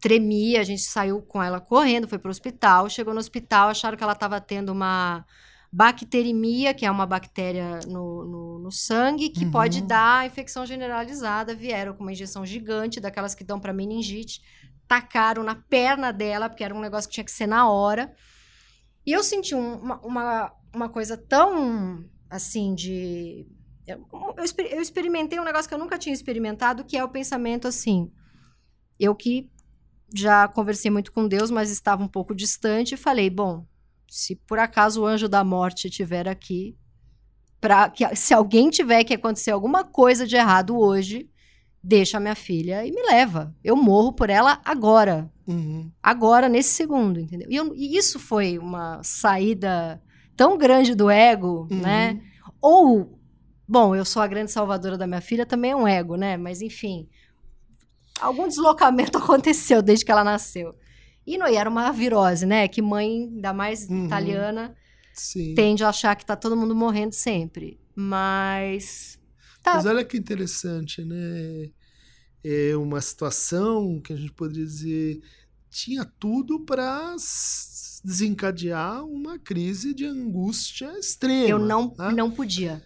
tremia, 0.00 0.60
a 0.60 0.64
gente 0.64 0.82
saiu 0.82 1.22
com 1.22 1.42
ela 1.42 1.60
correndo, 1.60 2.08
foi 2.08 2.18
pro 2.18 2.30
hospital, 2.30 2.90
chegou 2.90 3.14
no 3.14 3.20
hospital, 3.20 3.68
acharam 3.68 3.96
que 3.96 4.02
ela 4.02 4.12
estava 4.12 4.40
tendo 4.40 4.70
uma 4.72 5.24
bacterimia, 5.72 6.72
que 6.74 6.86
é 6.86 6.90
uma 6.90 7.06
bactéria 7.06 7.80
no, 7.86 8.24
no, 8.24 8.58
no 8.60 8.70
sangue, 8.72 9.28
que 9.30 9.44
Uhum. 9.44 9.50
pode 9.50 9.82
dar 9.82 10.26
infecção 10.26 10.64
generalizada. 10.64 11.54
Vieram 11.54 11.94
com 11.94 12.02
uma 12.02 12.12
injeção 12.12 12.44
gigante, 12.46 13.00
daquelas 13.00 13.34
que 13.34 13.42
dão 13.44 13.58
para 13.58 13.72
meningite, 13.72 14.40
tacaram 14.86 15.42
na 15.42 15.54
perna 15.56 16.12
dela, 16.12 16.48
porque 16.48 16.62
era 16.64 16.74
um 16.74 16.80
negócio 16.80 17.08
que 17.08 17.14
tinha 17.14 17.24
que 17.24 17.30
ser 17.32 17.46
na 17.46 17.68
hora. 17.68 18.12
E 19.06 19.12
eu 19.12 19.22
senti 19.22 19.54
um- 19.54 19.76
uma, 19.78 20.00
uma, 20.06 20.52
uma 20.74 20.88
coisa 20.88 21.16
tão, 21.16 22.04
assim, 22.30 22.74
de... 22.74 23.46
Eu, 23.86 24.06
eu 24.36 24.44
exper- 24.44 24.72
eu 24.72 24.80
experimentei 24.80 25.38
um 25.38 25.44
negócio 25.44 25.68
que 25.68 25.74
eu 25.74 25.78
nunca 25.78 25.98
tinha 25.98 26.12
experimentado, 26.14 26.84
que 26.84 26.96
é 26.96 27.04
o 27.04 27.08
pensamento 27.08 27.68
assim, 27.68 28.10
eu 28.98 29.14
que 29.14 29.50
já 30.14 30.46
conversei 30.48 30.90
muito 30.90 31.12
com 31.12 31.26
Deus, 31.28 31.50
mas 31.50 31.70
estava 31.70 32.02
um 32.02 32.08
pouco 32.08 32.34
distante 32.34 32.94
e 32.94 32.96
falei, 32.96 33.28
bom, 33.28 33.66
se 34.08 34.36
por 34.36 34.58
acaso 34.58 35.02
o 35.02 35.06
anjo 35.06 35.28
da 35.28 35.42
morte 35.42 35.88
estiver 35.88 36.28
aqui, 36.28 36.76
para 37.60 37.88
que 37.90 38.04
se 38.14 38.32
alguém 38.34 38.70
tiver 38.70 39.02
que 39.04 39.14
acontecer 39.14 39.50
alguma 39.50 39.84
coisa 39.84 40.26
de 40.26 40.36
errado 40.36 40.78
hoje, 40.78 41.28
deixa 41.82 42.16
a 42.16 42.20
minha 42.20 42.34
filha 42.34 42.86
e 42.86 42.90
me 42.92 43.02
leva. 43.02 43.54
Eu 43.62 43.74
morro 43.76 44.12
por 44.12 44.30
ela 44.30 44.60
agora. 44.64 45.30
Uhum. 45.46 45.90
Agora, 46.02 46.48
nesse 46.48 46.74
segundo, 46.74 47.18
entendeu? 47.20 47.48
E, 47.50 47.56
eu- 47.56 47.74
e 47.74 47.96
isso 47.96 48.18
foi 48.18 48.58
uma 48.58 49.02
saída 49.02 50.00
tão 50.36 50.56
grande 50.56 50.94
do 50.94 51.10
ego, 51.10 51.66
Uhum. 51.70 51.80
né? 51.80 52.20
Ou, 52.60 53.18
bom, 53.66 53.94
eu 53.94 54.04
sou 54.04 54.22
a 54.22 54.26
grande 54.26 54.50
salvadora 54.50 54.96
da 54.98 55.06
minha 55.06 55.20
filha, 55.20 55.46
também 55.46 55.72
é 55.72 55.76
um 55.76 55.86
ego, 55.88 56.16
né? 56.16 56.36
Mas 56.36 56.60
enfim, 56.62 57.08
algum 58.20 58.46
deslocamento 58.48 59.18
aconteceu 59.18 59.82
desde 59.82 60.04
que 60.04 60.10
ela 60.12 60.24
nasceu. 60.24 60.74
E 61.26 61.38
não 61.38 61.48
e 61.48 61.56
era 61.56 61.68
uma 61.70 61.90
virose, 61.90 62.44
né? 62.44 62.68
Que 62.68 62.82
mãe, 62.82 63.24
ainda 63.34 63.52
mais 63.52 63.88
Uhum. 63.88 64.06
italiana, 64.06 64.74
Sim. 65.12 65.54
tende 65.54 65.82
a 65.82 65.88
achar 65.88 66.14
que 66.16 66.26
tá 66.26 66.36
todo 66.36 66.56
mundo 66.56 66.74
morrendo 66.74 67.12
sempre. 67.14 67.80
Mas. 67.94 69.18
Tá. 69.62 69.76
Mas 69.76 69.86
olha 69.86 70.04
que 70.04 70.18
interessante, 70.18 71.02
né? 71.04 71.70
É 72.44 72.76
uma 72.76 73.00
situação 73.00 74.00
que 74.00 74.12
a 74.12 74.16
gente 74.16 74.32
poderia 74.32 74.66
dizer 74.66 75.22
tinha 75.70 76.04
tudo 76.04 76.60
para 76.60 77.16
desencadear 78.04 79.04
uma 79.04 79.38
crise 79.38 79.92
de 79.92 80.04
angústia 80.04 80.86
extrema. 80.98 81.48
Eu 81.48 81.58
não, 81.58 81.92
né? 81.98 82.12
não 82.12 82.30
podia. 82.30 82.80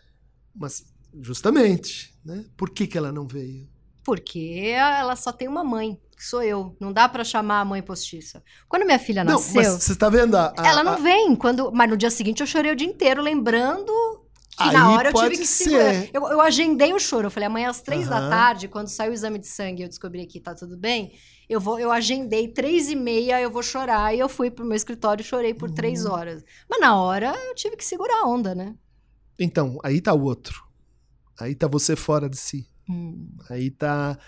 Mas 0.55 0.85
justamente, 1.21 2.15
né? 2.25 2.45
Por 2.57 2.71
que, 2.71 2.87
que 2.87 2.99
ela 2.99 3.13
não 3.13 3.27
veio? 3.27 3.69
Porque 4.05 4.73
ela 4.75 5.15
só 5.17 5.33
tem 5.33 5.47
uma 5.49 5.63
mãe, 5.63 6.01
que 6.17 6.25
sou 6.25 6.43
eu. 6.43 6.75
Não 6.81 6.93
dá 6.93 7.09
pra 7.09 7.23
chamar 7.25 7.61
a 7.61 7.65
mãe 7.65 7.83
postiça. 7.83 8.43
Quando 8.69 8.87
minha 8.87 8.99
filha 8.99 9.23
Não, 9.23 9.35
nasceu, 9.35 9.55
mas 9.55 9.67
você 9.69 9.93
está 9.93 10.09
vendo 10.09 10.35
a, 10.37 10.55
a- 10.57 10.67
ela 10.67 10.83
não 10.83 10.93
a- 10.95 10.97
vem. 10.97 11.37
Quando, 11.37 11.71
mas 11.73 11.91
no 11.91 11.97
dia 11.97 12.11
seguinte 12.11 12.41
eu 12.41 12.47
chorei 12.47 12.73
o 12.73 12.77
dia 12.77 12.87
inteiro, 12.89 13.21
lembrando 13.23 13.93
que 14.57 14.65
Aí 14.65 14.73
na 14.73 14.91
hora 14.91 15.11
eu 15.11 15.13
tive 15.15 15.37
que 15.39 15.47
ser. 15.47 15.65
segurar. 15.71 16.09
Eu, 16.13 16.23
eu 16.33 16.41
agendei 16.41 16.93
o 16.95 16.99
choro. 16.99 17.27
Eu 17.27 17.31
falei, 17.31 17.47
amanhã 17.47 17.69
às 17.71 17.83
três 17.83 18.09
da 18.09 18.17
Aham. 18.19 18.31
tarde, 18.31 18.67
quando 18.69 18.89
saiu 18.89 19.11
o 19.11 19.15
exame 19.15 19.39
de 19.39 19.47
sangue 19.47 19.83
e 19.83 19.85
eu 19.85 19.89
descobri 19.89 20.27
que 20.27 20.41
tá 20.41 20.55
tudo 20.55 20.77
bem, 20.77 21.13
eu 21.49 21.61
vou, 21.61 21.79
eu 21.79 21.93
agendei 21.93 22.49
três 22.49 22.89
e 22.89 22.97
meia, 22.97 23.41
eu 23.41 23.51
vou 23.51 23.63
chorar. 23.63 24.15
E 24.15 24.19
eu 24.19 24.29
fui 24.29 24.51
pro 24.51 24.65
meu 24.65 24.75
escritório 24.77 25.21
e 25.23 25.25
chorei 25.25 25.53
por 25.55 25.71
três 25.71 26.05
Uhum. 26.05 26.13
horas. 26.13 26.43
Mas 26.69 26.81
na 26.81 26.97
hora 27.01 27.35
eu 27.37 27.55
tive 27.55 27.77
que 27.77 27.85
segurar 27.85 28.23
a 28.23 28.27
onda, 28.27 28.55
né? 28.55 28.75
Então, 29.39 29.79
aí 29.83 30.01
tá 30.01 30.13
o 30.13 30.23
outro. 30.23 30.65
Aí 31.39 31.55
tá 31.55 31.67
você 31.67 31.95
fora 31.95 32.29
de 32.29 32.37
si. 32.37 32.67
Hum. 32.89 33.29
Aí 33.49 33.71
tá 33.71 34.19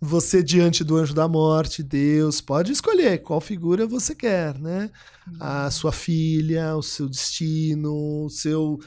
você 0.00 0.42
diante 0.42 0.82
do 0.82 0.96
anjo 0.96 1.12
da 1.12 1.28
morte, 1.28 1.82
Deus. 1.82 2.40
Pode 2.40 2.72
escolher 2.72 3.22
qual 3.22 3.40
figura 3.40 3.86
você 3.86 4.14
quer, 4.14 4.58
né? 4.58 4.90
A 5.38 5.70
sua 5.70 5.92
filha, 5.92 6.74
o 6.76 6.82
seu 6.82 7.08
destino, 7.08 8.24
o 8.24 8.30
seu. 8.30 8.78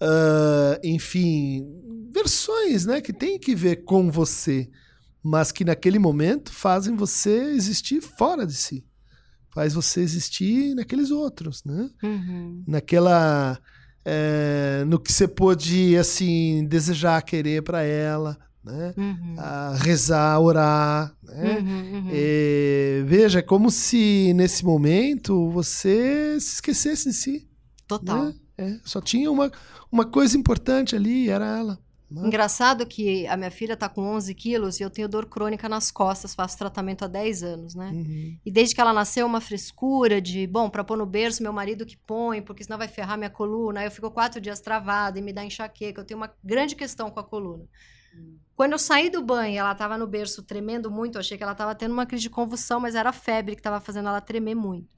ah, 0.00 0.78
enfim, 0.84 1.66
versões, 2.12 2.84
né? 2.84 3.00
Que 3.00 3.12
tem 3.12 3.38
que 3.38 3.54
ver 3.54 3.84
com 3.84 4.10
você, 4.10 4.68
mas 5.22 5.50
que 5.50 5.64
naquele 5.64 5.98
momento 5.98 6.52
fazem 6.52 6.94
você 6.94 7.52
existir 7.52 8.02
fora 8.02 8.46
de 8.46 8.54
si. 8.54 8.84
Faz 9.50 9.72
você 9.72 10.00
existir 10.00 10.74
naqueles 10.74 11.10
outros, 11.10 11.64
né? 11.64 11.90
Uhum. 12.02 12.62
naquela 12.66 13.58
é, 14.10 14.84
no 14.86 14.98
que 14.98 15.12
você 15.12 15.28
pôde 15.28 15.96
assim 15.96 16.64
desejar 16.66 17.20
querer 17.22 17.62
para 17.62 17.82
ela 17.82 18.38
né 18.64 18.94
Uhum. 18.96 19.34
a 19.38 19.74
rezar 19.76 20.40
orar 20.40 21.14
né 21.22 21.58
Uhum, 21.58 21.92
uhum. 21.98 22.08
É, 22.12 23.02
veja 23.06 23.38
é 23.40 23.42
como 23.42 23.70
se 23.70 24.32
nesse 24.34 24.64
momento 24.64 25.50
você 25.50 26.38
se 26.40 26.54
esquecesse 26.54 27.10
de 27.10 27.14
si 27.14 27.48
Total. 27.86 28.24
né? 28.24 28.34
É, 28.56 28.76
só 28.84 29.00
tinha 29.00 29.30
uma, 29.30 29.50
uma 29.92 30.04
coisa 30.04 30.36
importante 30.36 30.96
ali 30.96 31.28
era 31.30 31.46
ela 31.58 31.78
né? 32.10 32.26
Engraçado 32.26 32.86
que 32.86 33.26
a 33.26 33.36
minha 33.36 33.50
filha 33.50 33.76
tá 33.76 33.88
com 33.88 34.02
11 34.02 34.34
quilos 34.34 34.80
e 34.80 34.82
eu 34.82 34.88
tenho 34.88 35.08
dor 35.08 35.26
crônica 35.26 35.68
nas 35.68 35.90
costas, 35.90 36.34
faço 36.34 36.56
tratamento 36.56 37.04
há 37.04 37.06
10 37.06 37.42
anos, 37.42 37.74
né? 37.74 37.90
Uhum. 37.90 38.38
E 38.44 38.50
desde 38.50 38.74
que 38.74 38.80
ela 38.80 38.94
nasceu, 38.94 39.26
uma 39.26 39.40
frescura 39.40 40.20
de, 40.20 40.46
bom, 40.46 40.70
pra 40.70 40.82
pôr 40.82 40.96
no 40.96 41.04
berço, 41.04 41.42
meu 41.42 41.52
marido 41.52 41.84
que 41.84 41.98
põe, 41.98 42.40
porque 42.40 42.64
senão 42.64 42.78
vai 42.78 42.88
ferrar 42.88 43.18
minha 43.18 43.28
coluna. 43.28 43.80
Aí 43.80 43.86
eu 43.86 43.90
fico 43.90 44.10
quatro 44.10 44.40
dias 44.40 44.60
travada 44.60 45.18
e 45.18 45.22
me 45.22 45.34
dá 45.34 45.44
enxaqueca. 45.44 46.00
Eu 46.00 46.04
tenho 46.04 46.18
uma 46.18 46.32
grande 46.42 46.74
questão 46.74 47.10
com 47.10 47.20
a 47.20 47.24
coluna. 47.24 47.64
Quando 48.56 48.72
eu 48.72 48.78
saí 48.78 49.10
do 49.10 49.22
banho, 49.22 49.58
ela 49.58 49.74
tava 49.74 49.98
no 49.98 50.06
berço 50.06 50.42
tremendo 50.42 50.90
muito, 50.90 51.16
eu 51.16 51.20
achei 51.20 51.36
que 51.36 51.44
ela 51.44 51.54
tava 51.54 51.74
tendo 51.74 51.92
uma 51.92 52.06
crise 52.06 52.22
de 52.22 52.30
convulsão, 52.30 52.80
mas 52.80 52.94
era 52.94 53.10
a 53.10 53.12
febre 53.12 53.54
que 53.54 53.62
tava 53.62 53.80
fazendo 53.80 54.08
ela 54.08 54.20
tremer 54.20 54.54
muito. 54.54 54.88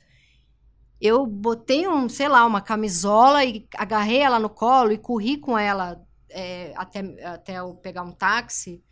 Eu 1.00 1.26
botei 1.26 1.88
um, 1.88 2.08
sei 2.08 2.28
lá, 2.28 2.46
uma 2.46 2.60
camisola 2.60 3.44
e 3.44 3.66
agarrei 3.76 4.18
ela 4.18 4.38
no 4.38 4.48
colo 4.48 4.92
e 4.92 4.98
corri 4.98 5.36
com 5.36 5.58
ela 5.58 6.00
é, 6.30 6.72
até, 6.76 7.00
até 7.24 7.58
eu 7.58 7.74
pegar 7.74 8.02
um 8.02 8.12
táxi. 8.12 8.82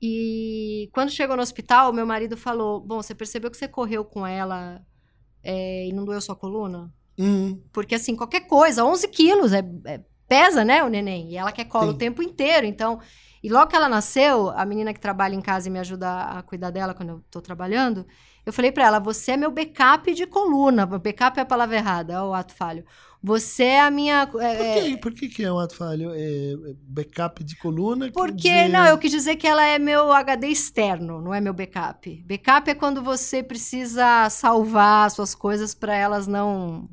E 0.00 0.90
quando 0.92 1.10
chegou 1.10 1.36
no 1.36 1.42
hospital, 1.42 1.92
meu 1.92 2.06
marido 2.06 2.36
falou: 2.36 2.80
Bom, 2.80 3.00
você 3.00 3.14
percebeu 3.14 3.50
que 3.50 3.56
você 3.56 3.68
correu 3.68 4.04
com 4.04 4.26
ela 4.26 4.84
é, 5.44 5.86
e 5.86 5.92
não 5.92 6.04
doeu 6.04 6.20
sua 6.20 6.34
coluna? 6.34 6.92
Uhum. 7.18 7.62
Porque, 7.72 7.94
assim, 7.94 8.16
qualquer 8.16 8.46
coisa, 8.46 8.84
11 8.84 9.06
quilos, 9.08 9.52
é, 9.52 9.62
é- 9.86 10.00
pesa, 10.26 10.64
né, 10.64 10.82
o 10.82 10.88
neném? 10.88 11.30
E 11.30 11.36
ela 11.36 11.52
quer 11.52 11.66
colo 11.66 11.90
Sim. 11.90 11.94
o 11.94 11.98
tempo 11.98 12.22
inteiro. 12.22 12.66
Então, 12.66 13.00
e 13.42 13.48
logo 13.48 13.66
que 13.66 13.76
ela 13.76 13.88
nasceu, 13.88 14.50
a 14.50 14.64
menina 14.64 14.94
que 14.94 15.00
trabalha 15.00 15.34
em 15.34 15.40
casa 15.40 15.68
e 15.68 15.70
me 15.70 15.78
ajuda 15.78 16.24
a 16.24 16.42
cuidar 16.42 16.70
dela 16.70 16.94
quando 16.94 17.08
eu 17.08 17.24
tô 17.30 17.40
trabalhando, 17.40 18.06
eu 18.44 18.52
falei 18.52 18.70
pra 18.70 18.84
ela: 18.84 18.98
Você 18.98 19.32
é 19.32 19.36
meu 19.36 19.50
backup 19.50 20.12
de 20.14 20.26
coluna. 20.26 20.86
Backup 20.86 21.38
é 21.38 21.42
a 21.42 21.46
palavra 21.46 21.76
errada, 21.76 22.14
é 22.14 22.20
o 22.20 22.34
ato 22.34 22.54
falho. 22.54 22.84
Você 23.22 23.64
é 23.64 23.80
a 23.80 23.90
minha. 23.90 24.26
Por, 24.26 24.42
é, 24.42 24.80
que, 24.80 24.96
por 24.96 25.12
que, 25.12 25.28
que 25.28 25.44
é 25.44 25.52
um 25.52 25.58
ato 25.58 25.76
falho? 25.76 26.10
É 26.12 26.22
é 26.22 26.74
backup 26.82 27.42
de 27.44 27.56
coluna? 27.56 28.10
Porque, 28.12 28.68
não, 28.68 28.84
eu 28.86 28.98
quis 28.98 29.10
dizer 29.10 29.36
que 29.36 29.46
ela 29.46 29.64
é 29.64 29.78
meu 29.78 30.12
HD 30.12 30.48
externo, 30.48 31.20
não 31.20 31.32
é 31.32 31.40
meu 31.40 31.52
backup. 31.52 32.24
Backup 32.26 32.70
é 32.70 32.74
quando 32.74 33.02
você 33.02 33.42
precisa 33.42 34.28
salvar 34.28 35.10
suas 35.10 35.34
coisas 35.34 35.74
para 35.74 35.94
elas 35.94 36.26
não. 36.26 36.88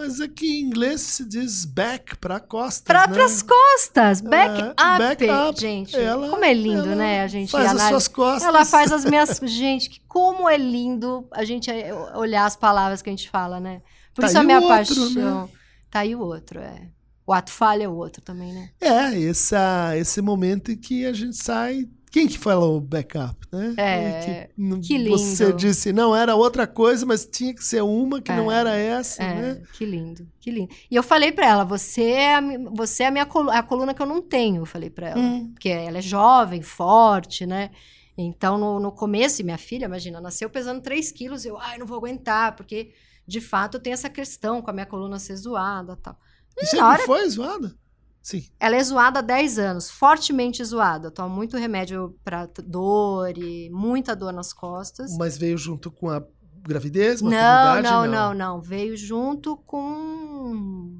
Mas 0.00 0.18
aqui 0.18 0.46
em 0.60 0.62
inglês 0.62 1.02
se 1.02 1.26
diz 1.26 1.66
back 1.66 2.16
para 2.16 2.40
costas. 2.40 2.82
Para 2.86 3.06
né? 3.06 3.22
as 3.22 3.42
costas, 3.42 4.22
backup, 4.22 4.74
backup. 4.98 5.60
gente. 5.60 5.94
Ela- 5.94 6.30
como 6.30 6.42
é 6.42 6.54
lindo, 6.54 6.96
né? 6.96 7.22
A 7.22 7.28
gente 7.28 7.52
faz 7.52 7.74
as 7.74 7.82
suas 7.82 8.08
costas. 8.08 8.48
Ela 8.48 8.64
faz 8.64 8.90
as 8.92 9.04
minhas. 9.04 9.38
gente, 9.44 10.00
como 10.08 10.48
é 10.48 10.56
lindo 10.56 11.28
a 11.30 11.44
gente 11.44 11.70
é, 11.70 11.92
olhar 12.14 12.46
as 12.46 12.56
palavras 12.56 13.02
que 13.02 13.10
a 13.10 13.12
gente 13.12 13.28
fala, 13.28 13.60
né? 13.60 13.82
Por 14.14 14.22
Tá 14.22 14.28
isso 14.28 14.38
a 14.38 14.42
minha 14.42 14.58
outro, 14.58 14.74
paixão. 14.74 15.42
né? 15.44 15.48
Tá 15.90 15.98
aí 16.00 16.16
o 16.16 16.20
outro, 16.20 16.60
é. 16.60 16.88
O 17.26 17.32
ato 17.34 17.50
falha 17.52 17.84
é 17.84 17.88
o 17.88 17.94
outro 17.94 18.22
também, 18.22 18.54
né? 18.54 18.70
É, 18.80 19.22
essa, 19.22 19.92
esse 19.98 20.22
momento 20.22 20.72
em 20.72 20.76
que 20.78 21.04
a 21.04 21.12
gente 21.12 21.36
sai. 21.36 21.86
Quem 22.10 22.26
que 22.26 22.38
falou 22.38 22.80
backup, 22.80 23.36
né? 23.52 23.74
É, 23.76 24.48
que, 24.54 24.60
n- 24.62 24.80
que 24.80 24.98
lindo. 24.98 25.16
Você 25.16 25.52
disse, 25.52 25.92
não, 25.92 26.14
era 26.14 26.34
outra 26.34 26.66
coisa, 26.66 27.06
mas 27.06 27.24
tinha 27.24 27.54
que 27.54 27.62
ser 27.64 27.82
uma 27.82 28.20
que 28.20 28.32
não 28.32 28.50
É, 28.50 28.56
era 28.58 28.74
essa, 28.74 29.22
É, 29.22 29.34
né? 29.34 29.62
que 29.74 29.84
lindo, 29.84 30.26
que 30.40 30.50
lindo. 30.50 30.74
E 30.90 30.96
eu 30.96 31.02
falei 31.04 31.30
pra 31.30 31.46
ela, 31.46 31.64
você 31.64 32.02
é 32.02 32.34
a, 32.34 32.40
você 32.72 33.04
é 33.04 33.06
a 33.06 33.10
minha 33.12 33.26
colu- 33.26 33.50
a 33.50 33.62
coluna 33.62 33.94
que 33.94 34.02
eu 34.02 34.06
não 34.06 34.20
tenho, 34.20 34.62
eu 34.62 34.66
falei 34.66 34.90
pra 34.90 35.10
ela. 35.10 35.20
Hum. 35.20 35.50
Porque 35.52 35.68
ela 35.68 35.98
é 35.98 36.02
jovem, 36.02 36.62
forte, 36.62 37.46
né? 37.46 37.70
Então, 38.18 38.58
no, 38.58 38.80
no 38.80 38.90
começo, 38.92 39.40
e 39.40 39.44
minha 39.44 39.56
filha, 39.56 39.84
imagina, 39.86 40.20
nasceu 40.20 40.50
pesando 40.50 40.82
3 40.82 41.10
quilos, 41.12 41.44
eu, 41.46 41.56
ai, 41.58 41.78
não 41.78 41.86
vou 41.86 41.96
aguentar, 41.96 42.54
porque, 42.56 42.92
de 43.26 43.40
fato, 43.40 43.76
eu 43.76 43.80
tenho 43.80 43.94
essa 43.94 44.10
questão 44.10 44.60
com 44.60 44.68
a 44.68 44.72
minha 44.74 44.84
coluna 44.84 45.18
ser 45.18 45.36
zoada 45.36 45.92
e 45.92 46.02
tal. 46.02 46.18
E 46.58 46.62
na 46.62 46.66
sempre 46.68 46.84
hora- 46.86 47.02
foi 47.06 47.28
zoada? 47.30 47.74
Sim. 48.22 48.44
Ela 48.60 48.76
é 48.76 48.84
zoada 48.84 49.20
há 49.20 49.22
10 49.22 49.58
anos, 49.58 49.90
fortemente 49.90 50.62
zoada. 50.64 51.06
Eu 51.08 51.10
tomo 51.10 51.34
muito 51.34 51.56
remédio 51.56 52.14
pra 52.22 52.46
t- 52.46 52.60
dor 52.62 53.36
e 53.38 53.70
muita 53.70 54.14
dor 54.14 54.32
nas 54.32 54.52
costas. 54.52 55.16
Mas 55.16 55.38
veio 55.38 55.56
junto 55.56 55.90
com 55.90 56.10
a 56.10 56.22
gravidez, 56.62 57.22
Não, 57.22 57.30
maternidade? 57.30 57.82
não, 57.88 58.06
não, 58.06 58.34
não. 58.34 58.60
Veio 58.60 58.94
junto 58.96 59.56
com. 59.56 60.98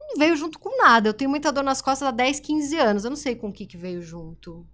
Não 0.00 0.18
veio 0.18 0.36
junto 0.36 0.58
com 0.58 0.76
nada. 0.82 1.08
Eu 1.08 1.14
tenho 1.14 1.30
muita 1.30 1.50
dor 1.50 1.64
nas 1.64 1.80
costas 1.80 2.06
há 2.08 2.10
10, 2.10 2.40
15 2.40 2.76
anos. 2.76 3.04
Eu 3.04 3.10
não 3.10 3.16
sei 3.16 3.34
com 3.34 3.48
o 3.48 3.52
que, 3.52 3.64
que 3.66 3.78
veio 3.78 4.02
junto. 4.02 4.66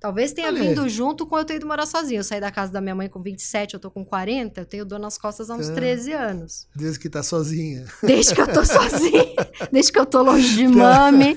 Talvez 0.00 0.32
tenha 0.32 0.48
Olha. 0.48 0.62
vindo 0.62 0.88
junto 0.88 1.26
com 1.26 1.36
eu 1.36 1.44
ter 1.44 1.56
ido 1.56 1.66
morar 1.66 1.84
sozinha. 1.84 2.20
Eu 2.20 2.24
saí 2.24 2.40
da 2.40 2.50
casa 2.50 2.72
da 2.72 2.80
minha 2.80 2.94
mãe 2.94 3.06
com 3.06 3.20
27, 3.20 3.74
eu 3.74 3.80
tô 3.80 3.90
com 3.90 4.02
40. 4.02 4.62
Eu 4.62 4.64
tenho 4.64 4.84
dor 4.86 4.98
nas 4.98 5.18
costas 5.18 5.50
há 5.50 5.54
uns 5.54 5.68
Tá. 5.68 5.74
13 5.74 6.12
anos. 6.14 6.66
Desde 6.74 6.98
que 6.98 7.10
tá 7.10 7.22
sozinha. 7.22 7.84
Desde 8.02 8.34
que 8.34 8.40
eu 8.40 8.50
tô 8.50 8.64
sozinha. 8.64 9.26
Desde 9.70 9.92
que 9.92 9.98
eu 9.98 10.06
tô 10.06 10.22
longe 10.22 10.56
de 10.56 10.66
mami. 10.66 11.36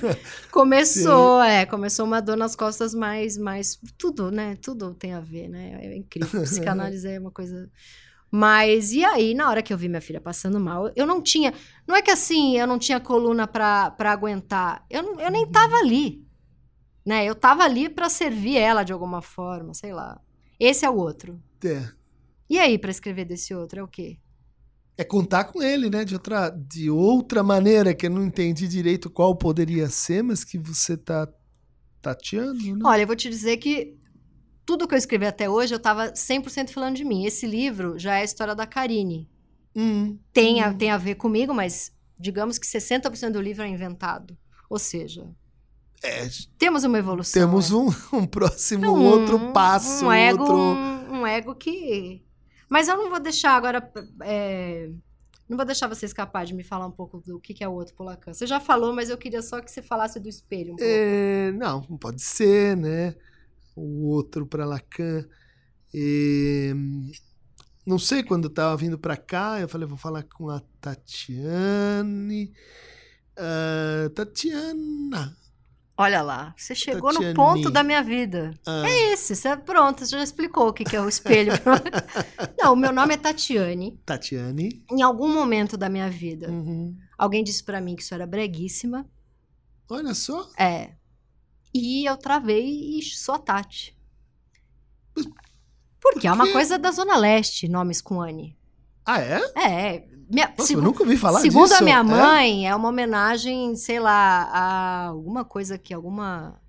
Começou, 0.50 1.42
é. 1.42 1.66
Começou 1.66 2.06
uma 2.06 2.22
dor 2.22 2.38
nas 2.38 2.56
costas 2.56 2.94
mais, 2.94 3.36
mais... 3.36 3.78
Tudo, 3.98 4.30
né? 4.30 4.56
Tudo 4.62 4.94
tem 4.94 5.12
a 5.12 5.20
ver, 5.20 5.46
né? 5.48 5.78
É 5.82 5.96
incrível. 5.96 6.40
Psicanálise 6.44 7.06
é 7.06 7.18
uma 7.20 7.30
coisa... 7.30 7.68
Mas, 8.30 8.92
e 8.92 9.04
aí, 9.04 9.32
na 9.34 9.48
hora 9.48 9.62
que 9.62 9.72
eu 9.72 9.78
vi 9.78 9.88
minha 9.88 10.00
filha 10.00 10.20
passando 10.20 10.58
mal, 10.58 10.90
eu 10.96 11.06
não 11.06 11.22
tinha... 11.22 11.52
Não 11.86 11.94
é 11.94 12.02
que 12.02 12.10
assim, 12.10 12.58
eu 12.58 12.66
não 12.66 12.78
tinha 12.80 12.98
coluna 12.98 13.46
pra, 13.46 13.90
pra 13.92 14.10
aguentar. 14.10 14.84
Eu, 14.90 15.20
eu 15.20 15.30
nem 15.30 15.46
tava 15.46 15.76
ali. 15.76 16.24
Né? 17.04 17.24
Eu 17.24 17.34
tava 17.34 17.62
ali 17.64 17.88
pra 17.88 18.08
servir 18.08 18.56
ela 18.56 18.82
de 18.82 18.92
alguma 18.92 19.20
forma, 19.20 19.74
sei 19.74 19.92
lá. 19.92 20.20
Esse 20.58 20.84
é 20.84 20.90
o 20.90 20.96
outro. 20.96 21.40
É. 21.64 21.88
E 22.48 22.58
aí, 22.58 22.78
para 22.78 22.90
escrever 22.90 23.24
desse 23.24 23.54
outro, 23.54 23.80
é 23.80 23.82
o 23.82 23.88
quê? 23.88 24.18
É 24.96 25.04
contar 25.04 25.44
com 25.44 25.62
ele, 25.62 25.90
né? 25.90 26.04
De 26.04 26.14
outra, 26.14 26.50
de 26.50 26.88
outra 26.88 27.42
maneira, 27.42 27.94
que 27.94 28.06
eu 28.06 28.10
não 28.10 28.24
entendi 28.24 28.68
direito 28.68 29.10
qual 29.10 29.34
poderia 29.34 29.88
ser, 29.88 30.22
mas 30.22 30.44
que 30.44 30.56
você 30.56 30.96
tá 30.96 31.28
tateando, 32.00 32.76
né? 32.76 32.82
Olha, 32.84 33.02
eu 33.02 33.06
vou 33.06 33.16
te 33.16 33.28
dizer 33.28 33.56
que 33.56 33.96
tudo 34.64 34.86
que 34.86 34.94
eu 34.94 34.98
escrevi 34.98 35.26
até 35.26 35.48
hoje, 35.48 35.74
eu 35.74 35.80
tava 35.80 36.12
100% 36.12 36.70
falando 36.70 36.96
de 36.96 37.04
mim. 37.04 37.24
Esse 37.24 37.46
livro 37.46 37.98
já 37.98 38.16
é 38.16 38.20
a 38.20 38.24
história 38.24 38.54
da 38.54 38.66
Karine. 38.66 39.28
Hum, 39.74 40.18
Tem 40.32 40.62
a, 40.62 40.70
hum. 40.70 40.78
tem 40.78 40.90
a 40.90 40.96
ver 40.96 41.16
comigo, 41.16 41.52
mas 41.52 41.92
digamos 42.18 42.58
que 42.58 42.66
60% 42.66 43.32
do 43.32 43.40
livro 43.40 43.64
é 43.64 43.68
inventado. 43.68 44.36
Ou 44.70 44.78
seja, 44.78 45.28
É, 46.04 46.28
temos 46.58 46.84
uma 46.84 46.98
evolução. 46.98 47.40
temos 47.40 47.70
é. 47.70 47.74
um, 47.74 47.88
um 48.20 48.26
próximo 48.26 48.92
Um- 48.92 49.04
outro 49.04 49.52
passo, 49.52 50.06
Um 50.06 50.12
ego, 50.12 50.42
outro... 50.42 50.56
um, 50.58 51.20
um 51.20 51.26
ego 51.26 51.54
que. 51.54 52.22
Mas 52.68 52.88
eu 52.88 52.96
não 52.96 53.08
vou 53.10 53.20
deixar 53.20 53.52
agora. 53.56 53.90
é, 54.22 54.90
Não 55.48 55.56
vou 55.56 55.64
deixar 55.66 55.88
você 55.88 56.06
escapar 56.06 56.44
de 56.46 56.54
me 56.54 56.62
falar 56.64 56.86
um 56.86 56.90
pouco 56.90 57.20
do 57.20 57.40
que 57.40 57.54
que 57.54 57.64
é 57.64 57.68
o 57.68 57.72
outro 57.72 57.94
Polacan. 57.94 58.32
Você 58.34 58.46
já 58.46 58.60
falou, 58.60 58.92
mas 58.94 59.10
eu 59.10 59.18
queria 59.18 59.42
só 59.42 59.60
que 59.60 59.70
você 59.70 59.82
falasse 59.82 60.20
do 60.20 60.28
espelho 60.28 60.74
um 60.74 60.80
pouco. 60.80 60.84
É, 60.84 61.52
não, 61.52 61.80
pode 61.98 62.20
ser, 62.22 62.76
né? 62.76 63.14
O 63.76 64.08
outro 64.08 64.46
para 64.46 64.64
Lacan. 64.66 65.26
É, 65.94 66.72
não 67.86 67.98
sei, 67.98 68.22
quando 68.22 68.44
eu 68.44 68.50
tava 68.50 68.76
vindo 68.76 68.98
para 68.98 69.16
cá, 69.16 69.60
eu 69.60 69.68
falei, 69.68 69.86
vou 69.86 69.98
falar 69.98 70.22
com 70.24 70.48
a 70.50 70.60
Tatiane. 70.80 72.52
Ah, 73.36 74.10
Tatiana. 74.14 75.36
Olha 75.96 76.22
lá, 76.22 76.52
você 76.56 76.74
chegou 76.74 77.12
no 77.12 77.32
ponto 77.34 77.70
da 77.70 77.84
minha 77.84 78.02
vida. 78.02 78.52
Ah, 78.66 78.82
É 78.88 79.12
esse, 79.12 79.36
você, 79.36 79.56
pronto, 79.56 80.00
você 80.04 80.10
já 80.16 80.24
explicou 80.24 80.68
o 80.68 80.72
que 80.72 80.82
que 80.82 80.96
é 80.96 81.00
o 81.00 81.08
espelho. 81.08 81.52
não, 82.58 82.72
o 82.72 82.76
meu 82.76 82.92
nome 82.92 83.14
é 83.14 83.16
Tatiane. 83.16 83.96
Tatiane. 84.04 84.84
Em 84.90 85.02
algum 85.02 85.32
momento 85.32 85.76
da 85.76 85.88
minha 85.88 86.10
vida, 86.10 86.50
Uhum. 86.50 86.96
alguém 87.16 87.44
disse 87.44 87.62
pra 87.62 87.80
mim 87.80 87.94
que 87.94 88.02
isso 88.02 88.12
era 88.12 88.26
breguíssima. 88.26 89.06
Olha 89.88 90.14
só. 90.14 90.48
É. 90.58 90.90
E 91.72 92.04
eu 92.08 92.16
travei 92.16 92.98
e 92.98 93.02
sou 93.02 93.36
a 93.36 93.38
Tati. 93.38 93.96
Porque 96.00 96.26
é 96.26 96.32
uma 96.32 96.50
coisa 96.50 96.76
da 96.78 96.90
Zona 96.90 97.16
Leste, 97.16 97.68
nomes 97.68 98.00
com 98.00 98.20
Anne. 98.20 98.56
Ah, 99.06 99.20
é? 99.20 99.40
É. 99.56 100.08
Minha, 100.34 100.52
Nossa, 100.58 100.72
eu 100.72 100.82
nunca 100.82 101.02
ouvi 101.04 101.16
falar 101.16 101.40
segundo 101.40 101.68
disso. 101.68 101.76
a 101.76 101.80
minha 101.84 101.98
É? 102.00 102.02
mãe, 102.02 102.68
é? 102.68 102.74
uma 102.74 102.88
homenagem, 102.88 103.76
sei 103.76 104.00
lá, 104.00 104.42
a 104.52 105.04
alguma 105.06 105.44
coisa 105.44 105.78
que, 105.78 105.94
alguma. 105.94 106.60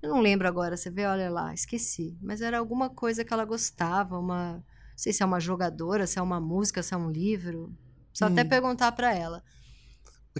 Eu 0.00 0.08
não 0.10 0.20
lembro 0.20 0.46
agora, 0.48 0.76
você 0.76 0.88
vê, 0.88 1.04
olha 1.04 1.28
lá, 1.30 1.52
esqueci. 1.52 2.16
Mas 2.22 2.40
era 2.40 2.58
alguma 2.58 2.88
coisa 2.88 3.24
que 3.24 3.32
ela 3.34 3.44
gostava, 3.44 4.18
uma. 4.18 4.52
Não 4.54 4.62
sei 4.96 5.12
se 5.12 5.22
é 5.22 5.26
uma 5.26 5.40
jogadora, 5.40 6.06
se 6.06 6.18
é 6.18 6.22
uma 6.22 6.40
música, 6.40 6.82
se 6.82 6.94
é 6.94 6.96
um 6.96 7.10
livro. 7.10 7.74
Até 8.22 8.42
Hum. 8.42 8.48
perguntar 8.48 8.92
pra 8.92 9.14
ela. 9.14 9.42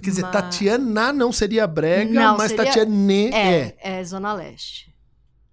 Quer 0.01 0.09
dizer, 0.09 0.21
Mas- 0.21 0.31
Tatiana 0.31 1.11
não 1.11 1.31
seria 1.33 1.67
brega, 1.67 2.11
Não, 2.13 2.37
mas 2.37 2.51
seria- 2.51 2.65
Tatiane 2.65 3.29
é. 3.33 3.75
É, 3.81 3.99
é 3.99 4.03
Zona 4.03 4.33
Leste. 4.33 4.95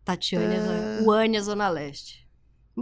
Tatiane 0.04 0.44
é 0.54 0.56
É. 0.56 0.60
Zona... 0.60 1.02
O 1.06 1.10
Anne 1.10 1.36
é 1.36 1.40
Zona 1.42 1.68
Leste. 1.68 2.27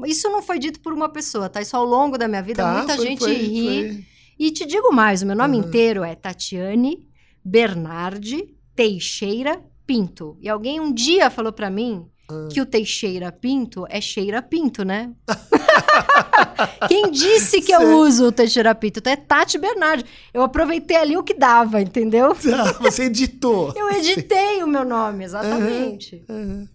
Isso 0.04 0.28
não 0.28 0.42
foi 0.42 0.58
dito 0.58 0.80
por 0.80 0.92
uma 0.92 1.08
pessoa, 1.08 1.48
tá? 1.48 1.60
Isso 1.62 1.76
ao 1.76 1.84
longo 1.84 2.18
da 2.18 2.26
minha 2.28 2.42
vida, 2.42 2.62
Tá, 2.62 2.72
muita 2.72 2.96
foi- 2.96 3.06
gente 3.06 3.18
foi- 3.20 3.34
ri. 3.34 3.64
foi. 3.94 4.04
E 4.38 4.50
te 4.50 4.66
digo 4.66 4.92
mais, 4.92 5.22
o 5.22 5.26
meu 5.26 5.36
nome 5.36 5.56
Aham. 5.58 5.66
inteiro 5.66 6.04
é 6.04 6.14
Tatiane 6.14 7.06
Bernardi 7.44 8.54
Teixeira 8.74 9.60
Pinto. 9.86 10.36
E 10.42 10.48
alguém 10.48 10.80
um 10.80 10.92
dia 10.92 11.30
falou 11.30 11.52
pra 11.52 11.70
mim 11.70 12.06
Ah. 12.28 12.48
que 12.50 12.60
o 12.60 12.66
Teixeira 12.66 13.30
Pinto 13.32 13.86
é 13.88 14.00
Cheira 14.00 14.42
Pinto, 14.42 14.84
né? 14.84 15.12
Quem 16.88 17.10
disse 17.10 17.60
que 17.60 17.72
eu 17.72 17.98
uso 17.98 18.26
o 18.26 18.32
Teixeira 18.32 18.74
Pinto? 18.74 18.98
Então 18.98 19.12
é 19.12 19.16
Tati 19.16 19.58
Bernardi. 19.58 20.04
Eu 20.34 20.42
aproveitei 20.42 20.96
ali 20.96 21.16
o 21.16 21.22
que 21.22 21.34
dava, 21.34 21.80
entendeu? 21.80 22.34
Tá, 22.46 22.72
você 22.80 23.04
editou. 23.04 23.72
Eu 23.76 23.90
editei 23.92 24.62
o 24.62 24.66
meu 24.66 24.84
nome, 24.84 25.24
exatamente. 25.24 26.24
Aham. 26.28 26.68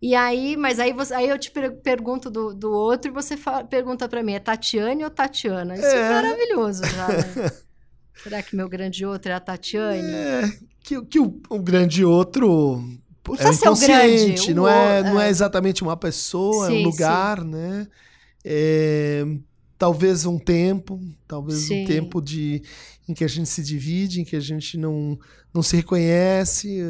E 0.00 0.14
aí, 0.14 0.56
mas 0.56 0.78
aí, 0.78 0.92
você, 0.92 1.12
aí 1.14 1.28
eu 1.28 1.38
te 1.38 1.50
per- 1.50 1.76
pergunto 1.82 2.30
do, 2.30 2.54
do 2.54 2.70
outro 2.72 3.10
e 3.10 3.14
você 3.14 3.36
fa- 3.36 3.64
pergunta 3.64 4.08
pra 4.08 4.22
mim, 4.22 4.32
é 4.34 4.40
Tatiane 4.40 5.02
ou 5.04 5.10
Tatiana? 5.10 5.76
Isso 5.78 5.96
é, 5.98 6.00
É. 6.00 6.04
maravilhoso 6.04 6.86
já, 6.88 7.14
né? 7.16 7.38
Será 8.16 8.42
que 8.42 8.56
meu 8.56 8.68
grande 8.68 9.04
outro 9.06 9.30
é 9.32 9.34
a 9.34 9.40
Tatiane? 9.40 10.32
É, 10.32 10.42
que, 10.82 11.04
que 11.06 11.20
o, 11.20 11.40
o 11.50 11.58
grande 11.60 12.04
outro 12.04 12.76
Não 13.36 13.44
é 13.44 13.52
precisa 13.52 13.52
ser 13.52 13.68
o 13.70 13.74
inconsciente, 13.74 13.76
grande. 13.76 14.52
o 14.52 14.54
não, 14.54 14.68
é, 14.68 15.02
o- 15.02 15.02
não 15.02 15.20
é 15.20 15.28
exatamente 15.28 15.82
uma 15.82 15.96
pessoa, 15.96 16.68
é 16.68 16.70
Sim, 16.70 16.82
um 16.82 16.82
lugar, 16.82 17.44
né? 17.44 17.86
É, 18.44 19.24
talvez 19.78 20.26
um 20.26 20.38
tempo, 20.38 21.00
talvez 21.28 21.60
Sim. 21.60 21.82
um 21.82 21.86
tempo 21.86 22.22
de, 22.22 22.62
em 23.08 23.14
que 23.14 23.24
a 23.24 23.28
gente 23.28 23.48
se 23.48 23.62
divide, 23.62 24.20
em 24.20 24.24
que 24.24 24.36
a 24.36 24.40
gente 24.40 24.78
não, 24.78 25.18
não 25.54 25.62
se 25.62 25.76
reconhece. 25.76 26.80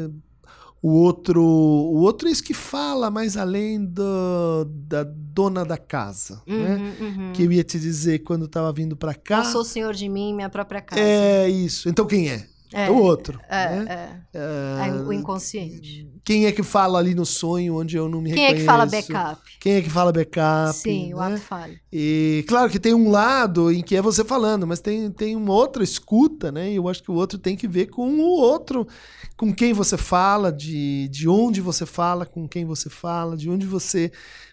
O 0.81 0.91
outro, 0.91 1.43
o 1.43 1.97
outro 1.97 2.29
é 2.29 2.31
isso 2.31 2.43
que 2.43 2.53
fala 2.53 3.11
mais 3.11 3.35
além 3.35 3.83
do, 3.83 4.65
da 4.65 5.03
dona 5.03 5.65
da 5.65 5.77
casa, 5.77 6.41
né? 6.47 6.75
Uhum, 6.75 7.07
uhum. 7.07 7.33
Que 7.33 7.43
eu 7.43 7.51
ia 7.51 7.63
te 7.65 7.77
dizer 7.77 8.19
quando 8.19 8.43
eu 8.43 8.47
tava 8.47 8.71
vindo 8.71 8.95
para 8.95 9.13
cá. 9.13 9.39
Eu 9.39 9.45
sou 9.45 9.65
senhor 9.65 9.93
de 9.93 10.07
mim, 10.07 10.33
minha 10.33 10.49
própria 10.49 10.79
casa. 10.81 11.01
É 11.01 11.49
isso. 11.49 11.89
Então 11.89 12.05
quem 12.05 12.29
é? 12.29 12.47
É, 12.73 12.85
É 12.85 12.91
o 12.91 12.95
outro. 12.97 13.39
É, 13.49 13.69
né? 13.69 13.85
é. 14.33 14.39
Ah, 14.79 14.87
É 14.87 14.91
o 14.91 15.11
inconsciente. 15.11 16.07
Quem 16.23 16.45
é 16.45 16.51
que 16.51 16.61
fala 16.61 16.99
ali 16.99 17.15
no 17.15 17.25
sonho 17.25 17.75
onde 17.77 17.97
eu 17.97 18.07
não 18.07 18.21
me 18.21 18.31
Quem 18.31 18.43
é 18.45 18.47
reconheço? 18.49 18.61
que 18.61 18.65
fala 18.65 18.85
backup? 18.85 19.41
Quem 19.59 19.73
é 19.73 19.81
que 19.81 19.89
fala 19.89 20.11
backup? 20.11 20.75
Sim, 20.77 21.13
o 21.13 21.17
né? 21.17 21.25
ato 21.25 21.37
falho. 21.41 21.79
E 21.91 22.45
claro 22.47 22.69
que 22.69 22.79
tem 22.79 22.93
um 22.93 23.09
lado 23.09 23.71
em 23.71 23.81
que 23.81 23.95
é 23.95 24.01
você 24.01 24.23
falando, 24.23 24.67
mas 24.67 24.79
tem, 24.79 25.09
tem 25.11 25.35
uma 25.35 25.53
outra 25.53 25.83
escuta, 25.83 26.51
né? 26.51 26.71
E 26.71 26.75
eu 26.75 26.87
acho 26.87 27.01
que 27.01 27.09
o 27.09 27.15
outro 27.15 27.39
tem 27.39 27.55
que 27.55 27.67
ver 27.67 27.87
com 27.87 28.07
o 28.07 28.39
outro, 28.39 28.87
com 29.35 29.51
quem 29.53 29.73
você 29.73 29.97
fala, 29.97 30.51
de, 30.51 31.07
de 31.07 31.27
onde 31.27 31.61
você 31.61 31.85
fala, 31.85 32.25
com 32.25 32.47
quem 32.47 32.65
você 32.65 32.89
fala, 32.89 33.35
de 33.35 33.49
onde 33.49 33.65
você 33.65 34.11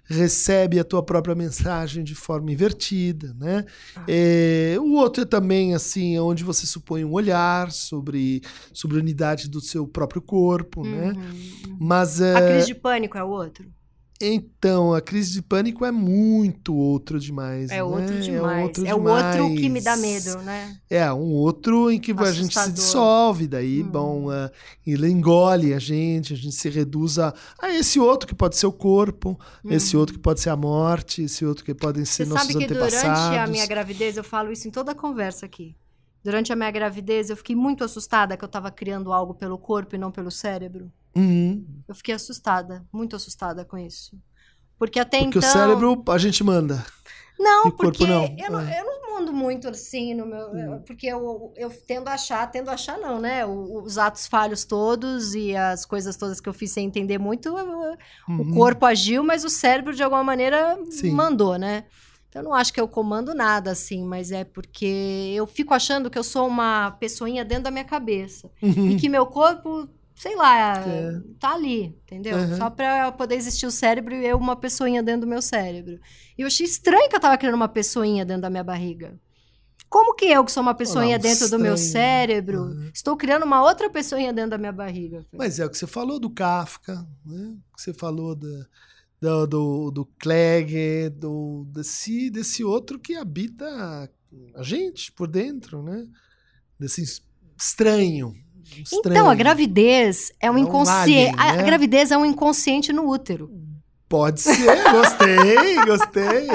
recebe 0.09 0.79
a 0.79 0.85
tua 0.85 1.03
própria 1.03 1.35
mensagem 1.35 2.05
de 2.05 2.15
forma 2.15 2.53
invertida, 2.53 3.35
né? 3.39 3.65
Ah. 3.95 4.05
É, 4.09 4.77
o 4.79 4.95
outro 4.95 5.23
é 5.23 5.27
também 5.27 5.75
assim, 5.75 6.19
onde 6.19 6.45
você 6.45 6.67
supõe 6.67 7.05
um 7.05 7.13
olhar 7.13 7.71
sobre, 7.71 8.43
sobre 8.73 8.97
a 8.97 9.01
unidade 9.01 9.49
do 9.49 9.61
seu 9.61 9.87
próprio 9.87 10.23
corpo, 10.23 10.85
né? 10.85 11.13
Uhum. 11.13 11.77
Mas 11.81 12.21
é, 12.21 12.37
A 12.37 12.49
crise 12.53 12.67
de 12.67 12.75
pânico 12.75 13.19
é 13.19 13.25
o 13.25 13.29
outro? 13.29 13.67
Então, 14.21 14.95
a 14.95 15.01
crise 15.01 15.33
de 15.33 15.43
pânico 15.43 15.85
é 15.85 15.93
muito 15.93 16.75
outro 16.75 17.19
demais. 17.21 17.71
É 17.71 17.77
né? 17.77 17.83
outro 17.83 18.21
demais. 18.21 18.59
É 18.61 18.63
outro 18.65 18.87
É 18.87 18.95
o 18.95 19.03
outro 19.05 19.55
que 19.57 19.69
me 19.69 19.81
dá 19.81 19.95
demais. 19.95 20.25
medo, 20.27 20.43
né? 20.43 20.77
É, 20.89 21.13
um 21.13 21.33
outro 21.33 21.91
em 21.91 22.01
que 22.01 22.13
a 22.13 22.33
gente 22.33 22.53
se 22.55 22.59
Assustador. 22.59 22.73
dissolve, 22.75 23.47
daí, 23.47 23.83
Hum. 23.83 23.89
bom, 23.89 24.33
é, 24.33 24.51
ele 24.87 25.09
engole 25.11 25.75
a 25.75 25.79
gente, 25.79 26.33
a 26.33 26.37
gente 26.37 26.55
se 26.55 26.69
reduz 26.71 27.19
a, 27.19 27.35
a 27.61 27.71
esse 27.71 28.01
outro 28.01 28.27
que 28.27 28.35
pode 28.35 28.57
ser 28.57 28.67
o 28.67 28.73
corpo, 28.73 29.39
esse 29.69 29.95
Uhum. 29.95 30.01
outro 30.01 30.15
que 30.15 30.21
pode 30.21 30.41
ser 30.41 30.51
a 30.51 30.57
morte, 30.57 31.23
esse 31.23 31.45
outro 31.45 31.65
que 31.65 31.75
podem 31.75 32.05
ser 32.05 32.25
Você 32.25 32.31
nossos 32.31 32.47
sabe 32.53 32.59
que 32.67 32.73
durante 32.73 32.95
antepassados. 32.97 33.39
a 33.39 33.47
minha 33.47 33.67
gravidez, 33.67 34.17
eu 34.17 34.25
falo 34.25 34.51
isso 34.51 34.67
em 34.67 34.71
toda 34.71 34.93
a 34.93 34.95
conversa 34.95 35.45
aqui. 35.47 35.75
Durante 36.27 36.53
a 36.53 36.57
minha 36.57 36.73
gravidez, 36.73 37.31
eu 37.31 37.37
fiquei 37.37 37.55
muito 37.55 37.85
assustada 37.85 38.37
que 38.37 38.43
eu 38.43 38.47
estava 38.49 38.69
criando 38.69 39.13
algo 39.13 39.33
pelo 39.33 39.57
corpo 39.57 39.95
e 39.95 39.99
não 39.99 40.11
pelo 40.11 40.29
cérebro. 40.29 40.91
Uhum, 41.15 41.65
Eu 41.87 41.95
fiquei 41.95 42.13
assustada, 42.17 42.85
muito 42.93 43.15
assustada 43.15 43.65
com 43.65 43.79
isso. 43.79 44.19
Porque 44.77 44.99
até 44.99 45.19
porque 45.23 45.39
então. 45.39 45.49
o 45.49 45.53
cérebro 45.53 46.03
a 46.09 46.19
gente 46.19 46.43
manda. 46.43 46.85
Não, 47.39 47.71
porque 47.71 48.05
não. 48.05 48.25
Eu, 48.37 48.51
não, 48.51 48.61
É. 48.61 48.81
eu 48.81 48.85
não 48.85 49.15
mando 49.15 49.33
muito 49.33 49.69
assim 49.69 50.15
no 50.15 50.27
meu. 50.27 50.49
eu- 50.57 50.81
Porque 50.81 51.07
eu, 51.07 51.53
eu 51.57 51.71
tendo 51.87 52.09
a 52.09 52.15
achar, 52.15 52.51
tendo 52.51 52.71
a 52.71 52.75
achar, 52.75 52.99
não, 52.99 53.21
né? 53.21 53.47
O- 53.47 53.83
os 53.85 53.97
atos 53.97 54.27
falhos 54.27 54.65
todos 54.65 55.33
e 55.35 55.55
as 55.55 55.87
coisas 55.87 56.17
todas 56.17 56.41
que 56.41 56.49
eu 56.49 56.53
fiz 56.55 56.73
sem 56.73 56.87
entender 56.87 57.19
muito, 57.19 57.49
eu- 57.57 57.97
o 58.29 58.33
Uhum. 58.33 58.53
corpo 58.53 58.85
agiu, 58.85 59.23
mas 59.23 59.45
o 59.45 59.49
cérebro, 59.49 59.95
de 59.95 60.03
alguma 60.03 60.25
maneira, 60.25 60.77
Sim. 60.91 61.13
mandou, 61.13 61.57
né? 61.57 61.85
Eu 62.37 62.43
não 62.43 62.53
acho 62.53 62.73
que 62.73 62.81
eu 62.81 62.87
comando 62.87 63.35
nada, 63.35 63.71
assim, 63.71 64.05
mas 64.05 64.31
é 64.31 64.45
porque 64.45 65.33
eu 65.35 65.47
fico 65.47 65.73
achando 65.73 66.11
que 66.11 66.19
eu 66.19 66.25
sou 66.25 66.47
uma 66.47 66.91
pessoinha 66.93 67.45
dentro 67.45 67.65
da 67.65 67.71
minha 67.71 67.85
cabeça. 67.85 68.51
Uhum. 68.63 68.91
E 68.91 68.97
que 68.97 69.09
meu 69.09 69.25
corpo, 69.27 69.89
sei 70.15 70.37
lá, 70.37 70.79
É. 70.87 71.21
tá 71.41 71.55
ali, 71.55 71.97
entendeu? 72.05 72.37
Uhum. 72.37 72.57
Só 72.59 72.69
pra 72.71 73.11
poder 73.13 73.37
existir 73.37 73.65
o 73.67 73.71
cérebro 73.71 74.15
e 74.15 74.27
eu 74.27 74.37
uma 74.37 74.55
pessoinha 74.57 75.03
dentro 75.03 75.23
do 75.23 75.27
meu 75.27 75.41
cérebro. 75.41 75.99
E 76.37 76.43
eu 76.43 76.47
achei 76.47 76.67
estranho 76.67 77.09
que 77.09 77.17
eu 77.17 77.21
tava 77.21 77.39
criando 77.39 77.55
uma 77.55 77.69
pessoinha 77.69 78.25
dentro 78.25 78.43
da 78.43 78.51
minha 78.51 78.65
barriga. 78.65 79.19
Como 79.89 80.15
que 80.15 80.27
eu, 80.27 80.45
que 80.45 80.51
sou 80.51 80.63
uma 80.65 80.75
pessoinha 80.75 81.17
dentro 81.19 81.49
do 81.49 81.59
meu 81.61 81.75
estranho. 81.75 81.93
cérebro, 81.93 82.61
Uhum. 82.65 82.91
estou 82.93 83.17
criando 83.17 83.45
uma 83.45 83.63
outra 83.63 83.89
pessoinha 83.89 84.33
dentro 84.33 84.51
da 84.51 84.59
minha 84.59 84.73
barriga? 84.73 85.25
Mas 85.33 85.59
é 85.61 85.65
o 85.65 85.71
que 85.71 85.79
você 85.79 85.87
falou 85.87 86.19
do 86.19 86.29
Kafka, 86.29 87.07
né? 87.25 87.55
O 87.73 87.77
que 87.77 87.83
você 87.83 87.95
falou 87.95 88.35
da- 88.35 88.67
do, 89.21 89.47
do, 89.47 89.91
do 89.91 90.05
Clegg, 90.19 91.09
do, 91.11 91.65
desse, 91.73 92.31
desse 92.31 92.63
outro 92.65 92.99
que 92.99 93.17
habita 93.17 93.65
a 94.55 94.63
gente 94.63 95.11
por 95.13 95.27
dentro, 95.29 95.83
né? 95.83 96.07
Desse 96.79 97.03
es- 97.03 97.23
estranho. 97.59 98.35
Então, 98.93 99.01
a 99.01 99.33
estranho. 99.33 99.37
gravidez 99.37 100.33
é 100.41 100.51
um 100.51 100.55
É 100.55 100.57
um 100.57 100.63
inconsciente. 100.65 101.01
alien, 101.01 101.35
a 101.39 101.57
né? 101.57 101.63
gravidez 101.63 102.11
é 102.11 102.19
um 102.19 102.27
inconsciente 102.27 102.93
no 102.93 103.09
útero. 103.09 103.51
Pode 104.09 104.41
ser, 104.41 104.83
gostei, 104.93 105.75
gostei. 105.87 106.47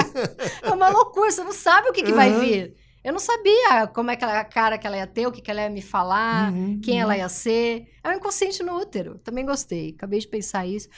É 0.62 0.70
uma 0.70 0.88
loucura, 0.88 1.30
você 1.30 1.42
não 1.42 1.52
sabe 1.52 1.88
o 1.88 1.92
que, 1.92 2.02
que 2.02 2.12
vai 2.12 2.32
Uhum. 2.32 2.40
vir. 2.40 2.74
Eu 3.04 3.12
não 3.12 3.18
sabia 3.18 3.86
como 3.92 4.10
é 4.10 4.16
que 4.16 4.22
ela- 4.24 4.38
a 4.40 4.44
cara 4.44 4.78
que 4.78 4.86
ela 4.86 4.96
ia 4.96 5.06
ter, 5.06 5.26
o 5.26 5.32
que, 5.32 5.40
que 5.42 5.50
ela 5.50 5.62
ia 5.62 5.68
me 5.70 5.82
falar, 5.82 6.52
Uhum, 6.52 6.80
quem 6.80 6.94
uhum. 6.96 7.00
ela 7.02 7.16
ia 7.16 7.28
ser. 7.28 7.88
É 8.04 8.08
um 8.08 8.12
inconsciente 8.12 8.62
no 8.62 8.76
útero. 8.76 9.18
Também 9.18 9.44
gostei. 9.44 9.94
Acabei 9.96 10.20
de 10.20 10.28
pensar 10.28 10.66
isso. 10.66 10.88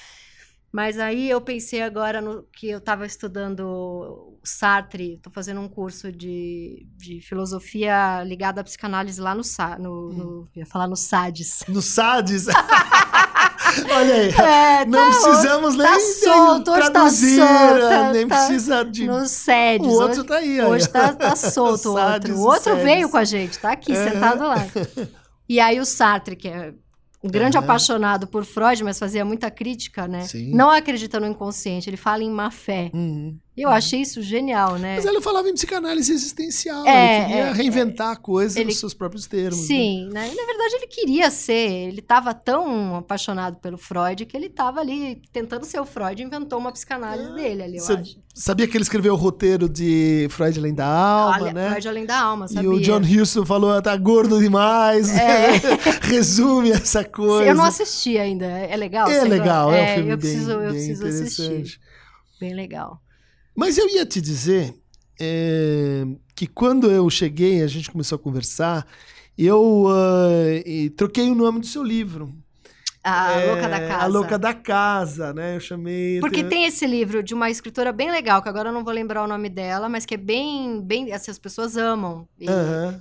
Mas 0.75 0.99
aí 0.99 1.31
eu 1.31 1.41
pensei 1.41 1.83
agora 1.83 2.21
no 2.21 2.43
que 2.53 2.69
eu 2.69 2.79
estava 2.79 3.07
estudando 3.07 4.37
Sartre, 4.43 5.15
estou 5.15 5.33
fazendo 5.33 5.61
um 5.61 5.69
curso 5.69 6.11
de, 6.11 6.85
de 6.97 7.21
filosofia 7.21 8.25
ligada 8.25 8.61
à 8.61 8.65
psicanálise 8.65 9.21
lá 9.21 9.37
no, 9.37 9.43
no, 9.79 10.11
Hum. 10.11 10.13
no 10.15 10.49
ia 10.57 10.67
falar 10.67 10.89
no 10.89 10.97
SADS. 10.97 11.63
No 11.69 11.81
SADS. 11.81 12.47
Olha 13.89 14.15
aí. 14.15 14.31
É, 14.31 14.85
Não 14.85 15.11
precisamos 15.11 15.77
nem, 15.77 15.87
tá 15.87 15.97
nem 15.97 16.01
solto, 16.15 16.65
tá 16.73 16.91
traduzir, 16.91 17.37
solto, 17.39 17.89
tá- 17.89 18.13
nem 18.13 18.27
tá 18.29 18.37
precisa 18.37 18.85
de. 18.85 19.07
no 19.07 19.27
SEDS. 19.27 19.87
o 19.87 19.91
outro 19.91 20.21
hoje, 20.21 20.25
tá 20.29 20.37
aí, 20.37 20.61
olha. 20.61 20.69
hoje 20.71 20.89
tá, 20.89 21.13
tá 21.13 21.37
solto 21.37 21.91
o 21.91 21.99
outro. 22.01 22.35
O 22.37 22.41
outro 22.47 22.77
veio 22.77 23.09
com 23.09 23.17
a 23.17 23.25
gente, 23.25 23.59
tá 23.61 23.71
aqui, 23.73 23.93
Uhum. 23.93 24.05
sentado 24.11 24.45
lá. 24.45 24.57
E 25.47 25.61
aí 25.61 25.79
o 25.79 25.85
Sartre, 25.85 26.35
que 26.37 26.49
é 26.49 26.73
grande 27.29 27.57
Uhum. 27.57 27.65
apaixonado 27.65 28.27
por 28.27 28.45
Freud, 28.45 28.83
mas 28.85 28.99
fazia 28.99 29.25
muita 29.25 29.51
crítica, 29.51 30.07
né? 30.07 30.23
Sim. 30.23 30.53
Não 30.55 30.71
acredita 30.71 31.19
no 31.21 31.27
inconsciente, 31.27 31.89
ele 31.89 31.97
fala 31.97 32.23
em 32.23 32.31
má 32.31 32.51
fé. 32.51 32.91
Uhum. 32.95 33.39
Eu 33.57 33.69
achei 33.69 34.01
isso 34.01 34.21
genial, 34.21 34.77
né? 34.79 34.97
Mas 34.97 35.07
ela 35.07 35.21
falava 35.23 35.49
em 35.49 35.55
psicanálise 35.55 36.13
existencial. 36.13 36.85
É, 36.85 37.17
ele 37.19 37.27
queria 37.27 37.43
é, 37.45 37.53
reinventar 37.53 38.11
a 38.11 38.17
coisa 38.17 38.59
ele- 38.59 38.71
nos 38.71 38.79
seus 38.79 38.93
próprios 38.93 39.29
termos. 39.29 39.61
né? 39.61 39.67
Sim, 39.67 40.09
né? 40.13 40.29
E, 40.33 40.35
na 40.35 40.45
verdade 40.45 40.75
ele 40.75 40.87
queria 40.89 41.31
ser, 41.31 41.89
ele 41.89 42.01
estava 42.01 42.35
tão 42.35 42.97
apaixonado 42.97 43.57
pelo 43.59 43.79
Freud 43.79 44.27
que 44.27 44.37
ele 44.37 44.47
estava 44.47 44.81
ali 44.81 45.23
tentando 45.33 45.65
ser 45.65 45.79
o 45.79 45.85
Freud, 45.87 46.21
inventou 46.21 46.59
uma 46.59 46.73
psicanálise 46.73 47.33
dele 47.35 47.63
ali, 47.63 47.77
eu 47.77 47.85
acho. 47.85 48.19
sabia 48.35 48.67
que 48.67 48.77
ele 48.77 48.83
escreveu 48.83 49.15
o 49.15 49.17
roteiro 49.17 49.69
de 49.69 50.27
Freud 50.31 50.59
Além 50.59 50.75
da 50.75 50.87
Alma, 50.87 51.43
Olha, 51.45 51.53
né? 51.53 51.71
Freud 51.71 51.89
além 51.89 52.07
da 52.07 52.19
alma, 52.21 52.49
sabia? 52.49 52.69
E 52.69 52.73
o 52.73 52.81
John 52.81 53.01
Huston 53.01 53.47
falou, 53.47 53.81
tá 53.81 53.97
gordo 53.97 54.41
demais. 54.41 55.17
É. 55.17 55.53
Resume 56.03 56.73
essa 56.73 57.05
coisa. 57.05 57.51
Eu 57.51 57.55
não 57.55 57.65
assisti 57.65 58.19
ainda, 58.19 58.47
é 58.47 58.77
legal? 58.77 59.09
É 59.09 59.23
legal, 59.23 59.73
é 59.73 59.93
um 59.93 59.95
filme 59.95 60.11
eu 60.11 60.17
bem, 60.17 60.31
preciso, 60.31 60.51
eu 60.51 60.59
bem 60.59 60.69
preciso 60.71 61.07
assistir. 61.07 61.81
Bem 62.41 62.53
legal. 62.53 63.01
Mas 63.57 63.79
eu 63.79 63.89
ia 63.89 64.05
te 64.05 64.21
dizer 64.21 64.75
é, 65.21 66.05
que 66.35 66.47
quando 66.47 66.91
eu 66.91 67.09
cheguei, 67.11 67.63
a 67.63 67.67
gente 67.67 67.91
começou 67.91 68.17
a 68.17 68.19
conversar, 68.19 68.87
eu 69.39 69.87
e 70.67 70.91
troquei 70.91 71.29
o 71.31 71.35
nome 71.35 71.61
do 71.61 71.67
seu 71.67 71.83
livro. 71.83 72.35
A 73.07 73.33
É, 73.39 73.47
Louca 73.53 73.69
da 73.69 73.81
Casa. 73.81 74.03
A 74.03 74.07
Louca 74.07 74.39
da 74.39 74.55
Casa, 74.55 75.35
né? 75.35 75.57
Eu 75.57 75.61
chamei. 75.61 76.21
Porque 76.21 76.43
tem 76.43 76.65
esse 76.65 76.87
livro 76.87 77.23
de 77.23 77.35
uma 77.35 77.51
escritora 77.51 77.93
bem 77.93 78.11
legal, 78.11 78.43
que 78.43 78.49
agora 78.49 78.71
eu 78.71 78.73
não 78.73 78.83
vou 78.83 78.95
lembrar 78.95 79.23
o 79.23 79.27
nome 79.29 79.51
dela, 79.51 79.91
mas 79.91 80.07
que 80.07 80.15
é 80.15 80.17
bem, 80.17 80.81
bem, 80.81 81.13
assim, 81.13 81.31
as 81.31 81.39
pessoas 81.39 81.77
amam. 81.77 82.27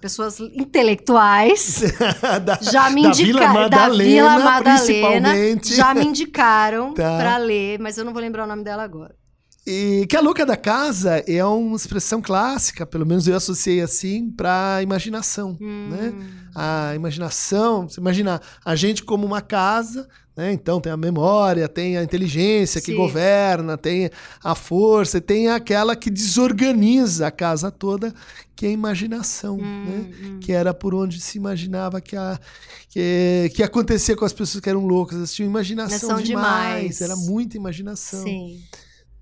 Pessoas 0.01 0.41
intelectuais 0.41 1.81
da, 2.43 2.59
já 2.61 2.89
me 2.89 3.03
da 3.03 3.07
indicaram. 3.09 3.53
Vila 3.53 3.69
Da 3.69 3.89
Vila 3.89 4.29
Madalena, 4.29 4.39
Madalena 4.39 4.77
principalmente. 4.77 5.73
já 5.73 5.93
me 5.93 6.03
indicaram 6.05 6.93
Tá. 6.95 7.17
pra 7.17 7.37
ler, 7.37 7.79
mas 7.79 7.97
eu 7.97 8.03
não 8.03 8.11
vou 8.11 8.21
lembrar 8.21 8.43
o 8.43 8.47
nome 8.47 8.63
dela 8.63 8.83
agora. 8.83 9.15
E 9.65 10.05
que 10.09 10.17
a 10.17 10.21
louca 10.21 10.45
da 10.45 10.57
casa 10.57 11.23
é 11.25 11.43
uma 11.45 11.77
expressão 11.77 12.21
clássica, 12.21 12.85
pelo 12.85 13.05
menos 13.05 13.27
eu 13.27 13.35
associei 13.37 13.79
assim, 13.81 14.29
para 14.29 14.81
imaginação, 14.83 15.57
né? 15.59 16.13
Hum. 16.13 16.21
A 16.53 16.93
imaginação, 16.95 17.87
você 17.87 17.99
imagina 18.01 18.41
a 18.65 18.75
gente 18.75 19.03
como 19.03 19.25
uma 19.25 19.39
casa, 19.41 20.05
né? 20.35 20.51
Então 20.51 20.81
tem 20.81 20.91
a 20.91 20.97
memória, 20.97 21.69
tem 21.69 21.95
a 21.97 22.03
inteligência 22.03 22.81
que 22.81 22.91
Sim. 22.91 22.97
governa, 22.97 23.77
tem 23.77 24.09
a 24.43 24.53
força, 24.53 25.21
tem 25.21 25.47
aquela 25.47 25.95
que 25.95 26.09
desorganiza 26.09 27.27
a 27.27 27.31
casa 27.31 27.71
toda, 27.71 28.13
que 28.57 28.65
é 28.65 28.69
a 28.69 28.73
imaginação, 28.73 29.55
Hum, 29.55 29.85
né? 29.85 30.11
hum. 30.23 30.39
que 30.41 30.51
era 30.51 30.73
por 30.73 30.93
onde 30.93 31.21
se 31.21 31.37
imaginava 31.37 32.01
que, 32.01 32.17
a, 32.17 32.37
que, 32.89 33.49
que 33.55 33.63
acontecia 33.63 34.13
com 34.15 34.25
as 34.25 34.33
pessoas 34.33 34.61
que 34.61 34.69
eram 34.69 34.85
loucas. 34.85 35.17
Elas 35.17 35.33
tinham 35.33 35.47
imaginação 35.49 36.09
Imaginação 36.09 36.21
demais. 36.21 36.97
demais. 36.97 37.01
Era 37.01 37.15
muita 37.15 37.55
imaginação. 37.55 38.23
Sim. 38.23 38.61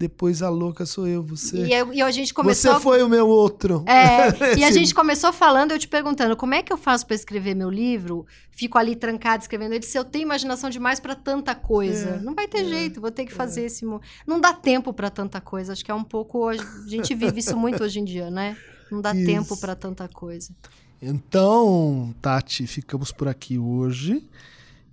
Depois 0.01 0.41
a 0.41 0.49
louca 0.49 0.83
sou 0.83 1.07
eu, 1.07 1.21
você. 1.21 1.63
E, 1.63 1.71
eu- 1.71 1.93
e 1.93 2.01
a 2.01 2.09
gente 2.09 2.33
começou. 2.33 2.73
Você 2.73 2.79
foi 2.79 3.03
o 3.03 3.07
meu 3.07 3.27
outro. 3.27 3.85
É, 3.87 4.31
e 4.57 4.63
a 4.63 4.71
gente 4.71 4.95
começou 4.95 5.31
falando, 5.31 5.73
eu 5.73 5.77
te 5.77 5.87
perguntando, 5.87 6.35
como 6.35 6.55
é 6.55 6.63
que 6.63 6.73
eu 6.73 6.77
faço 6.77 7.05
pra 7.05 7.15
escrever 7.15 7.53
meu 7.53 7.69
livro? 7.69 8.25
Fico 8.49 8.79
ali 8.79 8.95
trancada 8.95 9.43
escrevendo 9.43 9.73
ele, 9.73 9.85
se 9.85 9.95
eu 9.95 10.03
tenho 10.03 10.23
imaginação 10.23 10.71
demais 10.71 10.99
pra 10.99 11.13
tanta 11.13 11.53
coisa. 11.53 12.09
É, 12.09 12.19
não 12.19 12.33
vai 12.33 12.47
ter 12.47 12.61
é, 12.61 12.65
jeito, 12.65 12.99
vou 12.99 13.11
ter 13.11 13.25
que 13.25 13.31
fazer 13.31 13.65
esse... 13.65 13.85
Não 14.25 14.41
dá 14.41 14.53
tempo 14.53 14.91
pra 14.91 15.11
tanta 15.11 15.39
coisa, 15.39 15.73
acho 15.73 15.85
que 15.85 15.91
é 15.91 15.93
um 15.93 16.03
pouco... 16.03 16.49
A 16.49 16.55
gente 16.87 17.13
vive 17.13 17.39
isso 17.39 17.55
muito 17.55 17.83
hoje 17.83 17.99
em 17.99 18.03
dia, 18.03 18.31
né? 18.31 18.57
Não 18.91 19.01
dá 19.01 19.15
Isso. 19.15 19.25
tempo 19.25 19.55
pra 19.57 19.75
tanta 19.75 20.07
coisa. 20.07 20.51
Então, 20.99 22.13
Tati, 22.21 22.65
ficamos 22.65 23.11
por 23.11 23.27
aqui 23.27 23.57
hoje. 23.57 24.27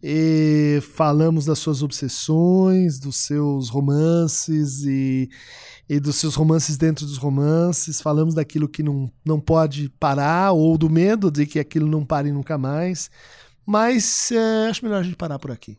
E 0.02 0.80
falamos 0.94 1.44
das 1.44 1.58
suas 1.58 1.82
obsessões, 1.82 2.98
dos 2.98 3.16
seus 3.16 3.68
romances 3.68 4.84
e, 4.84 5.28
e 5.88 5.98
dos 5.98 6.16
seus 6.16 6.34
romances 6.34 6.76
dentro 6.76 7.04
dos 7.04 7.16
romances. 7.16 8.00
Falamos 8.00 8.34
daquilo 8.34 8.68
que 8.68 8.82
não, 8.82 9.10
não 9.24 9.40
pode 9.40 9.88
parar 9.98 10.52
ou 10.52 10.78
do 10.78 10.88
medo 10.88 11.30
de 11.30 11.46
que 11.46 11.58
aquilo 11.58 11.88
não 11.88 12.04
pare 12.04 12.30
nunca 12.30 12.56
mais. 12.56 13.10
Mas 13.66 14.30
é, 14.30 14.68
acho 14.68 14.84
melhor 14.84 15.00
a 15.00 15.02
gente 15.02 15.16
parar 15.16 15.38
por 15.38 15.50
aqui. 15.50 15.76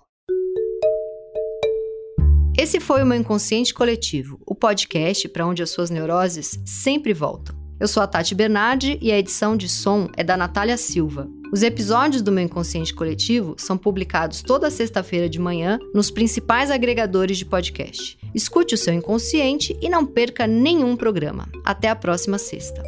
Esse 2.57 2.79
foi 2.81 3.01
o 3.01 3.05
meu 3.05 3.17
Inconsciente 3.17 3.73
Coletivo, 3.73 4.37
o 4.45 4.53
podcast 4.53 5.29
para 5.29 5.47
onde 5.47 5.63
as 5.63 5.69
suas 5.69 5.89
neuroses 5.89 6.59
sempre 6.65 7.13
voltam. 7.13 7.58
Eu 7.79 7.87
sou 7.87 8.03
a 8.03 8.07
Tati 8.07 8.35
Bernardi 8.35 8.99
e 9.01 9.09
a 9.09 9.17
edição 9.17 9.55
de 9.55 9.69
som 9.69 10.09
é 10.17 10.23
da 10.23 10.35
Natália 10.35 10.75
Silva. 10.75 11.29
Os 11.49 11.63
episódios 11.63 12.21
do 12.21 12.29
meu 12.29 12.43
Inconsciente 12.43 12.93
Coletivo 12.93 13.55
são 13.57 13.77
publicados 13.77 14.41
toda 14.41 14.69
sexta-feira 14.69 15.29
de 15.29 15.39
manhã 15.39 15.79
nos 15.95 16.11
principais 16.11 16.69
agregadores 16.69 17.37
de 17.37 17.45
podcast. 17.45 18.19
Escute 18.35 18.75
o 18.75 18.77
seu 18.77 18.93
inconsciente 18.93 19.77
e 19.81 19.87
não 19.87 20.05
perca 20.05 20.45
nenhum 20.45 20.97
programa. 20.97 21.47
Até 21.63 21.87
a 21.87 21.95
próxima 21.95 22.37
sexta. 22.37 22.83